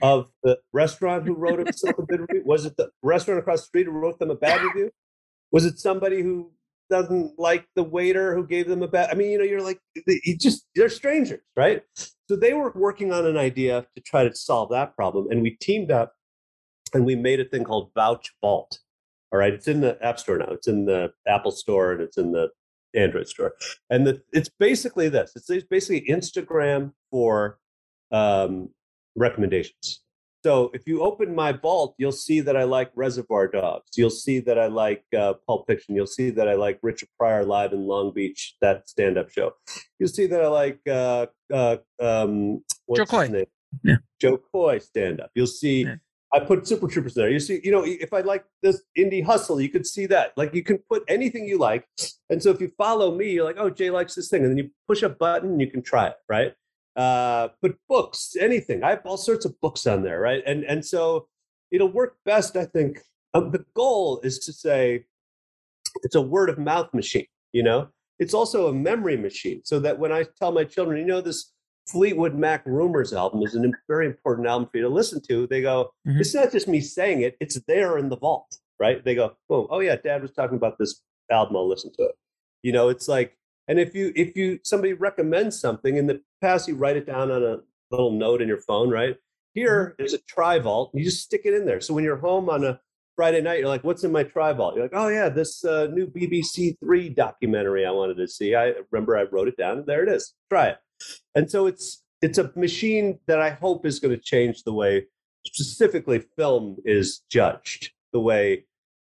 of 0.00 0.28
the 0.42 0.58
restaurant 0.72 1.26
who 1.26 1.34
wrote 1.34 1.58
himself 1.58 1.98
a 1.98 2.02
good 2.02 2.20
review? 2.20 2.42
Was 2.46 2.64
it 2.64 2.76
the 2.76 2.90
restaurant 3.02 3.38
across 3.38 3.60
the 3.60 3.66
street 3.66 3.86
who 3.86 3.92
wrote 3.92 4.18
them 4.18 4.30
a 4.30 4.36
bad 4.36 4.62
review? 4.62 4.90
Was 5.50 5.64
it 5.64 5.78
somebody 5.78 6.22
who 6.22 6.52
doesn't 6.88 7.38
like 7.38 7.66
the 7.74 7.82
waiter 7.82 8.34
who 8.34 8.46
gave 8.46 8.68
them 8.68 8.82
a 8.82 8.88
bad. 8.88 9.10
I 9.10 9.14
mean, 9.14 9.30
you 9.30 9.38
know, 9.38 9.44
you're 9.44 9.62
like, 9.62 9.80
you 10.06 10.36
just 10.36 10.66
they're 10.74 10.88
strangers, 10.88 11.42
right? 11.56 11.82
So 12.28 12.36
they 12.36 12.54
were 12.54 12.72
working 12.74 13.12
on 13.12 13.26
an 13.26 13.36
idea 13.36 13.86
to 13.94 14.02
try 14.02 14.24
to 14.24 14.34
solve 14.34 14.70
that 14.70 14.94
problem, 14.94 15.28
and 15.30 15.42
we 15.42 15.50
teamed 15.60 15.90
up 15.90 16.14
and 16.94 17.04
we 17.04 17.16
made 17.16 17.40
a 17.40 17.44
thing 17.44 17.64
called 17.64 17.90
Vouch 17.94 18.32
Vault. 18.40 18.78
All 19.32 19.38
right, 19.38 19.52
it's 19.52 19.68
in 19.68 19.80
the 19.80 19.98
App 20.04 20.18
Store 20.18 20.38
now. 20.38 20.50
It's 20.50 20.68
in 20.68 20.86
the 20.86 21.12
Apple 21.26 21.50
Store 21.50 21.92
and 21.92 22.00
it's 22.00 22.16
in 22.16 22.32
the 22.32 22.48
Android 22.94 23.28
store. 23.28 23.54
And 23.90 24.06
the, 24.06 24.22
it's 24.32 24.48
basically 24.48 25.08
this. 25.08 25.32
It's 25.36 25.64
basically 25.64 26.06
Instagram 26.08 26.92
for 27.10 27.58
um, 28.12 28.70
recommendations. 29.16 30.02
So 30.44 30.70
if 30.74 30.86
you 30.86 31.02
open 31.02 31.34
my 31.34 31.50
vault, 31.50 31.96
you'll 31.98 32.12
see 32.12 32.40
that 32.40 32.56
I 32.56 32.62
like 32.62 32.92
Reservoir 32.94 33.48
Dogs. 33.48 33.90
You'll 33.96 34.10
see 34.10 34.38
that 34.40 34.60
I 34.60 34.68
like 34.68 35.02
uh, 35.18 35.34
Pulp 35.44 35.66
Fiction. 35.66 35.96
You'll 35.96 36.06
see 36.06 36.30
that 36.30 36.48
I 36.48 36.54
like 36.54 36.78
Richard 36.82 37.08
Pryor 37.18 37.44
live 37.44 37.72
in 37.72 37.84
Long 37.84 38.12
Beach, 38.14 38.54
that 38.60 38.88
stand-up 38.88 39.28
show. 39.30 39.54
You'll 39.98 40.08
see 40.08 40.26
that 40.28 40.40
I 40.40 40.46
like 40.46 40.78
uh, 40.88 41.26
uh, 41.52 41.78
um, 42.00 42.62
Jo 42.94 43.06
Koy. 43.06 43.46
Yeah. 43.82 43.96
Jo 44.20 44.38
Koy 44.52 44.78
stand-up. 44.78 45.30
You'll 45.34 45.48
see. 45.48 45.82
Yeah. 45.82 45.96
I 46.32 46.40
put 46.40 46.66
Super 46.66 46.88
Troopers 46.88 47.14
there. 47.14 47.30
You 47.30 47.38
see, 47.38 47.60
you 47.62 47.70
know, 47.70 47.84
if 47.84 48.12
I 48.12 48.20
like 48.20 48.44
this 48.62 48.82
indie 48.98 49.24
hustle, 49.24 49.60
you 49.60 49.68
could 49.68 49.86
see 49.86 50.06
that. 50.06 50.32
Like 50.36 50.54
you 50.54 50.62
can 50.62 50.78
put 50.90 51.04
anything 51.08 51.46
you 51.46 51.58
like. 51.58 51.86
And 52.30 52.42
so 52.42 52.50
if 52.50 52.60
you 52.60 52.70
follow 52.76 53.14
me, 53.14 53.30
you're 53.30 53.44
like, 53.44 53.58
oh, 53.58 53.70
Jay 53.70 53.90
likes 53.90 54.14
this 54.14 54.28
thing. 54.28 54.42
And 54.42 54.50
then 54.50 54.58
you 54.58 54.70
push 54.88 55.02
a 55.02 55.08
button 55.08 55.60
you 55.60 55.70
can 55.70 55.82
try 55.82 56.08
it, 56.08 56.16
right? 56.28 56.52
Uh, 56.96 57.48
but 57.62 57.74
books, 57.88 58.34
anything. 58.40 58.82
I 58.82 58.90
have 58.90 59.02
all 59.04 59.16
sorts 59.16 59.44
of 59.44 59.58
books 59.60 59.86
on 59.86 60.02
there, 60.02 60.20
right? 60.20 60.42
And 60.46 60.64
and 60.64 60.84
so 60.84 61.28
it'll 61.70 61.92
work 61.92 62.16
best, 62.24 62.56
I 62.56 62.64
think. 62.64 62.98
Um, 63.34 63.50
the 63.50 63.64
goal 63.74 64.20
is 64.22 64.38
to 64.40 64.52
say 64.52 65.04
it's 66.02 66.14
a 66.14 66.22
word 66.22 66.48
of 66.48 66.58
mouth 66.58 66.92
machine, 66.94 67.26
you 67.52 67.62
know? 67.62 67.88
It's 68.18 68.34
also 68.34 68.68
a 68.68 68.72
memory 68.72 69.16
machine. 69.16 69.60
So 69.64 69.78
that 69.80 69.98
when 69.98 70.12
I 70.12 70.24
tell 70.38 70.52
my 70.52 70.64
children, 70.64 70.98
you 70.98 71.06
know, 71.06 71.20
this 71.20 71.52
Fleetwood 71.86 72.34
Mac 72.34 72.64
Rumours 72.66 73.12
album 73.12 73.42
is 73.42 73.54
a 73.54 73.62
very 73.88 74.06
important 74.06 74.48
album 74.48 74.68
for 74.68 74.78
you 74.78 74.82
to 74.82 74.88
listen 74.88 75.20
to. 75.28 75.46
They 75.46 75.62
go, 75.62 75.92
mm-hmm. 76.06 76.18
it's 76.18 76.34
not 76.34 76.50
just 76.50 76.66
me 76.66 76.80
saying 76.80 77.22
it, 77.22 77.36
it's 77.40 77.60
there 77.68 77.98
in 77.98 78.08
the 78.08 78.16
vault, 78.16 78.58
right? 78.80 79.04
They 79.04 79.14
go, 79.14 79.36
boom, 79.48 79.68
oh 79.70 79.80
yeah, 79.80 79.96
dad 79.96 80.22
was 80.22 80.32
talking 80.32 80.56
about 80.56 80.78
this 80.78 81.02
album, 81.30 81.56
I'll 81.56 81.68
listen 81.68 81.92
to 81.94 82.02
it. 82.02 82.14
You 82.62 82.72
know, 82.72 82.88
it's 82.88 83.06
like, 83.06 83.36
and 83.68 83.78
if 83.78 83.94
you 83.94 84.12
if 84.16 84.36
you 84.36 84.60
somebody 84.64 84.92
recommends 84.92 85.60
something 85.60 85.96
in 85.96 86.06
the 86.06 86.20
past, 86.40 86.68
you 86.68 86.74
write 86.76 86.96
it 86.96 87.06
down 87.06 87.30
on 87.30 87.42
a 87.42 87.58
little 87.90 88.12
note 88.12 88.42
in 88.42 88.48
your 88.48 88.60
phone, 88.60 88.90
right? 88.90 89.16
Here, 89.54 89.86
mm-hmm. 89.86 89.94
there's 89.98 90.14
a 90.14 90.22
tri 90.22 90.58
vault, 90.58 90.90
you 90.92 91.04
just 91.04 91.22
stick 91.22 91.42
it 91.44 91.54
in 91.54 91.66
there. 91.66 91.80
So 91.80 91.94
when 91.94 92.04
you're 92.04 92.16
home 92.16 92.48
on 92.48 92.64
a 92.64 92.80
Friday 93.14 93.40
night, 93.40 93.60
you're 93.60 93.68
like, 93.68 93.84
what's 93.84 94.04
in 94.04 94.12
my 94.12 94.24
tri 94.24 94.52
vault? 94.52 94.74
You're 94.74 94.84
like, 94.84 94.92
oh 94.94 95.08
yeah, 95.08 95.28
this 95.28 95.64
uh, 95.64 95.86
new 95.92 96.08
BBC 96.08 96.78
Three 96.80 97.08
documentary 97.08 97.86
I 97.86 97.92
wanted 97.92 98.16
to 98.16 98.26
see. 98.26 98.56
I 98.56 98.74
remember 98.90 99.16
I 99.16 99.22
wrote 99.22 99.46
it 99.46 99.56
down, 99.56 99.78
and 99.78 99.86
there 99.86 100.02
it 100.02 100.08
is. 100.08 100.34
Try 100.50 100.68
it. 100.68 100.78
And 101.34 101.50
so 101.50 101.66
it's 101.66 102.02
it's 102.22 102.38
a 102.38 102.50
machine 102.56 103.18
that 103.26 103.40
I 103.40 103.50
hope 103.50 103.84
is 103.86 104.00
going 104.00 104.14
to 104.14 104.20
change 104.20 104.64
the 104.64 104.72
way 104.72 105.06
specifically 105.44 106.24
film 106.36 106.76
is 106.84 107.22
judged. 107.30 107.90
The 108.12 108.20
way 108.20 108.64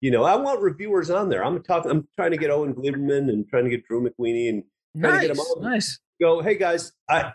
you 0.01 0.09
know, 0.09 0.23
I 0.23 0.35
want 0.35 0.61
reviewers 0.61 1.11
on 1.11 1.29
there. 1.29 1.45
I'm 1.45 1.61
talking. 1.61 1.91
I'm 1.91 2.07
trying 2.15 2.31
to 2.31 2.37
get 2.37 2.49
Owen 2.49 2.73
Gleiberman 2.73 3.29
and 3.29 3.47
trying 3.47 3.65
to 3.65 3.69
get 3.69 3.85
Drew 3.85 4.01
McWeeny 4.01 4.49
and 4.49 4.63
trying 4.99 5.13
nice, 5.13 5.21
to 5.21 5.27
get 5.27 5.37
them 5.37 5.45
all. 5.45 5.61
Nice. 5.61 5.99
Go, 6.19 6.41
hey 6.41 6.55
guys, 6.55 6.91
I 7.07 7.33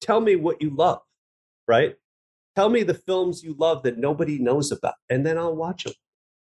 tell 0.00 0.20
me 0.20 0.36
what 0.36 0.62
you 0.62 0.70
love, 0.70 1.00
right? 1.66 1.96
Tell 2.54 2.68
me 2.68 2.84
the 2.84 2.94
films 2.94 3.42
you 3.42 3.56
love 3.58 3.82
that 3.82 3.98
nobody 3.98 4.38
knows 4.38 4.70
about, 4.70 4.94
and 5.10 5.26
then 5.26 5.38
I'll 5.38 5.56
watch 5.56 5.84
them. 5.84 5.94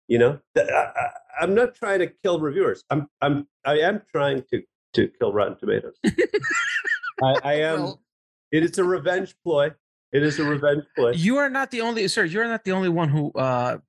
You 0.08 0.18
know, 0.20 0.40
I, 0.58 1.12
am 1.42 1.56
not 1.56 1.76
trying 1.76 2.00
to 2.00 2.08
kill 2.08 2.40
reviewers. 2.40 2.84
I'm, 2.90 3.08
I'm, 3.22 3.48
I 3.66 3.80
am 3.80 4.02
trying 4.12 4.44
to 4.52 4.64
to 4.94 5.08
kill 5.20 5.34
Rotten 5.34 5.58
Tomatoes. 5.58 5.96
I, 7.22 7.36
I 7.44 7.54
am. 7.62 7.84
Well, 7.84 8.02
it 8.52 8.64
is 8.64 8.78
a 8.78 8.84
revenge 8.84 9.36
ploy. 9.44 9.72
It 10.12 10.22
is 10.22 10.40
a 10.40 10.44
revenge 10.44 10.84
ploy. 10.96 11.12
You 11.12 11.38
are 11.38 11.50
not 11.50 11.72
the 11.72 11.82
only, 11.82 12.08
sir. 12.08 12.24
You're 12.24 12.48
not 12.48 12.64
the 12.64 12.72
only 12.72 12.90
one 12.90 13.10
who 13.10 13.32
uh, 13.32 13.80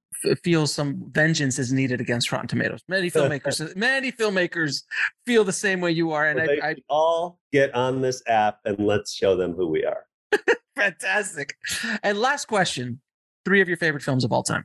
feels 0.42 0.72
some 0.72 1.04
vengeance 1.10 1.58
is 1.58 1.72
needed 1.72 2.00
against 2.00 2.32
Rotten 2.32 2.48
Tomatoes. 2.48 2.80
Many 2.88 3.10
filmmakers, 3.10 3.76
many 3.76 4.10
filmmakers 4.10 4.82
feel 5.26 5.44
the 5.44 5.52
same 5.52 5.80
way 5.80 5.90
you 5.90 6.12
are, 6.12 6.26
and 6.26 6.40
well, 6.40 6.48
I, 6.62 6.70
I 6.70 6.76
all 6.88 7.38
get 7.52 7.74
on 7.74 8.00
this 8.00 8.22
app 8.26 8.60
and 8.64 8.78
let's 8.78 9.12
show 9.12 9.36
them 9.36 9.52
who 9.52 9.68
we 9.68 9.84
are. 9.84 10.06
Fantastic. 10.76 11.56
And 12.02 12.18
last 12.18 12.46
question: 12.46 13.00
three 13.44 13.60
of 13.60 13.68
your 13.68 13.76
favorite 13.76 14.02
films 14.02 14.24
of 14.24 14.32
all 14.32 14.42
time. 14.42 14.64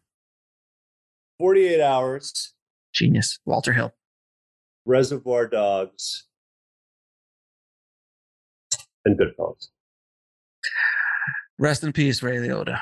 Forty-eight 1.40 1.82
Hours. 1.82 2.54
Genius. 2.94 3.38
Walter 3.46 3.74
Hill. 3.74 3.94
Reservoir 4.86 5.46
Dogs 5.46 6.29
and 9.06 9.20
Goodfellas. 9.20 9.68
Rest 11.58 11.84
in 11.84 11.92
peace, 11.92 12.24
Ray 12.24 12.38
Liotta. 12.38 12.80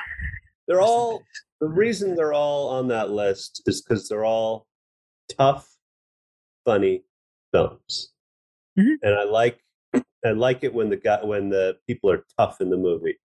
They're 0.66 0.78
Rest 0.78 0.88
all 0.88 1.22
the 1.60 1.68
reason 1.68 2.14
they're 2.14 2.32
all 2.32 2.68
on 2.68 2.88
that 2.88 3.10
list 3.10 3.62
is 3.66 3.82
because 3.82 4.08
they're 4.08 4.24
all 4.24 4.66
tough, 5.36 5.68
funny 6.64 7.02
films, 7.52 8.12
mm-hmm. 8.78 8.94
and 9.02 9.14
I 9.14 9.24
like 9.24 9.58
I 10.24 10.30
like 10.30 10.62
it 10.62 10.74
when 10.74 10.90
the 10.90 10.96
guy 10.96 11.24
when 11.24 11.48
the 11.48 11.78
people 11.86 12.10
are 12.10 12.24
tough 12.38 12.60
in 12.60 12.70
the 12.70 12.76
movie, 12.76 13.18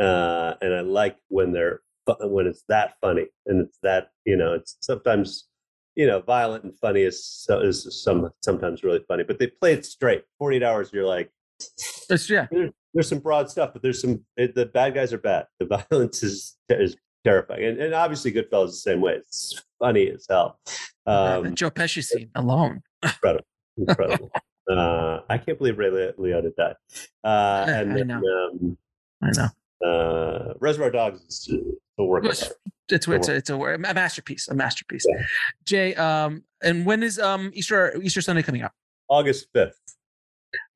uh, 0.00 0.54
and 0.60 0.74
I 0.74 0.80
like 0.80 1.16
when 1.28 1.52
they're 1.52 1.80
when 2.20 2.46
it's 2.46 2.64
that 2.68 2.94
funny 3.00 3.26
and 3.46 3.66
it's 3.66 3.78
that 3.82 4.08
you 4.24 4.36
know 4.36 4.52
it's 4.54 4.76
sometimes 4.80 5.48
you 5.94 6.06
know 6.06 6.20
violent 6.20 6.64
and 6.64 6.78
funny 6.78 7.02
is 7.02 7.46
is 7.50 8.02
some 8.02 8.30
sometimes 8.42 8.82
really 8.82 9.04
funny, 9.08 9.24
but 9.24 9.38
they 9.38 9.46
play 9.46 9.72
it 9.72 9.84
straight. 9.84 10.24
Forty 10.38 10.56
eight 10.56 10.62
hours, 10.62 10.90
you're 10.92 11.06
like 11.06 11.30
it's, 11.58 12.30
yeah. 12.30 12.46
There's, 12.50 12.70
there's 12.92 13.08
some 13.08 13.18
broad 13.18 13.50
stuff, 13.50 13.72
but 13.72 13.82
there's 13.82 14.00
some 14.00 14.24
it, 14.36 14.54
the 14.54 14.66
bad 14.66 14.94
guys 14.94 15.12
are 15.12 15.18
bad. 15.18 15.46
The 15.58 15.66
violence 15.90 16.22
is 16.22 16.56
is 16.68 16.96
terrifying, 17.24 17.64
and, 17.64 17.78
and 17.78 17.94
obviously 17.94 18.32
Goodfellas 18.32 18.66
the 18.66 18.72
same 18.72 19.00
way. 19.00 19.14
It's 19.14 19.62
funny 19.78 20.08
as 20.10 20.26
hell. 20.28 20.58
Um, 21.06 21.44
the 21.44 21.50
Joe 21.50 21.70
Pesci 21.70 22.02
scene 22.02 22.30
alone, 22.34 22.82
incredible, 23.02 23.46
incredible. 23.76 24.30
uh, 24.70 25.20
I 25.28 25.38
can't 25.38 25.58
believe 25.58 25.78
Ray 25.78 25.90
Liotta 25.90 26.54
died. 26.56 26.76
Uh, 27.22 27.66
and 27.68 27.92
I 27.92 28.02
know. 28.02 28.22
um, 28.22 28.78
I 29.22 29.30
know. 29.32 29.48
Uh, 29.86 30.54
Reservoir 30.60 30.90
Dogs 30.90 31.20
is 31.20 31.50
a 31.98 32.04
work. 32.04 32.24
It's 32.24 32.50
it's, 32.90 33.08
it's, 33.08 33.28
a, 33.28 33.34
it's 33.34 33.50
a, 33.50 33.56
a 33.56 33.78
masterpiece, 33.78 34.48
a 34.48 34.54
masterpiece. 34.54 35.04
Yeah. 35.08 35.22
Jay, 35.64 35.94
um, 35.94 36.42
and 36.62 36.86
when 36.86 37.02
is 37.02 37.18
um 37.18 37.50
Easter 37.54 38.00
Easter 38.02 38.20
Sunday 38.20 38.42
coming 38.42 38.62
up? 38.62 38.72
August 39.08 39.48
fifth 39.52 39.78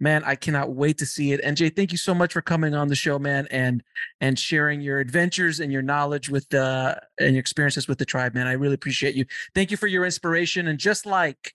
man 0.00 0.22
i 0.24 0.34
cannot 0.34 0.72
wait 0.72 0.98
to 0.98 1.06
see 1.06 1.32
it. 1.32 1.40
And 1.42 1.56
jay 1.56 1.68
thank 1.68 1.92
you 1.92 1.98
so 1.98 2.14
much 2.14 2.32
for 2.32 2.42
coming 2.42 2.74
on 2.74 2.88
the 2.88 2.94
show 2.94 3.18
man 3.18 3.46
and 3.50 3.82
and 4.20 4.38
sharing 4.38 4.80
your 4.80 4.98
adventures 4.98 5.60
and 5.60 5.72
your 5.72 5.82
knowledge 5.82 6.28
with 6.28 6.52
uh 6.54 6.96
and 7.18 7.32
your 7.32 7.40
experiences 7.40 7.88
with 7.88 7.98
the 7.98 8.04
tribe 8.04 8.34
man. 8.34 8.46
I 8.46 8.52
really 8.52 8.74
appreciate 8.74 9.14
you. 9.14 9.24
Thank 9.54 9.70
you 9.70 9.76
for 9.76 9.86
your 9.86 10.04
inspiration 10.04 10.68
and 10.68 10.78
just 10.78 11.06
like 11.06 11.54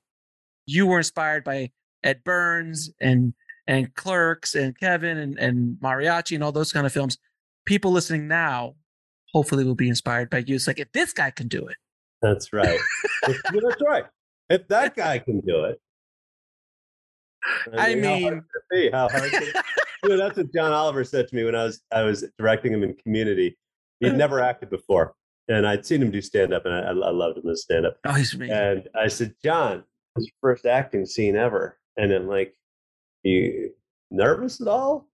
you 0.65 0.87
were 0.87 0.97
inspired 0.97 1.43
by 1.43 1.71
ed 2.03 2.23
burns 2.23 2.91
and 2.99 3.33
and 3.65 3.93
clerks 3.95 4.55
and 4.55 4.77
kevin 4.77 5.17
and, 5.17 5.39
and 5.39 5.77
mariachi 5.81 6.35
and 6.35 6.43
all 6.43 6.51
those 6.51 6.71
kind 6.71 6.85
of 6.85 6.91
films 6.91 7.17
people 7.65 7.91
listening 7.91 8.27
now 8.27 8.75
hopefully 9.33 9.63
will 9.63 9.75
be 9.75 9.89
inspired 9.89 10.29
by 10.29 10.39
you. 10.39 10.55
It's 10.55 10.67
like 10.67 10.79
if 10.79 10.91
this 10.91 11.11
guy 11.11 11.31
can 11.31 11.47
do 11.47 11.65
it. 11.67 11.75
That's 12.21 12.53
right. 12.53 12.79
That's 13.27 13.81
right. 13.85 14.05
If 14.49 14.67
that 14.67 14.95
guy 14.95 15.19
can 15.19 15.41
do 15.41 15.65
it 15.65 15.79
I 17.77 17.95
mean, 17.95 18.43
how 18.91 19.09
hard 19.09 19.31
you 19.31 20.09
know, 20.09 20.17
that's 20.17 20.37
what 20.37 20.53
John 20.53 20.71
Oliver 20.71 21.03
said 21.03 21.27
to 21.27 21.35
me 21.35 21.43
when 21.43 21.55
I 21.55 21.63
was 21.63 21.81
I 21.91 22.03
was 22.03 22.25
directing 22.37 22.73
him 22.73 22.83
in 22.83 22.95
Community. 22.95 23.57
He'd 23.99 24.15
never 24.15 24.41
acted 24.41 24.69
before, 24.69 25.13
and 25.47 25.65
I'd 25.65 25.85
seen 25.85 26.01
him 26.01 26.11
do 26.11 26.21
stand 26.21 26.53
up, 26.53 26.65
and 26.65 26.73
I, 26.73 26.89
I 26.89 27.11
loved 27.11 27.37
him 27.37 27.49
as 27.49 27.61
stand 27.61 27.85
up. 27.85 27.97
Oh, 28.05 28.13
he's 28.13 28.33
amazing. 28.33 28.55
And 28.55 28.89
I 28.99 29.07
said, 29.07 29.33
John, 29.41 29.83
his 30.17 30.29
first 30.41 30.65
acting 30.65 31.05
scene 31.05 31.37
ever, 31.37 31.77
and 31.95 32.11
I'm 32.11 32.27
like, 32.27 32.53
you 33.23 33.71
nervous 34.11 34.61
at 34.61 34.67
all? 34.67 35.07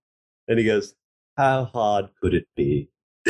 And 0.47 0.57
he 0.59 0.65
goes, 0.65 0.95
How 1.37 1.65
hard 1.65 2.09
could 2.21 2.33
it 2.33 2.47
be? 2.55 2.89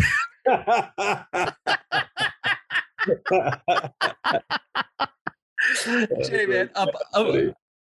Jay, 6.24 6.46
man, 6.46 6.70
up, 6.76 6.90
up, 7.14 7.28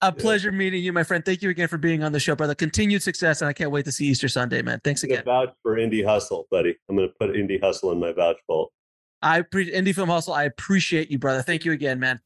a 0.03 0.13
pleasure 0.13 0.53
meeting 0.53 0.83
you, 0.83 0.93
my 0.93 1.05
friend. 1.05 1.25
Thank 1.25 1.43
you 1.43 1.51
again 1.51 1.69
for 1.69 1.79
being 1.79 2.03
on 2.03 2.13
the 2.13 2.21
show, 2.21 2.35
brother. 2.35 2.55
Continued 2.55 3.03
success, 3.03 3.41
and 3.41 3.49
I 3.49 3.53
can't 3.53 3.71
wait 3.71 3.85
to 3.85 3.93
see 3.93 4.07
Easter 4.07 4.29
Sunday, 4.29 4.61
man. 4.61 4.81
Thanks 4.83 5.05
again. 5.05 5.23
Vouch 5.25 5.55
for 5.63 5.77
Indie 5.77 6.05
Hustle, 6.05 6.47
buddy. 6.51 6.77
I'm 6.89 6.97
going 6.97 7.09
to 7.09 7.15
put 7.19 7.31
Indie 7.31 7.63
Hustle 7.63 7.93
in 7.93 8.01
my 8.01 8.13
vouch 8.13 8.37
vault. 8.49 8.73
I 9.23 9.43
pre- 9.43 9.73
Indie 9.73 9.95
Film 9.95 10.09
Hustle. 10.09 10.35
I 10.35 10.43
appreciate 10.43 11.11
you, 11.11 11.19
brother. 11.19 11.43
Thank 11.43 11.65
you 11.65 11.73
again, 11.73 12.01
man. 12.01 12.21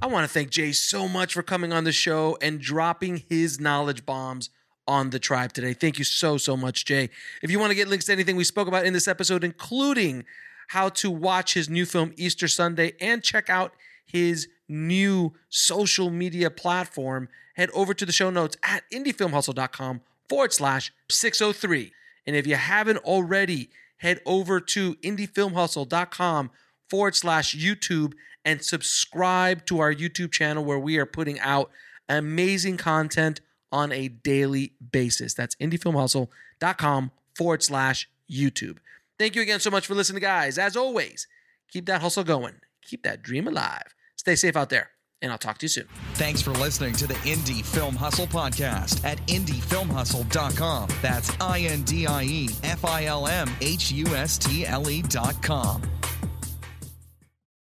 I 0.00 0.06
want 0.06 0.24
to 0.24 0.32
thank 0.32 0.50
Jay 0.50 0.72
so 0.72 1.08
much 1.08 1.32
for 1.32 1.42
coming 1.42 1.72
on 1.72 1.84
the 1.84 1.92
show 1.92 2.36
and 2.42 2.60
dropping 2.60 3.24
his 3.28 3.58
knowledge 3.58 4.04
bombs 4.04 4.50
on 4.86 5.10
the 5.10 5.18
tribe 5.18 5.54
today. 5.54 5.72
Thank 5.72 5.98
you 5.98 6.04
so, 6.04 6.36
so 6.36 6.56
much, 6.56 6.84
Jay. 6.84 7.08
If 7.42 7.50
you 7.50 7.58
want 7.58 7.70
to 7.70 7.74
get 7.74 7.88
links 7.88 8.04
to 8.06 8.12
anything 8.12 8.36
we 8.36 8.44
spoke 8.44 8.68
about 8.68 8.86
in 8.86 8.92
this 8.92 9.08
episode, 9.08 9.42
including 9.42 10.24
how 10.68 10.90
to 10.90 11.10
watch 11.10 11.54
his 11.54 11.68
new 11.68 11.86
film 11.86 12.12
Easter 12.16 12.46
Sunday 12.46 12.92
and 13.00 13.22
check 13.22 13.48
out 13.48 13.72
his 14.06 14.48
new 14.68 15.32
social 15.48 16.10
media 16.10 16.50
platform, 16.50 17.28
head 17.54 17.70
over 17.72 17.94
to 17.94 18.06
the 18.06 18.12
show 18.12 18.30
notes 18.30 18.56
at 18.62 18.84
indiefilmhustle.com 18.92 20.00
forward 20.28 20.52
slash 20.52 20.92
603. 21.10 21.92
And 22.26 22.36
if 22.36 22.46
you 22.46 22.56
haven't 22.56 22.98
already, 22.98 23.70
head 23.98 24.20
over 24.26 24.60
to 24.60 24.94
indiefilmhustle.com 24.96 26.50
forward 26.88 27.16
slash 27.16 27.56
YouTube 27.56 28.12
and 28.44 28.64
subscribe 28.64 29.66
to 29.66 29.80
our 29.80 29.92
YouTube 29.92 30.32
channel 30.32 30.64
where 30.64 30.78
we 30.78 30.98
are 30.98 31.06
putting 31.06 31.38
out 31.40 31.70
amazing 32.08 32.76
content 32.76 33.40
on 33.70 33.92
a 33.92 34.08
daily 34.08 34.72
basis. 34.92 35.34
That's 35.34 35.54
indiefilmhustle.com 35.56 37.10
forward 37.34 37.62
slash 37.62 38.08
YouTube. 38.30 38.78
Thank 39.18 39.34
you 39.36 39.42
again 39.42 39.60
so 39.60 39.70
much 39.70 39.86
for 39.86 39.94
listening, 39.94 40.22
guys. 40.22 40.58
As 40.58 40.76
always, 40.76 41.26
keep 41.70 41.86
that 41.86 42.00
hustle 42.00 42.24
going, 42.24 42.54
keep 42.82 43.02
that 43.02 43.22
dream 43.22 43.48
alive. 43.48 43.94
Stay 44.18 44.34
safe 44.34 44.56
out 44.56 44.68
there, 44.68 44.90
and 45.22 45.32
I'll 45.32 45.38
talk 45.38 45.58
to 45.58 45.64
you 45.64 45.68
soon. 45.68 45.86
Thanks 46.14 46.42
for 46.42 46.50
listening 46.50 46.92
to 46.94 47.06
the 47.06 47.14
Indie 47.14 47.64
Film 47.64 47.96
Hustle 47.96 48.26
podcast 48.26 49.04
at 49.04 49.18
indiefilmhustle.com. 49.28 50.88
That's 51.00 51.30
I 51.40 51.60
N 51.60 51.82
D 51.82 52.06
I 52.06 52.24
E 52.24 52.48
F 52.64 52.84
I 52.84 53.04
L 53.06 53.26
M 53.26 53.48
H 53.60 53.90
U 53.92 54.06
S 54.08 54.36
T 54.38 54.66
L 54.66 54.90
E.com. 54.90 55.82